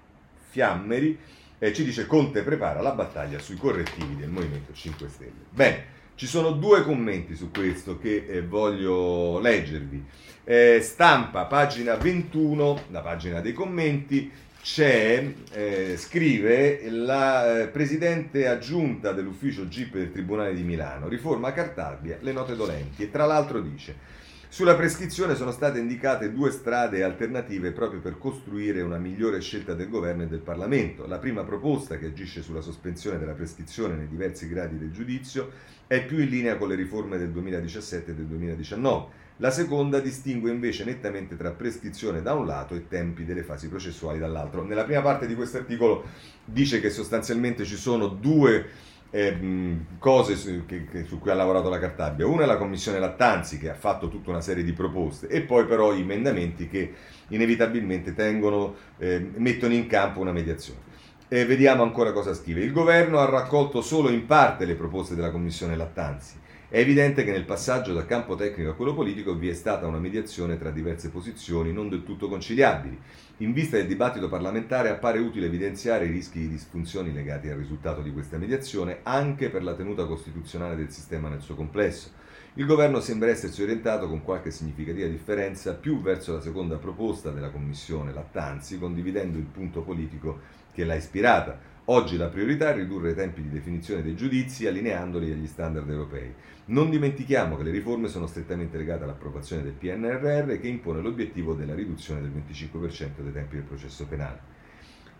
Fiammeri 0.49 1.18
eh, 1.59 1.72
ci 1.72 1.82
dice 1.82 2.07
Conte 2.07 2.43
prepara 2.43 2.80
la 2.80 2.93
battaglia 2.93 3.40
sui 3.40 3.57
correttivi 3.57 4.14
del 4.14 4.30
Movimento 4.30 4.72
5 4.72 5.09
Stelle. 5.09 5.32
Bene, 5.51 5.86
ci 6.23 6.29
sono 6.29 6.53
due 6.53 6.85
commenti 6.85 7.35
su 7.35 7.51
questo 7.51 7.99
che 7.99 8.27
eh, 8.29 8.43
voglio 8.43 9.41
leggervi. 9.41 10.05
Eh, 10.45 10.79
stampa, 10.81 11.47
pagina 11.47 11.97
21, 11.97 12.85
la 12.91 13.01
pagina 13.01 13.41
dei 13.41 13.53
commenti, 13.53 14.31
c'è, 14.62 15.35
eh, 15.51 15.97
scrive 15.97 16.89
la 16.91 17.62
eh, 17.62 17.66
presidente 17.66 18.47
aggiunta 18.47 19.11
dell'ufficio 19.11 19.66
GIP 19.66 19.95
del 19.95 20.12
Tribunale 20.12 20.55
di 20.55 20.62
Milano, 20.62 21.09
riforma 21.09 21.53
Cartabia, 21.53 22.18
le 22.20 22.31
note 22.31 22.55
dolenti, 22.55 23.03
e 23.03 23.11
tra 23.11 23.27
l'altro 23.27 23.61
dice 23.61 24.20
sulla 24.53 24.77
prescrizione 24.77 25.35
sono 25.35 25.51
state 25.51 25.79
indicate 25.79 26.31
due 26.31 26.51
strade 26.51 27.03
alternative 27.03 27.73
proprio 27.73 28.01
per 28.01 28.18
costruire 28.18 28.83
una 28.83 28.99
migliore 28.99 29.41
scelta 29.41 29.73
del 29.73 29.89
governo 29.89 30.25
e 30.25 30.27
del 30.27 30.41
Parlamento. 30.41 31.07
La 31.07 31.16
prima 31.16 31.43
proposta, 31.43 31.97
che 31.97 32.09
agisce 32.09 32.43
sulla 32.43 32.61
sospensione 32.61 33.18
della 33.18 33.33
prescrizione 33.33 33.95
nei 33.95 34.09
diversi 34.09 34.47
gradi 34.47 34.77
del 34.77 34.93
giudizio, 34.93 35.51
è 35.87 36.05
più 36.05 36.18
in 36.18 36.28
linea 36.28 36.57
con 36.57 36.68
le 36.68 36.74
riforme 36.74 37.18
del 37.18 37.30
2017 37.30 38.11
e 38.11 38.14
del 38.14 38.26
2019. 38.26 39.20
La 39.39 39.51
seconda 39.51 39.99
distingue 39.99 40.51
invece 40.51 40.85
nettamente 40.85 41.37
tra 41.37 41.51
prescrizione 41.51 42.22
da 42.22 42.35
un 42.35 42.47
lato 42.47 42.74
e 42.74 42.87
tempi 42.87 43.24
delle 43.24 43.43
fasi 43.43 43.68
processuali 43.68 44.18
dall'altro. 44.18 44.62
Nella 44.62 44.85
prima 44.85 45.01
parte 45.01 45.26
di 45.26 45.35
questo 45.35 45.57
articolo 45.57 46.05
dice 46.45 46.80
che 46.80 46.91
sostanzialmente 46.91 47.64
ci 47.64 47.76
sono 47.76 48.07
due 48.07 48.66
eh, 49.11 49.76
cose 49.99 50.37
su, 50.37 50.64
che, 50.64 50.87
che, 50.87 51.05
su, 51.05 51.18
cui 51.18 51.30
ha 51.30 51.35
lavorato 51.35 51.68
la 51.68 51.78
Cartabia. 51.78 52.26
Una 52.26 52.45
è 52.45 52.47
la 52.47 52.57
commissione 52.57 52.99
Lattanzi 52.99 53.59
che 53.59 53.70
ha 53.70 53.74
fatto 53.74 54.09
tutta 54.09 54.30
una 54.30 54.41
serie 54.41 54.64
di 54.64 54.72
proposte 54.72 55.26
e 55.28 55.43
poi 55.43 55.66
però 55.66 55.93
gli 55.95 56.01
emendamenti 56.01 56.68
che 56.68 56.93
inevitabilmente 57.28 58.14
tengono, 58.14 58.74
eh, 58.99 59.30
mettono 59.37 59.74
in 59.74 59.87
campo 59.87 60.20
una 60.20 60.33
mediazione. 60.33 60.91
E 61.33 61.47
vediamo 61.47 61.83
ancora 61.83 62.12
cosa 62.12 62.35
scrive. 62.35 62.61
Il 62.61 62.72
governo 62.72 63.18
ha 63.18 63.24
raccolto 63.24 63.80
solo 63.80 64.11
in 64.11 64.26
parte 64.26 64.66
le 64.66 64.74
proposte 64.74 65.14
della 65.14 65.30
commissione 65.30 65.76
Lattanzi 65.76 66.39
è 66.72 66.78
evidente 66.78 67.22
che 67.22 67.33
nel 67.33 67.45
passaggio 67.45 67.93
dal 67.93 68.07
campo 68.07 68.35
tecnico 68.35 68.70
a 68.70 68.74
quello 68.74 68.95
politico 68.95 69.35
vi 69.35 69.51
è 69.51 69.53
stata 69.53 69.87
una 69.87 69.99
mediazione 69.99 70.57
tra 70.57 70.70
diverse 70.70 71.11
posizioni 71.11 71.70
non 71.70 71.91
del 71.91 72.03
tutto 72.03 72.30
conciliabili. 72.30 72.99
In 73.39 73.53
vista 73.53 73.76
del 73.76 73.87
dibattito 73.87 74.30
parlamentare 74.30 74.89
appare 74.89 75.18
utile 75.18 75.49
evidenziare 75.49 76.07
i 76.07 76.11
rischi 76.11 76.39
di 76.39 76.49
disfunzioni 76.49 77.12
legati 77.12 77.51
al 77.51 77.59
risultato 77.59 78.01
di 78.01 78.11
questa 78.11 78.39
mediazione 78.39 79.01
anche 79.03 79.51
per 79.51 79.62
la 79.62 79.74
tenuta 79.74 80.07
costituzionale 80.07 80.74
del 80.74 80.91
sistema 80.91 81.28
nel 81.28 81.43
suo 81.43 81.57
complesso. 81.57 82.11
Il 82.55 82.64
governo 82.64 83.01
sembra 83.01 83.28
essersi 83.28 83.62
orientato 83.62 84.09
con 84.09 84.22
qualche 84.22 84.51
significativa 84.51 85.09
differenza 85.09 85.74
più 85.74 86.01
verso 86.01 86.33
la 86.33 86.41
seconda 86.41 86.76
proposta 86.76 87.30
della 87.30 87.51
Commissione 87.51 88.14
Lattanzi, 88.14 88.78
condividendo 88.78 89.37
il 89.37 89.45
punto 89.45 89.83
politico 89.83 90.41
che 90.73 90.85
l'ha 90.85 90.95
ispirata. 90.95 91.70
Oggi 91.87 92.16
la 92.16 92.29
priorità 92.29 92.70
è 92.70 92.75
ridurre 92.75 93.11
i 93.11 93.14
tempi 93.14 93.43
di 93.43 93.51
definizione 93.51 94.03
dei 94.03 94.14
giudizi 94.14 94.66
allineandoli 94.66 95.33
agli 95.33 95.47
standard 95.47 95.91
europei. 95.91 96.33
Non 96.66 96.91
dimentichiamo 96.91 97.57
che 97.57 97.64
le 97.64 97.73
riforme 97.73 98.09
sono 98.09 98.27
strettamente 98.27 98.77
legate 98.77 99.03
all'approvazione 99.03 99.62
del 99.62 99.73
PNRR 99.73 100.61
che 100.61 100.68
impone 100.68 101.01
l'obiettivo 101.01 101.55
della 101.55 101.75
riduzione 101.75 102.20
del 102.20 102.31
25% 102.31 103.20
dei 103.20 103.33
tempi 103.33 103.57
del 103.57 103.64
processo 103.64 104.07
penale. 104.07 104.41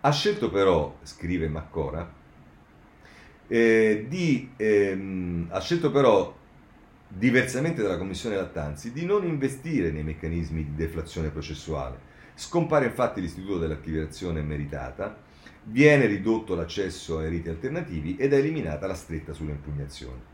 Ha 0.01 0.11
scelto 0.13 0.51
però, 0.51 0.99
scrive 1.03 1.49
Maccora, 1.49 2.21
eh, 3.49 4.07
di, 4.09 4.51
ehm, 4.57 5.49
ha 5.51 5.61
scelto 5.61 5.91
però, 5.91 6.35
diversamente 7.09 7.83
dalla 7.83 7.99
Commissione 7.99 8.37
Lattanzi, 8.37 8.93
di 8.93 9.05
non 9.05 9.27
investire 9.27 9.91
nei 9.91 10.05
meccanismi 10.05 10.65
di 10.65 10.75
deflazione 10.75 11.29
processuale. 11.31 11.99
Scompare 12.35 12.87
infatti 12.87 13.21
l'istituto 13.21 13.59
dell'archiviazione 13.59 14.43
meritata, 14.43 15.31
viene 15.65 16.07
ridotto 16.07 16.55
l'accesso 16.55 17.19
ai 17.19 17.29
riti 17.29 17.49
alternativi 17.49 18.17
ed 18.17 18.33
è 18.33 18.37
eliminata 18.37 18.87
la 18.87 18.95
stretta 18.95 19.33
sulle 19.33 19.53
impugnazioni. 19.53 20.31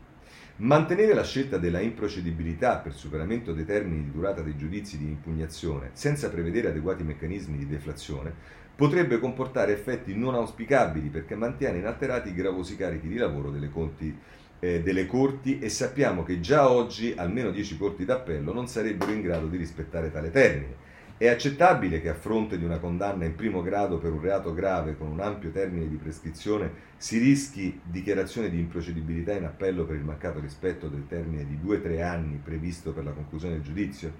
Mantenere 0.57 1.13
la 1.13 1.23
scelta 1.23 1.57
della 1.57 1.79
improcedibilità 1.79 2.77
per 2.77 2.93
superamento 2.93 3.53
dei 3.53 3.63
termini 3.63 4.03
di 4.03 4.11
durata 4.11 4.41
dei 4.41 4.57
giudizi 4.57 4.97
di 4.97 5.05
impugnazione 5.05 5.91
senza 5.93 6.29
prevedere 6.29 6.67
adeguati 6.67 7.03
meccanismi 7.03 7.57
di 7.57 7.67
deflazione 7.67 8.33
potrebbe 8.75 9.19
comportare 9.19 9.71
effetti 9.71 10.15
non 10.15 10.35
auspicabili 10.35 11.09
perché 11.09 11.35
mantiene 11.35 11.79
inalterati 11.79 12.29
i 12.29 12.33
gravosi 12.33 12.75
carichi 12.75 13.07
di 13.07 13.15
lavoro 13.15 13.51
delle, 13.51 13.69
conti, 13.69 14.13
eh, 14.59 14.81
delle 14.81 15.05
corti 15.05 15.59
e 15.59 15.69
sappiamo 15.69 16.23
che 16.23 16.39
già 16.39 16.69
oggi 16.69 17.13
almeno 17.15 17.51
10 17.51 17.77
corti 17.77 18.03
d'appello 18.03 18.53
non 18.53 18.67
sarebbero 18.67 19.11
in 19.11 19.21
grado 19.21 19.47
di 19.47 19.57
rispettare 19.57 20.11
tale 20.11 20.31
termine. 20.31 20.87
È 21.19 21.27
accettabile 21.27 21.99
che 21.99 22.07
a 22.07 22.13
fronte 22.13 22.57
di 22.57 22.63
una 22.63 22.79
condanna 22.79 23.25
in 23.25 23.35
primo 23.35 23.61
grado 23.61 23.97
per 23.97 24.13
un 24.13 24.21
reato 24.21 24.53
grave 24.53 24.95
con 24.95 25.09
un 25.09 25.19
ampio 25.19 25.51
termine 25.51 25.89
di 25.89 25.97
prescrizione 25.97 26.71
si 26.95 27.17
rischi 27.17 27.77
dichiarazione 27.83 28.49
di 28.49 28.57
improcedibilità 28.57 29.33
in 29.33 29.43
appello 29.43 29.83
per 29.83 29.97
il 29.97 30.05
mancato 30.05 30.39
rispetto 30.39 30.87
del 30.87 31.07
termine 31.09 31.45
di 31.45 31.59
2-3 31.61 32.01
anni 32.01 32.39
previsto 32.41 32.93
per 32.93 33.03
la 33.03 33.11
conclusione 33.11 33.55
del 33.55 33.63
giudizio? 33.63 34.13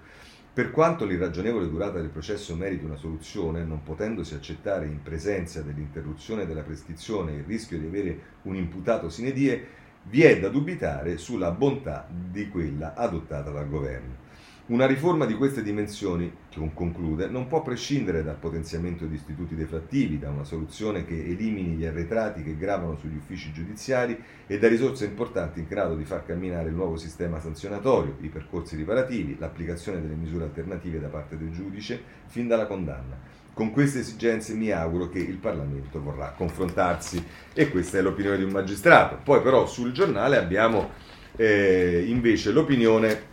Per 0.52 0.72
quanto 0.72 1.06
l'irragionevole 1.06 1.70
durata 1.70 2.02
del 2.02 2.10
processo 2.10 2.54
meriti 2.58 2.84
una 2.84 2.98
soluzione, 2.98 3.64
non 3.64 3.82
potendosi 3.82 4.34
accettare 4.34 4.86
in 4.86 5.02
presenza 5.02 5.62
dell'interruzione 5.62 6.46
della 6.46 6.64
prescrizione 6.64 7.32
il 7.32 7.46
rischio 7.46 7.80
di 7.80 7.86
avere 7.86 8.20
un 8.42 8.58
imputato 8.58 9.08
sine 9.08 9.32
die, 9.32 9.66
vi 10.04 10.24
è 10.24 10.38
da 10.38 10.50
dubitare 10.50 11.18
sulla 11.18 11.52
bontà 11.52 12.10
di 12.10 12.50
quella 12.50 12.94
adottata 12.94 13.52
dal 13.52 13.70
governo. 13.70 14.28
Una 14.70 14.86
riforma 14.86 15.26
di 15.26 15.34
queste 15.34 15.64
dimensioni, 15.64 16.32
conclude, 16.76 17.28
non 17.28 17.48
può 17.48 17.64
prescindere 17.64 18.24
dal 18.24 18.36
potenziamento 18.36 19.06
di 19.06 19.16
istituti 19.16 19.56
deflattivi, 19.56 20.20
da 20.20 20.30
una 20.30 20.44
soluzione 20.44 21.06
che 21.06 21.16
elimini 21.16 21.72
gli 21.72 21.86
arretrati 21.86 22.44
che 22.44 22.56
gravano 22.56 22.96
sugli 22.96 23.16
uffici 23.16 23.52
giudiziari 23.52 24.16
e 24.46 24.60
da 24.60 24.68
risorse 24.68 25.06
importanti 25.06 25.60
in 25.60 25.66
grado 25.68 25.96
di 25.96 26.04
far 26.04 26.24
camminare 26.24 26.70
il 26.70 26.76
nuovo 26.76 26.98
sistema 26.98 27.40
sanzionatorio, 27.40 28.18
i 28.22 28.28
percorsi 28.28 28.76
riparativi, 28.76 29.38
l'applicazione 29.40 30.02
delle 30.02 30.14
misure 30.14 30.44
alternative 30.44 31.00
da 31.00 31.08
parte 31.08 31.36
del 31.36 31.50
giudice 31.50 32.00
fin 32.28 32.48
dalla 32.48 32.68
condanna. 32.68 33.18
Con 33.52 33.72
queste 33.72 34.02
esigenze 34.02 34.54
mi 34.54 34.70
auguro 34.70 35.10
che 35.10 35.18
il 35.18 35.38
Parlamento 35.38 36.00
vorrà 36.00 36.36
confrontarsi 36.38 37.26
e 37.54 37.72
questa 37.72 37.98
è 37.98 38.02
l'opinione 38.04 38.38
di 38.38 38.44
un 38.44 38.52
magistrato. 38.52 39.18
Poi 39.24 39.42
però 39.42 39.66
sul 39.66 39.94
giornale 39.94 40.38
abbiamo 40.38 40.92
eh, 41.36 42.04
invece 42.06 42.52
l'opinione 42.52 43.29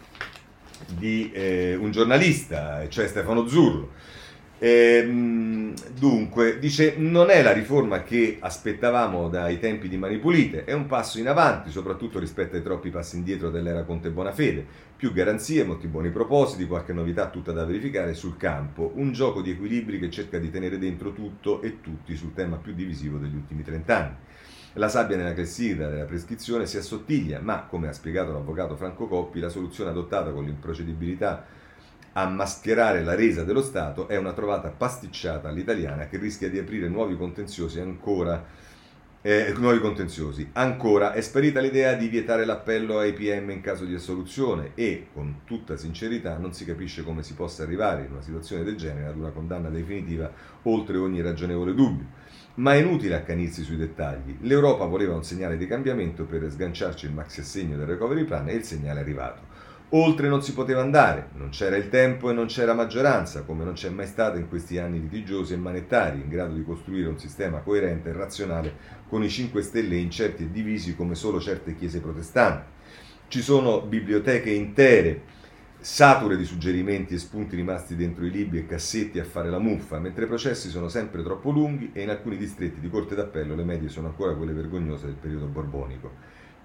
di 0.94 1.30
eh, 1.32 1.74
un 1.74 1.90
giornalista, 1.90 2.88
cioè 2.88 3.08
Stefano 3.08 3.46
Zurlo. 3.46 3.90
E, 4.58 5.74
dunque, 5.98 6.58
dice, 6.58 6.94
non 6.96 7.28
è 7.28 7.42
la 7.42 7.52
riforma 7.52 8.02
che 8.02 8.38
aspettavamo 8.40 9.28
dai 9.28 9.58
tempi 9.58 9.88
di 9.88 9.98
Mani 9.98 10.18
Pulite, 10.18 10.64
è 10.64 10.72
un 10.72 10.86
passo 10.86 11.18
in 11.18 11.28
avanti, 11.28 11.70
soprattutto 11.70 12.18
rispetto 12.18 12.56
ai 12.56 12.62
troppi 12.62 12.88
passi 12.88 13.16
indietro 13.16 13.50
dell'era 13.50 13.84
Conte 13.84 14.10
Bonafede. 14.10 14.64
Più 14.96 15.12
garanzie, 15.12 15.64
molti 15.64 15.88
buoni 15.88 16.08
propositi, 16.08 16.66
qualche 16.66 16.94
novità 16.94 17.28
tutta 17.28 17.52
da 17.52 17.66
verificare 17.66 18.14
sul 18.14 18.38
campo, 18.38 18.92
un 18.94 19.12
gioco 19.12 19.42
di 19.42 19.50
equilibri 19.50 19.98
che 19.98 20.08
cerca 20.08 20.38
di 20.38 20.50
tenere 20.50 20.78
dentro 20.78 21.12
tutto 21.12 21.60
e 21.60 21.82
tutti 21.82 22.16
sul 22.16 22.32
tema 22.32 22.56
più 22.56 22.72
divisivo 22.72 23.18
degli 23.18 23.34
ultimi 23.34 23.62
trent'anni. 23.62 24.14
La 24.76 24.88
sabbia 24.90 25.16
nella 25.16 25.32
clessidra 25.32 25.88
della 25.88 26.04
prescrizione 26.04 26.66
si 26.66 26.76
assottiglia, 26.76 27.40
ma, 27.40 27.62
come 27.62 27.88
ha 27.88 27.94
spiegato 27.94 28.32
l'avvocato 28.32 28.76
Franco 28.76 29.06
Coppi, 29.06 29.40
la 29.40 29.48
soluzione 29.48 29.88
adottata 29.88 30.32
con 30.32 30.44
l'improcedibilità 30.44 31.46
a 32.12 32.28
mascherare 32.28 33.02
la 33.02 33.14
resa 33.14 33.42
dello 33.42 33.62
Stato 33.62 34.06
è 34.06 34.18
una 34.18 34.34
trovata 34.34 34.68
pasticciata 34.68 35.48
all'italiana 35.48 36.08
che 36.08 36.18
rischia 36.18 36.50
di 36.50 36.58
aprire 36.58 36.88
nuovi 36.88 37.16
contenziosi 37.16 37.80
ancora 37.80 38.44
eh, 39.22 39.54
nuovi 39.56 39.80
contenziosi. 39.80 40.50
Ancora, 40.52 41.12
è 41.12 41.22
sparita 41.22 41.60
l'idea 41.60 41.94
di 41.94 42.08
vietare 42.08 42.44
l'appello 42.44 42.98
ai 42.98 43.14
PM 43.14 43.50
in 43.50 43.62
caso 43.62 43.84
di 43.84 43.94
assoluzione 43.94 44.72
e, 44.74 45.08
con 45.12 45.40
tutta 45.44 45.76
sincerità, 45.76 46.36
non 46.36 46.52
si 46.52 46.66
capisce 46.66 47.02
come 47.02 47.22
si 47.22 47.34
possa 47.34 47.62
arrivare 47.62 48.04
in 48.04 48.12
una 48.12 48.22
situazione 48.22 48.62
del 48.62 48.76
genere 48.76 49.08
ad 49.08 49.16
una 49.16 49.30
condanna 49.30 49.70
definitiva 49.70 50.30
oltre 50.62 50.98
ogni 50.98 51.22
ragionevole 51.22 51.74
dubbio. 51.74 52.06
Ma 52.56 52.72
è 52.72 52.76
inutile 52.76 53.16
accanirsi 53.16 53.62
sui 53.62 53.76
dettagli. 53.76 54.38
L'Europa 54.40 54.86
voleva 54.86 55.14
un 55.14 55.24
segnale 55.24 55.58
di 55.58 55.66
cambiamento 55.66 56.24
per 56.24 56.50
sganciarci 56.50 57.04
il 57.04 57.12
maxi 57.12 57.40
assegno 57.40 57.76
del 57.76 57.86
recovery 57.86 58.24
plan 58.24 58.48
e 58.48 58.54
il 58.54 58.64
segnale 58.64 59.00
è 59.00 59.02
arrivato. 59.02 59.42
Oltre 59.90 60.28
non 60.28 60.42
si 60.42 60.54
poteva 60.54 60.80
andare, 60.80 61.28
non 61.34 61.50
c'era 61.50 61.76
il 61.76 61.90
tempo 61.90 62.30
e 62.30 62.32
non 62.32 62.46
c'era 62.46 62.72
maggioranza, 62.72 63.42
come 63.42 63.62
non 63.62 63.74
c'è 63.74 63.90
mai 63.90 64.06
stata 64.06 64.38
in 64.38 64.48
questi 64.48 64.78
anni 64.78 65.00
litigiosi 65.00 65.52
e 65.52 65.58
manettari, 65.58 66.22
in 66.22 66.28
grado 66.28 66.54
di 66.54 66.64
costruire 66.64 67.08
un 67.08 67.18
sistema 67.18 67.60
coerente 67.60 68.08
e 68.08 68.12
razionale 68.12 68.74
con 69.06 69.22
i 69.22 69.28
5 69.28 69.60
Stelle 69.60 69.96
incerti 69.96 70.44
e 70.44 70.50
divisi 70.50 70.96
come 70.96 71.14
solo 71.14 71.38
certe 71.38 71.76
chiese 71.76 72.00
protestanti. 72.00 72.72
Ci 73.28 73.42
sono 73.42 73.82
biblioteche 73.82 74.50
intere, 74.50 75.22
sature 75.88 76.36
di 76.36 76.44
suggerimenti 76.44 77.14
e 77.14 77.18
spunti 77.18 77.54
rimasti 77.54 77.94
dentro 77.94 78.26
i 78.26 78.30
libri 78.32 78.58
e 78.58 78.66
cassetti 78.66 79.20
a 79.20 79.24
fare 79.24 79.50
la 79.50 79.60
muffa, 79.60 80.00
mentre 80.00 80.24
i 80.24 80.26
processi 80.26 80.68
sono 80.68 80.88
sempre 80.88 81.22
troppo 81.22 81.52
lunghi 81.52 81.90
e 81.92 82.02
in 82.02 82.10
alcuni 82.10 82.36
distretti 82.36 82.80
di 82.80 82.90
corte 82.90 83.14
d'appello 83.14 83.54
le 83.54 83.62
medie 83.62 83.88
sono 83.88 84.08
ancora 84.08 84.34
quelle 84.34 84.52
vergognose 84.52 85.06
del 85.06 85.14
periodo 85.14 85.46
borbonico. 85.46 86.10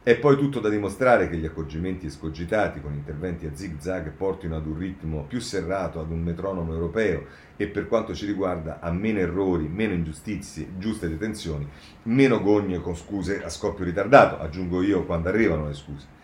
È 0.02 0.18
poi 0.18 0.36
tutto 0.38 0.60
da 0.60 0.70
dimostrare 0.70 1.30
che 1.30 1.38
gli 1.38 1.46
accorgimenti 1.46 2.08
escogitati 2.08 2.82
con 2.82 2.94
interventi 2.94 3.46
a 3.46 3.52
zig 3.54 3.78
zag 3.78 4.10
portino 4.10 4.56
ad 4.56 4.66
un 4.66 4.76
ritmo 4.76 5.26
più 5.26 5.40
serrato, 5.40 6.00
ad 6.00 6.10
un 6.10 6.24
metronomo 6.24 6.74
europeo 6.74 7.26
e 7.58 7.68
per 7.68 7.88
quanto 7.88 8.16
ci 8.16 8.26
riguarda 8.26 8.80
a 8.80 8.92
meno 8.92 9.20
errori, 9.20 9.68
meno 9.68 9.94
ingiustizie, 9.94 10.68
giuste 10.80 11.08
detenzioni, 11.08 11.70
meno 12.04 12.42
gogne 12.42 12.82
con 12.82 12.96
scuse 12.96 13.44
a 13.44 13.50
scoppio 13.50 13.86
ritardato, 13.86 14.40
aggiungo 14.40 14.82
io 14.82 15.06
quando 15.06 15.30
arrivano 15.30 15.68
le 15.68 15.76
scuse. 15.76 16.20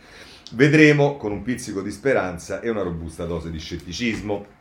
Vedremo 0.54 1.18
con 1.18 1.34
un 1.34 1.41
pizzico 1.41 1.82
di 1.82 1.91
speranza 1.91 2.62
e 2.62 2.70
una 2.70 2.82
robusta 2.82 3.26
dose 3.26 3.52
di 3.52 3.60
scetticismo. 3.60 4.56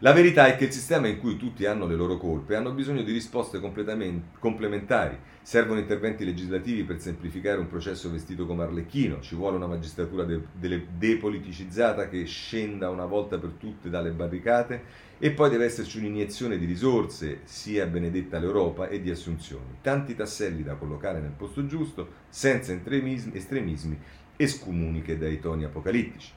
La 0.00 0.12
verità 0.12 0.46
è 0.46 0.56
che 0.56 0.64
il 0.64 0.72
sistema 0.72 1.06
in 1.06 1.20
cui 1.20 1.36
tutti 1.36 1.66
hanno 1.66 1.86
le 1.86 1.94
loro 1.94 2.16
colpe 2.16 2.56
hanno 2.56 2.72
bisogno 2.72 3.02
di 3.02 3.12
risposte 3.12 3.60
complementari. 3.60 5.16
Servono 5.40 5.78
interventi 5.78 6.24
legislativi 6.24 6.82
per 6.82 7.00
semplificare 7.00 7.60
un 7.60 7.68
processo 7.68 8.10
vestito 8.10 8.44
come 8.44 8.64
arlecchino, 8.64 9.20
ci 9.20 9.36
vuole 9.36 9.56
una 9.56 9.68
magistratura 9.68 10.24
de- 10.24 10.46
de- 10.52 10.86
depoliticizzata 10.98 12.08
che 12.08 12.24
scenda 12.24 12.90
una 12.90 13.06
volta 13.06 13.38
per 13.38 13.50
tutte 13.50 13.88
dalle 13.88 14.10
barricate 14.10 15.10
e 15.20 15.30
poi 15.30 15.50
deve 15.50 15.66
esserci 15.66 15.98
un'iniezione 15.98 16.58
di 16.58 16.64
risorse, 16.64 17.42
sia 17.44 17.86
benedetta 17.86 18.40
l'Europa, 18.40 18.88
e 18.88 19.00
di 19.00 19.10
assunzioni. 19.10 19.76
Tanti 19.80 20.16
tasselli 20.16 20.64
da 20.64 20.74
collocare 20.74 21.20
nel 21.20 21.30
posto 21.30 21.64
giusto, 21.64 22.08
senza 22.28 22.72
estremismi, 22.72 23.98
e 24.36 24.46
scomuniche 24.46 25.18
dai 25.18 25.38
toni 25.38 25.64
apocalittici. 25.64 26.32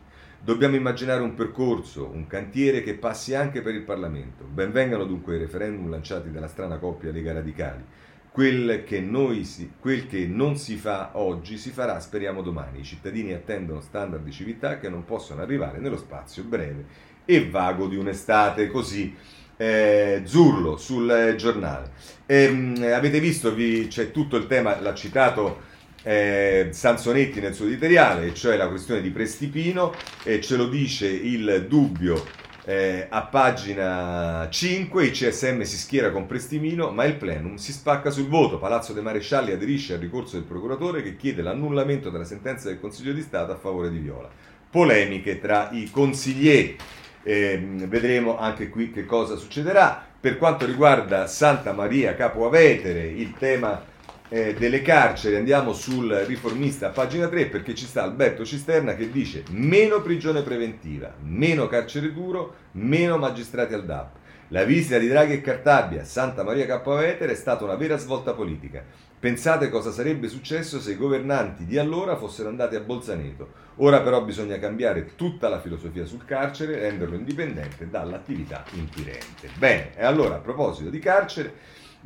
Dobbiamo 0.46 0.76
immaginare 0.76 1.22
un 1.22 1.34
percorso, 1.34 2.08
un 2.14 2.28
cantiere 2.28 2.84
che 2.84 2.93
passi 2.93 3.34
anche 3.34 3.62
per 3.62 3.74
il 3.74 3.82
Parlamento. 3.82 4.43
Benvengano 4.43 5.06
dunque 5.06 5.36
i 5.36 5.39
referendum 5.39 5.89
lanciati 5.89 6.30
dalla 6.30 6.48
strana 6.48 6.78
coppia 6.78 7.12
Lega 7.12 7.34
Radicali. 7.34 7.84
Quel 8.30 8.84
che, 8.86 9.04
si, 9.43 9.72
quel 9.80 10.08
che, 10.08 10.28
non 10.28 10.58
si 10.58 10.76
fa 10.76 11.12
oggi 11.14 11.58
si 11.58 11.72
farà, 11.72 12.00
speriamo, 12.00 12.41
domani. 12.41 12.82
I 12.82 12.84
cittadini 12.84 13.34
attendono 13.34 13.80
standard 13.82 14.24
di 14.24 14.32
civiltà 14.32 14.78
che 14.78 14.89
non 14.89 15.04
possono 15.04 15.41
arrivare 15.41 15.80
nello 15.80 15.98
spazio 15.98 16.43
breve 16.43 16.86
e 17.26 17.50
vago 17.50 17.88
di 17.88 17.96
un'estate. 17.96 18.68
Così 18.68 19.16
eh, 19.58 20.22
Zurlo 20.26 20.78
sul 20.78 21.34
giornale. 21.38 21.91
E, 22.26 22.43
ehm, 22.43 22.93
avete 22.93 23.20
visto, 23.20 23.54
vi, 23.54 23.88
c'è 23.88 24.12
tutto 24.12 24.36
il 24.36 24.48
tema, 24.48 24.80
l'ha 24.80 24.93
citato 24.93 25.74
eh, 26.08 26.68
Sansonetti 26.70 27.39
nel 27.39 27.56
suo 27.56 27.66
editoriale, 27.66 28.32
cioè 28.36 28.58
la 28.58 28.68
questione 28.68 29.01
di 29.01 29.10
Prestipino, 29.10 29.91
e 30.24 30.39
ce 30.39 30.56
lo 30.56 30.68
dice 30.68 31.08
il 31.08 31.66
dubbio 31.68 32.24
eh, 32.64 33.08
a 33.10 33.24
pagina 33.24 34.47
5, 34.47 35.03
il 35.03 35.12
CSM 35.12 35.62
si 35.62 35.78
schiera 35.78 36.12
con 36.12 36.28
Prestimino, 36.28 36.91
ma 36.91 37.06
il 37.06 37.16
plenum 37.16 37.56
si 37.56 37.72
spacca 37.72 38.12
sul 38.12 38.28
voto. 38.28 38.60
Palazzo 38.60 38.93
dei 38.93 39.01
Marescialli 39.01 39.51
aderisce 39.51 39.95
al 39.95 39.99
ricorso 39.99 40.36
del 40.36 40.45
procuratore 40.45 41.01
che 41.01 41.16
chiede 41.16 41.41
l'annullamento 41.41 42.12
della 42.12 42.24
sentenza 42.24 42.68
del 42.68 42.80
Consiglio 42.80 43.14
di 43.14 43.22
Stato 43.22 43.51
a 43.51 43.58
favore 43.58 43.89
di 43.89 43.97
Viola. 43.97 44.30
Polemiche 44.70 45.39
tra 45.39 45.70
i 45.72 45.89
consiglieri. 45.89 46.78
Eh, 47.24 47.60
vedremo 47.88 48.38
anche 48.38 48.70
qui 48.70 48.91
che 48.91 49.06
cosa 49.06 49.36
succederà. 49.36 50.06
Per 50.20 50.38
quanto 50.38 50.68
riguarda 50.68 51.26
Santa 51.26 51.72
Maria 51.74 52.14
Capo 52.14 52.45
Avetere, 52.45 53.06
il 53.06 53.34
tema 53.38 53.93
eh, 54.30 54.56
delle 54.56 54.82
carceri, 54.82 55.36
andiamo 55.36 55.74
sul 55.74 56.12
riformista 56.26 56.90
pagina 56.90 57.28
3 57.28 57.48
perché 57.48 57.76
ci 57.76 57.86
sta 57.86 58.04
Alberto 58.04 58.44
Cisterna 58.44 58.96
che 58.96 59.12
dice 59.12 59.44
meno 59.50 60.02
prigione 60.02 60.42
preventiva, 60.42 61.14
meno 61.22 61.68
carcere 61.68 62.12
duro, 62.12 62.56
meno 62.72 63.18
magistrati 63.18 63.74
al 63.74 63.86
DAP. 63.86 64.24
La 64.50 64.64
visita 64.64 65.00
di 65.00 65.08
Draghi 65.08 65.34
e 65.34 65.42
Cartabia 65.42 66.02
a 66.02 66.06
Santa 66.06 66.44
Maria 66.44 66.68
Capovetere 66.68 67.32
è 67.32 67.36
stata 67.36 67.64
una 67.64 67.76
vera 67.76 67.98
svolta 67.98 68.34
politica. 68.34 68.84
Pensate 69.18 69.70
cosa 69.70 69.92
sarebbe 69.92 70.28
successo 70.28 70.80
se 70.80 70.92
i 70.92 70.98
governanti 70.98 71.66
di 71.66 71.80
allora 71.80 72.16
fossero 72.16 72.50
andati 72.50 72.76
a 72.76 72.80
Bolzaneto. 72.80 73.64
Ora 73.78 74.02
però 74.02 74.24
bisogna 74.24 74.60
cambiare 74.60 75.16
tutta 75.16 75.50
la 75.50 75.60
filosofia 75.60 76.06
sul 76.06 76.26
carcere, 76.26 76.78
renderlo 76.78 77.16
indipendente 77.16 77.90
dall'attività 77.90 78.64
inquirente. 78.74 79.50
Bene, 79.58 79.98
e 79.98 80.06
allora 80.06 80.36
a 80.36 80.40
proposito 80.40 80.92
di 80.92 81.00
carcere, 81.00 81.54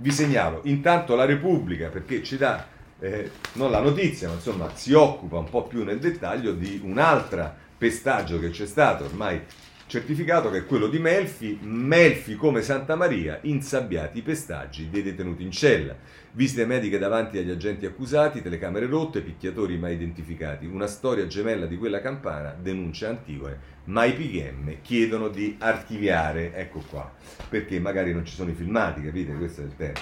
vi 0.01 0.11
segnalo 0.11 0.61
intanto 0.63 1.15
la 1.15 1.25
Repubblica 1.25 1.89
perché 1.89 2.23
ci 2.23 2.37
dà 2.37 2.65
eh, 2.99 3.31
non 3.53 3.71
la 3.71 3.79
notizia, 3.79 4.27
ma 4.27 4.35
insomma 4.35 4.69
si 4.75 4.93
occupa 4.93 5.37
un 5.37 5.49
po' 5.49 5.63
più 5.63 5.83
nel 5.83 5.99
dettaglio 5.99 6.51
di 6.51 6.81
un'altra 6.83 7.55
pestaggio 7.77 8.39
che 8.39 8.49
c'è 8.49 8.65
stato 8.65 9.05
ormai 9.05 9.41
certificato 9.89 10.51
che 10.51 10.59
è 10.59 10.65
quello 10.67 10.85
di 10.85 10.99
Melfi, 10.99 11.57
Melfi 11.63 12.35
come 12.35 12.61
Santa 12.61 12.95
Maria, 12.95 13.39
insabbiati 13.41 14.19
i 14.19 14.21
pestaggi 14.21 14.87
dei 14.87 15.01
detenuti 15.01 15.41
in 15.41 15.49
cella, 15.49 15.95
visite 16.33 16.67
mediche 16.67 16.99
davanti 16.99 17.39
agli 17.39 17.49
agenti 17.49 17.87
accusati, 17.87 18.43
telecamere 18.43 18.85
rotte, 18.85 19.21
picchiatori 19.21 19.79
mai 19.79 19.95
identificati, 19.95 20.67
una 20.67 20.85
storia 20.85 21.25
gemella 21.25 21.65
di 21.65 21.75
quella 21.75 22.01
campana, 22.01 22.55
denuncia 22.55 23.09
Antigone, 23.09 23.57
ma 23.85 24.05
i 24.05 24.13
PGM 24.13 24.75
chiedono 24.83 25.27
di 25.27 25.55
archiviare, 25.57 26.53
ecco 26.53 26.83
qua, 26.87 27.11
perché 27.49 27.79
magari 27.79 28.13
non 28.13 28.25
ci 28.25 28.35
sono 28.35 28.51
i 28.51 28.53
filmati, 28.53 29.01
capite? 29.01 29.33
Questo 29.33 29.61
è 29.61 29.63
il 29.63 29.75
tema. 29.75 29.99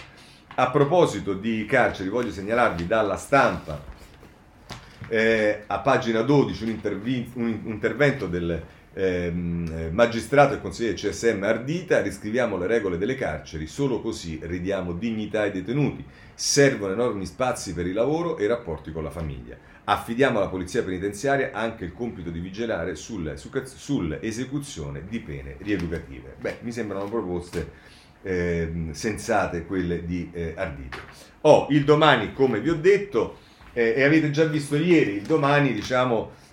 A 0.55 0.69
proposito 0.69 1.33
di 1.33 1.65
carceri, 1.65 2.09
voglio 2.09 2.31
segnalarvi 2.31 2.85
dalla 2.87 3.15
stampa, 3.15 3.81
eh, 5.07 5.63
a 5.65 5.79
pagina 5.79 6.23
12, 6.23 6.63
un, 6.65 7.31
un 7.35 7.61
intervento 7.63 8.27
del 8.27 8.75
Ehm, 8.99 9.89
magistrato 9.91 10.55
e 10.55 10.59
consigliere 10.59 10.95
CSM 10.95 11.43
Ardita, 11.43 12.01
riscriviamo 12.01 12.57
le 12.57 12.65
regole 12.65 12.97
delle 12.97 13.13
carceri, 13.13 13.67
solo 13.67 14.01
così 14.01 14.39
ridiamo 14.41 14.93
dignità 14.93 15.41
ai 15.41 15.51
detenuti. 15.51 16.03
Servono 16.33 16.93
enormi 16.93 17.27
spazi 17.27 17.75
per 17.75 17.85
il 17.85 17.93
lavoro 17.93 18.37
e 18.37 18.45
i 18.45 18.47
rapporti 18.47 18.91
con 18.91 19.03
la 19.03 19.11
famiglia. 19.11 19.55
Affidiamo 19.83 20.39
alla 20.39 20.47
polizia 20.47 20.83
penitenziaria 20.83 21.51
anche 21.53 21.85
il 21.85 21.93
compito 21.93 22.31
di 22.31 22.39
vigilare 22.39 22.95
sulle, 22.95 23.37
su, 23.37 23.51
sull'esecuzione 23.63 25.03
di 25.07 25.19
pene 25.19 25.57
rieducative. 25.59 26.33
Beh, 26.39 26.57
mi 26.61 26.71
sembrano 26.71 27.07
proposte 27.07 27.71
eh, 28.23 28.87
sensate 28.91 29.65
quelle 29.67 30.05
di 30.05 30.31
eh, 30.33 30.53
Ardita. 30.57 30.97
Oh, 31.41 31.67
il 31.69 31.83
domani, 31.83 32.33
come 32.33 32.59
vi 32.61 32.69
ho 32.71 32.75
detto, 32.75 33.37
eh, 33.73 33.93
e 33.95 34.03
avete 34.03 34.31
già 34.31 34.45
visto 34.45 34.75
ieri, 34.75 35.17
il 35.17 35.21
domani, 35.21 35.71
diciamo, 35.71 36.45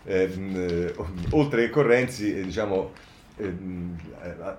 oltre 1.30 1.64
che 1.64 1.70
Correnzi, 1.70 2.36
eh, 2.36 2.42
diciamo, 2.42 2.92
ehm, 3.36 3.96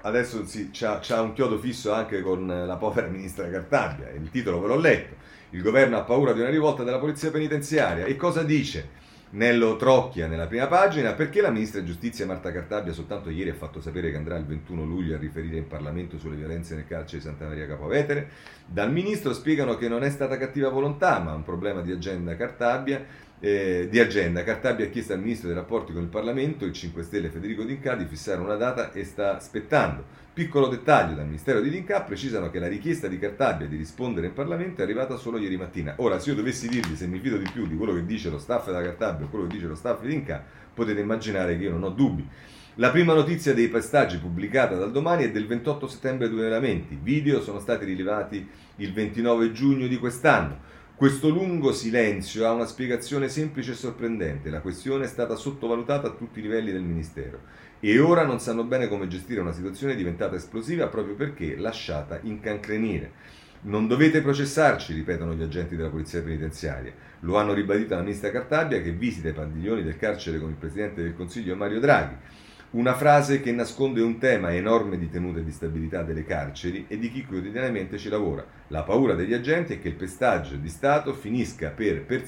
adesso 0.01 0.45
si, 0.45 0.69
c'ha, 0.71 0.99
c'ha, 1.01 1.21
un 1.21 1.33
chiodo 1.33 1.59
fisso 1.59 1.93
anche 1.93 2.21
con 2.21 2.47
la 2.47 2.75
povera 2.77 3.07
ministra 3.07 3.49
Cartabia, 3.49 4.09
il 4.09 4.29
titolo 4.31 4.59
ve 4.59 4.67
l'ho 4.67 4.79
letto, 4.79 5.15
il 5.51 5.61
governo 5.61 5.97
ha 5.97 6.01
paura 6.01 6.33
di 6.33 6.39
una 6.39 6.49
rivolta 6.49 6.83
della 6.83 6.99
polizia 6.99 7.31
penitenziaria 7.31 8.05
e 8.05 8.15
cosa 8.15 8.43
dice? 8.43 9.03
Nello 9.27 9.75
Trocchia 9.75 10.27
nella 10.27 10.45
prima 10.47 10.67
pagina 10.67 11.11
perché 11.13 11.41
la 11.41 11.49
ministra 11.49 11.81
di 11.81 11.87
giustizia 11.87 12.25
Marta 12.25 12.53
Cartabia 12.53 12.93
soltanto 12.93 13.29
ieri 13.29 13.49
ha 13.49 13.55
fatto 13.55 13.81
sapere 13.81 14.09
che 14.09 14.15
andrà 14.15 14.37
il 14.37 14.45
21 14.45 14.85
luglio 14.85 15.15
a 15.15 15.19
riferire 15.19 15.57
in 15.57 15.67
Parlamento 15.67 16.17
sulle 16.17 16.37
violenze 16.37 16.75
nel 16.75 16.87
carcere 16.87 17.17
di 17.17 17.27
Santa 17.27 17.45
Maria 17.45 17.67
Capovetere. 17.67 18.29
Dal 18.65 18.91
ministro 18.93 19.33
spiegano 19.33 19.75
che 19.75 19.89
non 19.89 20.03
è 20.03 20.09
stata 20.09 20.37
cattiva 20.37 20.69
volontà 20.69 21.19
ma 21.19 21.33
un 21.33 21.43
problema 21.43 21.81
di 21.81 21.91
agenda 21.91 22.37
Cartabia 22.37 23.03
eh, 23.39 23.87
di 23.89 23.99
agenda. 23.99 24.43
Cartabia 24.43 24.85
ha 24.85 24.89
chiesto 24.89 25.13
al 25.13 25.19
Ministro 25.19 25.47
dei 25.47 25.57
rapporti 25.57 25.93
con 25.93 26.01
il 26.01 26.07
Parlamento, 26.07 26.65
il 26.65 26.73
5 26.73 27.03
Stelle 27.03 27.29
Federico 27.29 27.63
D'Inca, 27.63 27.95
di 27.95 28.05
fissare 28.05 28.41
una 28.41 28.55
data 28.55 28.91
e 28.91 29.03
sta 29.03 29.35
aspettando. 29.35 30.23
Piccolo 30.33 30.67
dettaglio, 30.67 31.15
dal 31.15 31.25
Ministero 31.25 31.61
di 31.61 31.69
D'Inca 31.69 32.01
precisano 32.01 32.49
che 32.49 32.59
la 32.59 32.67
richiesta 32.67 33.07
di 33.07 33.17
Cartabia 33.17 33.67
di 33.67 33.77
rispondere 33.77 34.27
in 34.27 34.33
Parlamento 34.33 34.81
è 34.81 34.83
arrivata 34.83 35.15
solo 35.15 35.37
ieri 35.37 35.57
mattina. 35.57 35.93
Ora, 35.97 36.19
se 36.19 36.31
io 36.31 36.35
dovessi 36.35 36.67
dirvi 36.67 36.95
se 36.95 37.07
mi 37.07 37.19
fido 37.19 37.37
di 37.37 37.49
più 37.51 37.67
di 37.67 37.75
quello 37.75 37.93
che 37.93 38.05
dice 38.05 38.29
lo 38.29 38.39
staff 38.39 38.65
della 38.65 38.81
Cartabia 38.81 39.25
o 39.25 39.29
quello 39.29 39.47
che 39.47 39.53
dice 39.53 39.67
lo 39.67 39.75
staff 39.75 40.01
di 40.01 40.09
D'Inca, 40.09 40.43
potete 40.73 40.99
immaginare 40.99 41.57
che 41.57 41.63
io 41.63 41.71
non 41.71 41.83
ho 41.83 41.89
dubbi. 41.89 42.27
La 42.77 42.89
prima 42.89 43.13
notizia 43.13 43.53
dei 43.53 43.69
pestaggi 43.69 44.17
pubblicata 44.17 44.75
dal 44.75 44.91
domani 44.91 45.23
è 45.23 45.31
del 45.31 45.47
28 45.47 45.87
settembre 45.87 46.27
2020. 46.27 46.99
Video 47.01 47.41
sono 47.41 47.61
stati 47.61 47.85
rilevati 47.85 48.45
il 48.77 48.91
29 48.91 49.53
giugno 49.53 49.87
di 49.87 49.97
quest'anno. 49.97 50.59
Questo 50.97 51.27
lungo 51.27 51.73
silenzio 51.73 52.47
ha 52.47 52.53
una 52.53 52.65
spiegazione 52.65 53.27
semplice 53.27 53.71
e 53.71 53.75
sorprendente. 53.75 54.49
La 54.49 54.61
questione 54.61 55.03
è 55.03 55.07
stata 55.07 55.35
sottovalutata 55.35 56.07
a 56.07 56.11
tutti 56.11 56.39
i 56.39 56.41
livelli 56.41 56.71
del 56.71 56.83
Ministero 56.83 57.41
e 57.81 57.99
ora 57.99 58.23
non 58.23 58.39
sanno 58.39 58.63
bene 58.63 58.87
come 58.87 59.09
gestire 59.09 59.41
una 59.41 59.51
situazione 59.51 59.95
diventata 59.95 60.37
esplosiva 60.37 60.87
proprio 60.87 61.15
perché 61.15 61.57
lasciata 61.57 62.19
incancrenire. 62.21 63.11
Non 63.63 63.87
dovete 63.87 64.21
processarci, 64.21 64.93
ripetono 64.93 65.33
gli 65.33 65.43
agenti 65.43 65.75
della 65.75 65.89
polizia 65.89 66.21
penitenziaria. 66.21 66.93
Lo 67.19 67.35
hanno 67.35 67.51
ribadito 67.51 67.93
la 67.93 68.01
ministra 68.01 68.31
Cartabia 68.31 68.81
che 68.81 68.91
visita 68.91 69.27
i 69.27 69.33
padiglioni 69.33 69.83
del 69.83 69.97
carcere 69.97 70.39
con 70.39 70.51
il 70.51 70.55
presidente 70.55 71.03
del 71.03 71.13
Consiglio 71.13 71.57
Mario 71.57 71.81
Draghi. 71.81 72.15
Una 72.71 72.93
frase 72.95 73.39
che 73.39 73.51
nasconde 73.51 74.01
un 74.01 74.17
tema 74.17 74.53
enorme 74.53 74.97
di 74.97 75.09
tenuta 75.09 75.39
e 75.39 75.43
di 75.45 75.51
stabilità 75.51 76.03
delle 76.03 76.25
carceri 76.25 76.85
e 76.89 76.99
di 76.99 77.09
chi 77.09 77.25
quotidianamente 77.25 77.97
ci 77.97 78.09
lavora. 78.09 78.45
La 78.67 78.83
paura 78.83 79.13
degli 79.13 79.33
agenti 79.33 79.73
è 79.73 79.79
che 79.79 79.87
il 79.87 79.95
pestaggio 79.95 80.55
di 80.55 80.67
Stato 80.67 81.13
finisca 81.13 81.69
per, 81.69 82.03
per, 82.03 82.23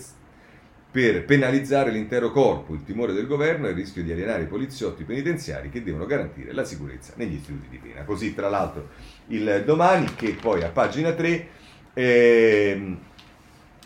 per 0.90 1.26
penalizzare 1.26 1.92
l'intero 1.92 2.32
corpo. 2.32 2.74
Il 2.74 2.84
timore 2.86 3.12
del 3.12 3.28
governo 3.28 3.68
è 3.68 3.72
il 3.72 3.76
rischio 3.76 4.04
di 4.04 4.12
alienare 4.12 4.44
i 4.44 4.48
poliziotti 4.48 5.04
penitenziari 5.04 5.70
che 5.70 5.84
devono 5.84 6.06
garantire 6.06 6.54
la 6.54 6.64
sicurezza 6.64 7.14
negli 7.18 7.34
istituti 7.34 7.68
di 7.70 7.80
pena. 7.80 8.06
Così, 8.06 8.34
tra 8.34 8.48
l'altro, 8.48 8.90
il 9.28 9.64
domani, 9.66 10.16
che 10.16 10.38
poi 10.40 10.64
a 10.64 10.70
pagina 10.70 11.12
3 11.12 11.48
eh, 11.94 12.98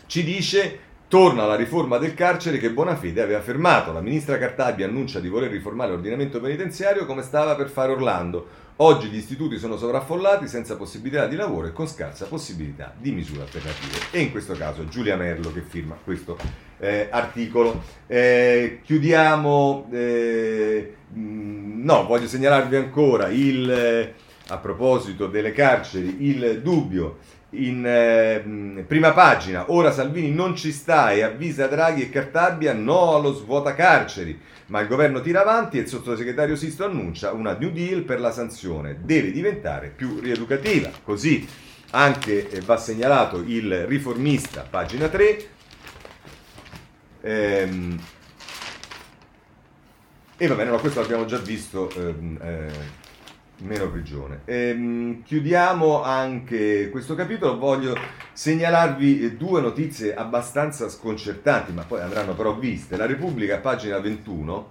ci 0.06 0.22
dice 0.22 0.78
Torna 1.12 1.44
la 1.44 1.56
riforma 1.56 1.98
del 1.98 2.14
carcere 2.14 2.56
che 2.56 2.70
Bonafede 2.70 3.20
aveva 3.20 3.42
fermato. 3.42 3.92
La 3.92 4.00
ministra 4.00 4.38
Cartabia 4.38 4.86
annuncia 4.86 5.20
di 5.20 5.28
voler 5.28 5.50
riformare 5.50 5.90
l'ordinamento 5.90 6.40
penitenziario 6.40 7.04
come 7.04 7.20
stava 7.20 7.54
per 7.54 7.68
fare 7.68 7.92
Orlando. 7.92 8.46
Oggi 8.76 9.08
gli 9.08 9.16
istituti 9.16 9.58
sono 9.58 9.76
sovraffollati, 9.76 10.48
senza 10.48 10.74
possibilità 10.74 11.26
di 11.26 11.36
lavoro 11.36 11.66
e 11.66 11.72
con 11.74 11.86
scarsa 11.86 12.24
possibilità 12.24 12.94
di 12.96 13.12
misure 13.12 13.42
alternative. 13.42 14.06
E 14.10 14.20
in 14.20 14.30
questo 14.30 14.54
caso 14.54 14.88
Giulia 14.88 15.16
Merlo 15.16 15.52
che 15.52 15.60
firma 15.60 15.98
questo 16.02 16.38
eh, 16.78 17.08
articolo. 17.10 17.82
Eh, 18.06 18.80
chiudiamo. 18.82 19.88
Eh, 19.92 20.94
no, 21.12 22.06
voglio 22.06 22.26
segnalarvi 22.26 22.76
ancora 22.76 23.28
il, 23.28 23.70
eh, 23.70 24.14
a 24.48 24.56
proposito 24.56 25.26
delle 25.26 25.52
carceri, 25.52 26.26
il 26.26 26.62
dubbio 26.62 27.18
in 27.54 27.84
eh, 27.84 28.84
prima 28.86 29.12
pagina, 29.12 29.70
ora 29.70 29.90
Salvini 29.90 30.30
non 30.30 30.56
ci 30.56 30.72
sta 30.72 31.12
e 31.12 31.22
avvisa 31.22 31.66
Draghi 31.66 32.02
e 32.02 32.10
Cartabia 32.10 32.72
no 32.72 33.14
allo 33.14 33.34
svuota 33.34 33.74
carceri, 33.74 34.40
ma 34.66 34.80
il 34.80 34.88
governo 34.88 35.20
tira 35.20 35.42
avanti 35.42 35.76
e 35.76 35.82
il 35.82 35.88
sottosegretario 35.88 36.56
Sisto 36.56 36.84
annuncia 36.84 37.32
una 37.32 37.56
New 37.58 37.70
Deal 37.70 38.02
per 38.02 38.20
la 38.20 38.32
sanzione, 38.32 39.00
deve 39.02 39.32
diventare 39.32 39.88
più 39.88 40.20
rieducativa. 40.20 40.90
Così 41.02 41.46
anche 41.90 42.48
eh, 42.48 42.60
va 42.60 42.78
segnalato 42.78 43.42
il 43.46 43.86
riformista, 43.86 44.66
pagina 44.68 45.08
3. 45.08 45.48
Ehm, 47.20 48.00
e 50.38 50.46
va 50.46 50.54
bene, 50.54 50.70
no, 50.70 50.78
questo 50.78 51.00
l'abbiamo 51.00 51.26
già 51.26 51.36
visto. 51.36 51.90
Ehm, 51.96 52.38
eh, 52.40 53.00
meno 53.62 53.90
prigione. 53.90 54.42
Ehm, 54.44 55.22
chiudiamo 55.22 56.02
anche 56.02 56.90
questo 56.90 57.14
capitolo, 57.14 57.58
voglio 57.58 57.96
segnalarvi 58.32 59.36
due 59.36 59.60
notizie 59.60 60.14
abbastanza 60.14 60.88
sconcertanti, 60.88 61.72
ma 61.72 61.82
poi 61.82 62.00
andranno 62.00 62.34
però 62.34 62.54
viste. 62.54 62.96
La 62.96 63.06
Repubblica, 63.06 63.58
pagina 63.58 63.98
21, 63.98 64.70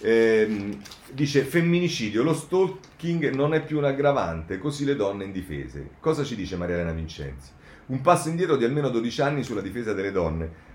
ehm, 0.00 0.78
dice 1.12 1.42
femminicidio, 1.42 2.22
lo 2.22 2.34
stalking 2.34 3.30
non 3.34 3.54
è 3.54 3.62
più 3.62 3.78
un 3.78 3.84
aggravante, 3.84 4.58
così 4.58 4.84
le 4.84 4.96
donne 4.96 5.24
indifese. 5.24 5.90
Cosa 6.00 6.24
ci 6.24 6.36
dice 6.36 6.56
Maria 6.56 6.76
Elena 6.76 6.92
Vincenzi? 6.92 7.50
Un 7.86 8.00
passo 8.00 8.28
indietro 8.28 8.56
di 8.56 8.64
almeno 8.64 8.88
12 8.88 9.20
anni 9.20 9.42
sulla 9.42 9.60
difesa 9.60 9.92
delle 9.92 10.12
donne 10.12 10.68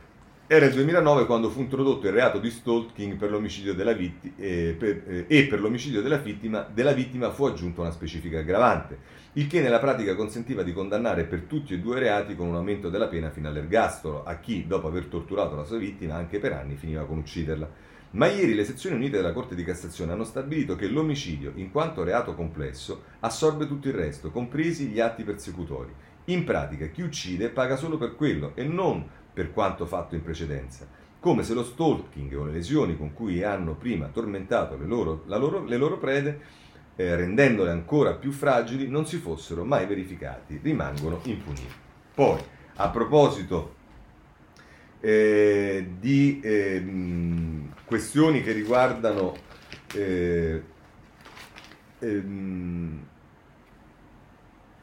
era 0.48 0.68
il 0.68 0.74
2009 0.74 1.26
quando 1.26 1.50
fu 1.50 1.60
introdotto 1.62 2.06
il 2.06 2.14
reato 2.14 2.38
di 2.38 2.52
stalking 2.52 3.16
per 3.16 3.32
l'omicidio 3.32 3.74
della 3.74 3.93
vitti- 3.93 4.32
eh, 4.38 4.76
per, 4.78 5.04
eh, 5.08 5.26
e 5.28 5.46
per 5.48 5.60
l'omicidio 5.60 6.04
della 6.04 6.18
vittima, 6.18 6.62
della 6.72 6.91
vittima 6.91 7.32
fu 7.32 7.46
aggiunta 7.46 7.82
una 7.82 7.89
specifica 7.89 8.39
aggravante, 8.39 9.00
il 9.34 9.48
che 9.48 9.62
nella 9.62 9.80
pratica 9.80 10.14
consentiva 10.14 10.62
di 10.62 10.72
condannare 10.72 11.24
per 11.24 11.41
tutti 11.41 11.74
e 11.74 11.80
due 11.80 11.98
i 11.98 12.00
reati 12.00 12.36
con 12.36 12.46
un 12.46 12.56
aumento 12.56 12.91
della 12.91 13.08
pena 13.08 13.32
fino 13.32 13.48
all'ergastolo 13.48 14.24
a 14.24 14.36
chi, 14.36 14.68
dopo 14.68 14.86
aver 14.86 15.06
torturato 15.06 15.56
la 15.56 15.64
sua 15.64 15.78
vittima 15.78 16.14
anche 16.14 16.38
per 16.38 16.54
anni, 16.54 16.76
finiva 16.76 17.06
con 17.06 17.18
ucciderla. 17.18 17.68
Ma 18.12 18.28
ieri 18.28 18.54
le 18.54 18.66
sezioni 18.66 18.96
unite 18.96 19.18
della 19.18 19.34
Corte 19.34 19.56
di 19.56 19.64
Cassazione 19.64 20.12
hanno 20.12 20.24
stabilito 20.24 20.76
che 20.76 20.88
l'omicidio, 20.88 21.54
in 21.56 21.72
quanto 21.72 22.04
reato 22.04 22.36
complesso, 22.36 23.06
assorbe 23.22 23.66
tutto 23.66 23.88
il 23.88 23.96
resto, 23.96 24.30
compresi 24.30 24.86
gli 24.86 25.00
atti 25.00 25.24
persecutori. 25.24 25.91
In 26.26 26.43
pratica 26.43 26.86
chi 26.88 27.02
uccide 27.02 27.50
paga 27.50 27.76
solo 27.76 27.98
per 27.98 28.16
quello 28.16 28.52
e 28.56 28.64
non 28.64 29.06
per 29.36 29.52
quanto 29.52 29.86
fatto 29.86 30.16
in 30.16 30.24
precedenza, 30.24 30.88
come 31.20 31.44
se 31.44 31.54
lo 31.54 31.66
stalking 31.66 32.34
o 32.38 32.46
le 32.46 32.54
lesioni 32.54 32.96
con 32.96 33.14
cui 33.14 33.44
hanno 33.44 33.76
prima 33.76 34.08
tormentato 34.08 34.78
le 34.78 34.86
loro, 34.86 35.24
loro, 35.26 35.66
le 35.66 35.76
loro 35.76 35.98
prede, 35.98 36.40
eh, 36.96 37.18
rendendole 37.18 37.72
ancora 37.72 38.14
più 38.14 38.32
fragili, 38.32 38.88
non 38.88 39.06
si 39.06 39.18
fossero 39.18 39.66
mai 39.66 39.86
verificati, 39.86 40.58
rimangono 40.64 41.20
impuniti. 41.24 41.68
Poi, 42.14 42.40
a 42.76 42.90
proposito 42.90 43.76
eh, 45.02 45.86
di 46.00 46.40
eh, 46.42 46.86
questioni 47.84 48.42
che 48.42 48.54
riguardano 48.54 49.36
eh, 49.94 50.64
ehm, 52.00 53.06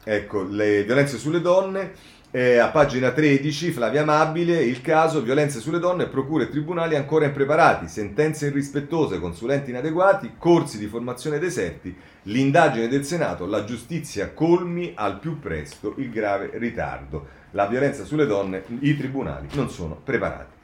ecco, 0.04 0.42
le 0.42 0.84
violenze 0.84 1.16
sulle 1.16 1.40
donne, 1.40 1.94
eh, 2.34 2.56
a 2.56 2.68
pagina 2.68 3.12
13, 3.12 3.72
Flavia 3.72 4.00
Amabile, 4.00 4.62
il 4.62 4.80
caso 4.80 5.20
violenze 5.20 5.60
sulle 5.60 5.78
donne, 5.78 6.06
procure 6.06 6.44
e 6.44 6.48
tribunali 6.48 6.96
ancora 6.96 7.26
impreparati, 7.26 7.88
sentenze 7.88 8.46
irrispettose, 8.46 9.20
consulenti 9.20 9.68
inadeguati, 9.68 10.32
corsi 10.38 10.78
di 10.78 10.86
formazione 10.86 11.38
deserti, 11.38 11.94
l'indagine 12.22 12.88
del 12.88 13.04
Senato, 13.04 13.44
la 13.44 13.64
giustizia 13.64 14.30
colmi 14.32 14.92
al 14.94 15.18
più 15.18 15.40
presto 15.40 15.94
il 15.98 16.10
grave 16.10 16.52
ritardo. 16.54 17.40
La 17.50 17.66
violenza 17.66 18.04
sulle 18.04 18.24
donne, 18.24 18.64
i 18.80 18.96
tribunali 18.96 19.48
non 19.52 19.68
sono 19.68 20.00
preparati. 20.02 20.60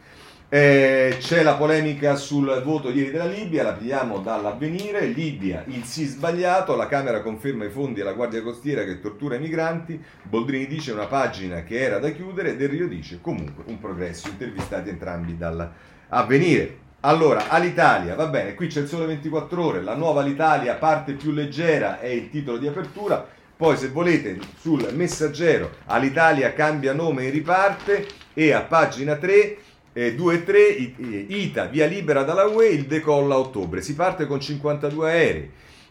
Eh, 0.50 1.18
c'è 1.18 1.42
la 1.42 1.56
polemica 1.56 2.16
sul 2.16 2.62
voto 2.64 2.88
ieri 2.88 3.10
della 3.10 3.26
Libia, 3.26 3.64
la 3.64 3.74
pigliamo 3.74 4.20
dall'avvenire. 4.20 5.04
Libia, 5.04 5.62
il 5.66 5.84
sì 5.84 6.06
sbagliato, 6.06 6.74
la 6.74 6.86
Camera 6.86 7.20
conferma 7.20 7.66
i 7.66 7.70
fondi 7.70 8.00
alla 8.00 8.14
Guardia 8.14 8.42
Costiera 8.42 8.82
che 8.82 8.98
tortura 8.98 9.34
i 9.34 9.40
migranti. 9.40 10.02
Boldrini 10.22 10.66
dice 10.66 10.92
una 10.92 11.04
pagina 11.04 11.64
che 11.64 11.78
era 11.78 11.98
da 11.98 12.08
chiudere, 12.12 12.56
Del 12.56 12.70
Rio 12.70 12.88
dice 12.88 13.18
comunque 13.20 13.64
un 13.66 13.78
progresso. 13.78 14.28
Intervistati 14.28 14.88
entrambi 14.88 15.36
dall'avvenire. 15.36 16.78
Allora, 17.00 17.48
all'Italia, 17.48 18.14
va 18.14 18.26
bene, 18.28 18.54
qui 18.54 18.68
c'è 18.68 18.80
il 18.80 18.88
sole 18.88 19.04
24 19.04 19.62
ore, 19.62 19.82
la 19.82 19.94
nuova 19.94 20.22
l'Italia 20.22 20.76
parte 20.76 21.12
più 21.12 21.30
leggera 21.30 22.00
è 22.00 22.06
il 22.06 22.30
titolo 22.30 22.56
di 22.56 22.66
apertura. 22.66 23.36
Poi 23.54 23.76
se 23.76 23.88
volete 23.88 24.38
sul 24.58 24.88
messaggero 24.94 25.72
all'Italia 25.86 26.54
cambia 26.54 26.94
nome 26.94 27.24
e 27.24 27.30
riparte 27.30 28.06
e 28.32 28.52
a 28.52 28.62
pagina 28.62 29.16
3 29.16 29.58
eh, 29.92 30.14
2 30.14 30.34
e 30.34 30.44
3, 30.44 30.60
ITA 31.28 31.66
via 31.66 31.86
libera 31.86 32.22
dalla 32.22 32.44
UE, 32.44 32.68
il 32.68 32.86
decolla 32.86 33.34
a 33.34 33.38
ottobre. 33.38 33.82
Si 33.82 33.94
parte 33.94 34.26
con 34.26 34.40
52 34.40 35.10
aerei 35.10 35.50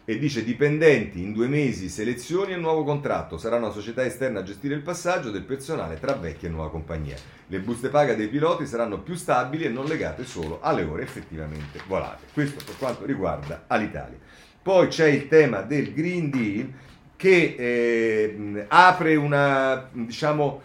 e 0.09 0.17
dice 0.17 0.41
dipendenti 0.41 1.21
in 1.21 1.33
due 1.33 1.47
mesi, 1.47 1.89
selezioni 1.89 2.53
e 2.53 2.55
nuovo 2.55 2.85
contratto. 2.85 3.37
Sarà 3.37 3.57
una 3.57 3.71
società 3.71 4.05
esterna 4.05 4.39
a 4.39 4.43
gestire 4.43 4.73
il 4.73 4.81
passaggio 4.81 5.31
del 5.31 5.43
personale 5.43 5.99
tra 5.99 6.13
vecchia 6.13 6.47
e 6.47 6.51
nuova 6.51 6.69
compagnia. 6.69 7.17
Le 7.47 7.59
buste 7.59 7.89
paga 7.89 8.13
dei 8.13 8.29
piloti 8.29 8.65
saranno 8.65 8.99
più 8.99 9.15
stabili 9.15 9.65
e 9.65 9.69
non 9.69 9.83
legate 9.83 10.23
solo 10.23 10.59
alle 10.61 10.83
ore 10.83 11.03
effettivamente 11.03 11.81
volate. 11.87 12.27
Questo 12.31 12.63
per 12.63 12.77
quanto 12.77 13.05
riguarda 13.05 13.65
l'Italia. 13.71 14.17
Poi 14.61 14.87
c'è 14.87 15.07
il 15.07 15.27
tema 15.27 15.61
del 15.61 15.93
Green 15.93 16.29
Deal 16.29 16.71
che 17.17 17.55
eh, 17.57 18.65
apre 18.69 19.15
una, 19.17 19.89
diciamo, 19.91 20.61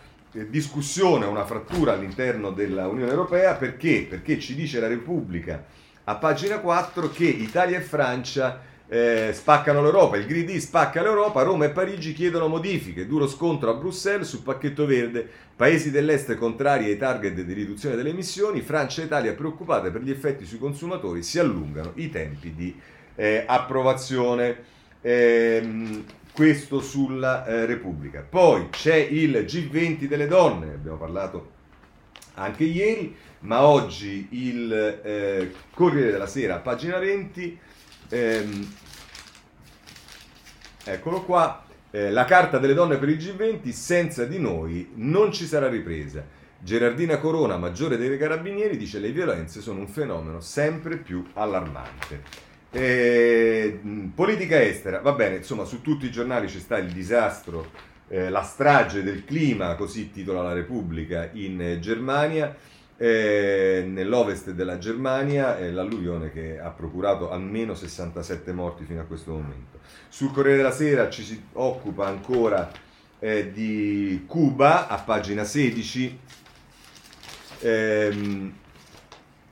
discussione, 0.48 1.26
una 1.26 1.44
frattura 1.44 1.92
all'interno 1.92 2.50
dell'Unione 2.50 3.10
Europea. 3.10 3.54
Perché? 3.54 4.06
Perché 4.08 4.38
ci 4.38 4.54
dice 4.54 4.80
la 4.80 4.88
Repubblica 4.88 5.64
a 6.04 6.16
pagina 6.16 6.58
4 6.58 7.10
che 7.10 7.26
Italia 7.26 7.78
e 7.78 7.82
Francia 7.82 8.60
eh, 8.88 9.30
spaccano 9.32 9.80
l'Europa, 9.80 10.16
il 10.16 10.26
Green 10.26 10.44
Deal 10.44 10.60
spacca 10.60 11.00
l'Europa, 11.00 11.42
Roma 11.42 11.64
e 11.64 11.70
Parigi 11.70 12.12
chiedono 12.12 12.48
modifiche, 12.48 13.06
duro 13.06 13.28
scontro 13.28 13.70
a 13.70 13.74
Bruxelles 13.74 14.28
sul 14.28 14.42
pacchetto 14.42 14.84
verde, 14.84 15.26
paesi 15.54 15.90
dell'est 15.90 16.34
contrari 16.34 16.86
ai 16.86 16.98
target 16.98 17.40
di 17.40 17.52
riduzione 17.52 17.94
delle 17.94 18.10
emissioni, 18.10 18.60
Francia 18.60 19.00
e 19.00 19.04
Italia 19.04 19.32
preoccupate 19.32 19.90
per 19.90 20.02
gli 20.02 20.10
effetti 20.10 20.44
sui 20.44 20.58
consumatori, 20.58 21.22
si 21.22 21.38
allungano 21.38 21.92
i 21.94 22.10
tempi 22.10 22.52
di 22.54 22.78
eh, 23.14 23.44
approvazione. 23.46 24.70
Eh, 25.00 26.04
questo 26.32 26.80
sulla 26.80 27.46
eh, 27.46 27.66
Repubblica. 27.66 28.24
Poi 28.28 28.68
c'è 28.70 28.96
il 28.96 29.44
G20 29.46 30.04
delle 30.04 30.26
donne, 30.26 30.66
ne 30.66 30.74
abbiamo 30.74 30.96
parlato 30.96 31.50
anche 32.34 32.64
ieri, 32.64 33.14
ma 33.40 33.62
oggi 33.64 34.28
il 34.30 34.72
eh, 34.72 35.52
Corriere 35.74 36.10
della 36.10 36.26
Sera, 36.26 36.58
pagina 36.58 36.98
20, 36.98 37.58
ehm, 38.08 38.74
eccolo 40.84 41.22
qua, 41.22 41.64
eh, 41.90 42.10
la 42.10 42.24
carta 42.24 42.58
delle 42.58 42.74
donne 42.74 42.96
per 42.96 43.10
il 43.10 43.18
G20, 43.18 43.68
senza 43.70 44.24
di 44.24 44.38
noi 44.38 44.92
non 44.94 45.32
ci 45.32 45.46
sarà 45.46 45.68
ripresa. 45.68 46.24
Gerardina 46.58 47.18
Corona, 47.18 47.56
maggiore 47.58 47.96
dei 47.96 48.16
carabinieri, 48.16 48.76
dice 48.76 49.00
le 49.00 49.10
violenze 49.10 49.60
sono 49.60 49.80
un 49.80 49.88
fenomeno 49.88 50.40
sempre 50.40 50.96
più 50.96 51.26
allarmante. 51.34 52.50
Eh, 52.74 53.80
politica 54.14 54.62
estera, 54.62 55.00
va 55.00 55.12
bene, 55.12 55.36
insomma 55.36 55.64
su 55.64 55.82
tutti 55.82 56.06
i 56.06 56.10
giornali 56.10 56.48
ci 56.48 56.58
sta 56.58 56.78
il 56.78 56.90
disastro, 56.90 57.70
eh, 58.08 58.30
la 58.30 58.42
strage 58.42 59.02
del 59.02 59.26
clima, 59.26 59.74
così 59.74 60.10
titola 60.10 60.42
la 60.42 60.54
Repubblica 60.54 61.28
in 61.34 61.60
eh, 61.60 61.78
Germania, 61.80 62.56
eh, 62.96 63.84
nell'ovest 63.86 64.52
della 64.52 64.78
Germania, 64.78 65.58
l'alluvione 65.70 66.32
che 66.32 66.58
ha 66.58 66.70
procurato 66.70 67.30
almeno 67.30 67.74
67 67.74 68.52
morti 68.52 68.84
fino 68.84 69.00
a 69.00 69.04
questo 69.04 69.32
momento. 69.32 69.80
Sul 70.08 70.30
Corriere 70.30 70.56
della 70.58 70.72
Sera 70.72 71.10
ci 71.10 71.22
si 71.24 71.42
occupa 71.52 72.06
ancora 72.06 72.70
eh, 73.18 73.52
di 73.52 74.24
Cuba, 74.26 74.88
a 74.88 74.98
pagina 74.98 75.44
16. 75.44 76.18
Ehm, 77.60 78.54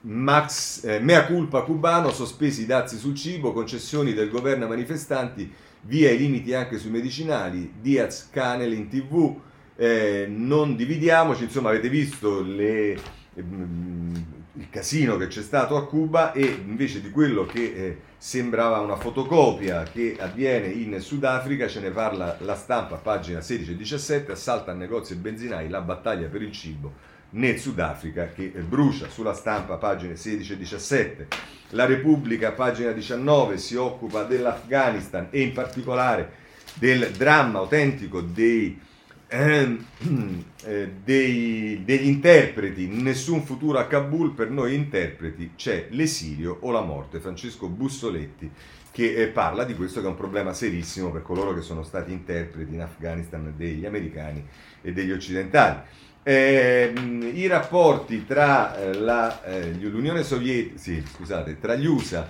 Max, 0.02 0.82
eh, 0.84 0.98
mea 0.98 1.26
culpa 1.26 1.60
cubano, 1.60 2.10
sospesi 2.10 2.62
i 2.62 2.66
dazi 2.66 2.96
sul 2.96 3.14
cibo, 3.14 3.52
concessioni 3.52 4.14
del 4.14 4.30
governo 4.30 4.64
ai 4.64 4.70
manifestanti, 4.70 5.52
via 5.82 6.10
i 6.10 6.16
limiti 6.16 6.54
anche 6.54 6.78
sui 6.78 6.90
medicinali, 6.90 7.74
Diaz 7.80 8.30
Canel 8.30 8.72
in 8.72 8.88
tv, 8.88 9.38
eh, 9.76 10.26
non 10.26 10.74
dividiamoci, 10.74 11.44
insomma 11.44 11.68
avete 11.68 11.90
visto 11.90 12.40
le, 12.40 12.98
ehm, 13.34 14.24
il 14.54 14.70
casino 14.70 15.18
che 15.18 15.26
c'è 15.26 15.42
stato 15.42 15.76
a 15.76 15.86
Cuba 15.86 16.32
e 16.32 16.44
invece 16.44 17.02
di 17.02 17.10
quello 17.10 17.44
che 17.44 17.62
eh, 17.62 17.98
sembrava 18.16 18.80
una 18.80 18.96
fotocopia 18.96 19.82
che 19.82 20.16
avviene 20.18 20.68
in 20.68 20.98
Sudafrica, 21.00 21.68
ce 21.68 21.80
ne 21.80 21.90
parla 21.90 22.38
la 22.40 22.54
stampa, 22.54 22.96
pagina 22.96 23.42
16 23.42 23.72
e 23.72 23.76
17, 23.76 24.32
assalta 24.32 24.70
a 24.70 24.74
negozi 24.74 25.12
e 25.12 25.16
benzinai, 25.16 25.68
la 25.68 25.82
battaglia 25.82 26.28
per 26.28 26.40
il 26.40 26.52
cibo 26.52 27.18
nel 27.30 27.58
Sudafrica 27.58 28.28
che 28.28 28.48
brucia 28.66 29.08
sulla 29.08 29.34
stampa 29.34 29.76
pagine 29.76 30.16
16 30.16 30.52
e 30.52 30.56
17. 30.56 31.28
La 31.70 31.84
Repubblica, 31.84 32.52
pagina 32.52 32.90
19, 32.90 33.58
si 33.58 33.76
occupa 33.76 34.24
dell'Afghanistan 34.24 35.28
e 35.30 35.40
in 35.42 35.52
particolare 35.52 36.38
del 36.74 37.10
dramma 37.12 37.58
autentico 37.60 38.20
dei, 38.20 38.78
ehm, 39.28 39.84
eh, 40.64 40.92
dei, 41.04 41.82
degli 41.84 42.08
interpreti. 42.08 42.88
Nessun 42.88 43.42
futuro 43.42 43.78
a 43.78 43.86
Kabul, 43.86 44.32
per 44.32 44.50
noi 44.50 44.74
interpreti 44.74 45.52
c'è 45.54 45.86
l'esilio 45.90 46.58
o 46.62 46.70
la 46.70 46.82
morte. 46.82 47.20
Francesco 47.20 47.68
Bussoletti 47.68 48.50
che 48.92 49.14
eh, 49.14 49.28
parla 49.28 49.64
di 49.64 49.74
questo 49.74 50.00
che 50.00 50.06
è 50.06 50.10
un 50.10 50.16
problema 50.16 50.52
serissimo 50.52 51.10
per 51.10 51.22
coloro 51.22 51.54
che 51.54 51.60
sono 51.60 51.84
stati 51.84 52.10
interpreti 52.10 52.74
in 52.74 52.80
Afghanistan 52.80 53.54
degli 53.56 53.86
americani 53.86 54.44
e 54.82 54.92
degli 54.92 55.12
occidentali. 55.12 55.80
Eh, 56.22 56.92
I 57.34 57.46
rapporti 57.46 58.26
tra 58.26 58.76
eh, 58.76 58.94
la, 58.94 59.42
eh, 59.44 59.72
l'Unione 59.72 60.22
Sovietica, 60.22 60.78
sì, 60.78 61.02
scusate, 61.02 61.58
tra 61.58 61.74
gli 61.74 61.86
USA 61.86 62.28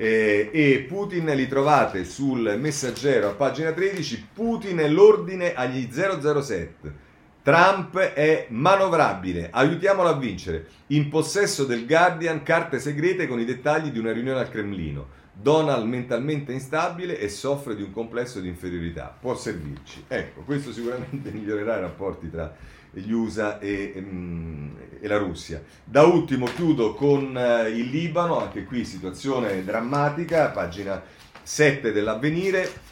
eh, 0.00 0.50
e 0.52 0.86
Putin 0.88 1.26
li 1.26 1.48
trovate 1.48 2.04
sul 2.04 2.56
messaggero 2.58 3.30
a 3.30 3.34
pagina 3.34 3.72
13. 3.72 4.28
Putin 4.32 4.78
è 4.78 4.88
l'ordine 4.88 5.54
agli 5.54 5.88
007. 5.90 7.06
Trump 7.42 7.98
è 7.98 8.46
manovrabile, 8.50 9.48
aiutiamolo 9.50 10.08
a 10.08 10.16
vincere. 10.16 10.66
In 10.88 11.08
possesso 11.08 11.64
del 11.64 11.86
Guardian, 11.86 12.42
carte 12.42 12.78
segrete 12.78 13.26
con 13.26 13.40
i 13.40 13.44
dettagli 13.44 13.90
di 13.90 13.98
una 13.98 14.12
riunione 14.12 14.40
al 14.40 14.50
Cremlino. 14.50 15.16
Donald 15.32 15.86
mentalmente 15.86 16.52
instabile 16.52 17.18
e 17.18 17.28
soffre 17.28 17.74
di 17.74 17.82
un 17.82 17.92
complesso 17.92 18.40
di 18.40 18.48
inferiorità. 18.48 19.16
Può 19.18 19.34
servirci. 19.34 20.04
Ecco, 20.08 20.42
questo 20.42 20.72
sicuramente 20.72 21.30
migliorerà 21.32 21.78
i 21.78 21.80
rapporti 21.80 22.30
tra 22.30 22.54
gli 22.90 23.10
USA 23.12 23.58
e, 23.58 23.94
mm, 23.98 24.76
e, 25.00 25.08
la 25.08 25.18
Russia. 25.18 25.62
Da 25.84 26.04
ultimo 26.04 26.46
chiudo 26.46 26.94
con 26.94 27.36
eh, 27.36 27.68
il 27.70 27.90
Libano, 27.90 28.40
anche 28.40 28.64
qui 28.64 28.84
situazione 28.84 29.64
drammatica, 29.64 30.48
pagina 30.48 31.02
7 31.42 31.92
dell'avvenire. 31.92 32.86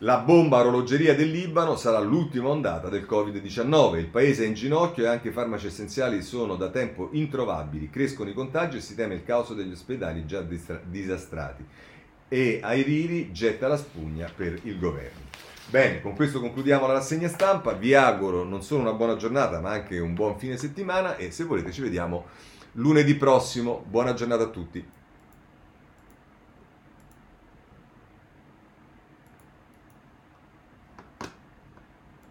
La 0.00 0.18
bomba 0.18 0.58
orologeria 0.58 1.14
del 1.14 1.30
Libano 1.30 1.74
sarà 1.76 1.98
l'ultima 2.00 2.50
ondata 2.50 2.90
del 2.90 3.06
Covid-19. 3.08 3.96
Il 3.96 4.08
paese 4.08 4.44
è 4.44 4.46
in 4.46 4.52
ginocchio 4.52 5.04
e 5.04 5.06
anche 5.06 5.28
i 5.28 5.32
farmaci 5.32 5.68
essenziali 5.68 6.20
sono 6.20 6.56
da 6.56 6.68
tempo 6.68 7.08
introvabili. 7.12 7.88
Crescono 7.88 8.28
i 8.28 8.34
contagi 8.34 8.76
e 8.76 8.80
si 8.80 8.94
teme 8.94 9.14
il 9.14 9.24
caos 9.24 9.54
degli 9.54 9.72
ospedali 9.72 10.26
già 10.26 10.44
disastrati. 10.82 11.64
E 12.28 12.60
Airiri 12.62 13.32
getta 13.32 13.68
la 13.68 13.78
spugna 13.78 14.30
per 14.34 14.58
il 14.64 14.78
governo. 14.78 15.25
Bene, 15.68 16.00
con 16.00 16.14
questo 16.14 16.38
concludiamo 16.38 16.86
la 16.86 16.92
rassegna 16.92 17.26
stampa. 17.26 17.72
Vi 17.72 17.92
auguro 17.92 18.44
non 18.44 18.62
solo 18.62 18.82
una 18.82 18.92
buona 18.92 19.16
giornata, 19.16 19.58
ma 19.58 19.70
anche 19.70 19.98
un 19.98 20.14
buon 20.14 20.38
fine 20.38 20.56
settimana 20.56 21.16
e 21.16 21.32
se 21.32 21.42
volete 21.42 21.72
ci 21.72 21.80
vediamo 21.80 22.26
lunedì 22.72 23.16
prossimo. 23.16 23.82
Buona 23.84 24.14
giornata 24.14 24.44
a 24.44 24.48
tutti. 24.48 24.86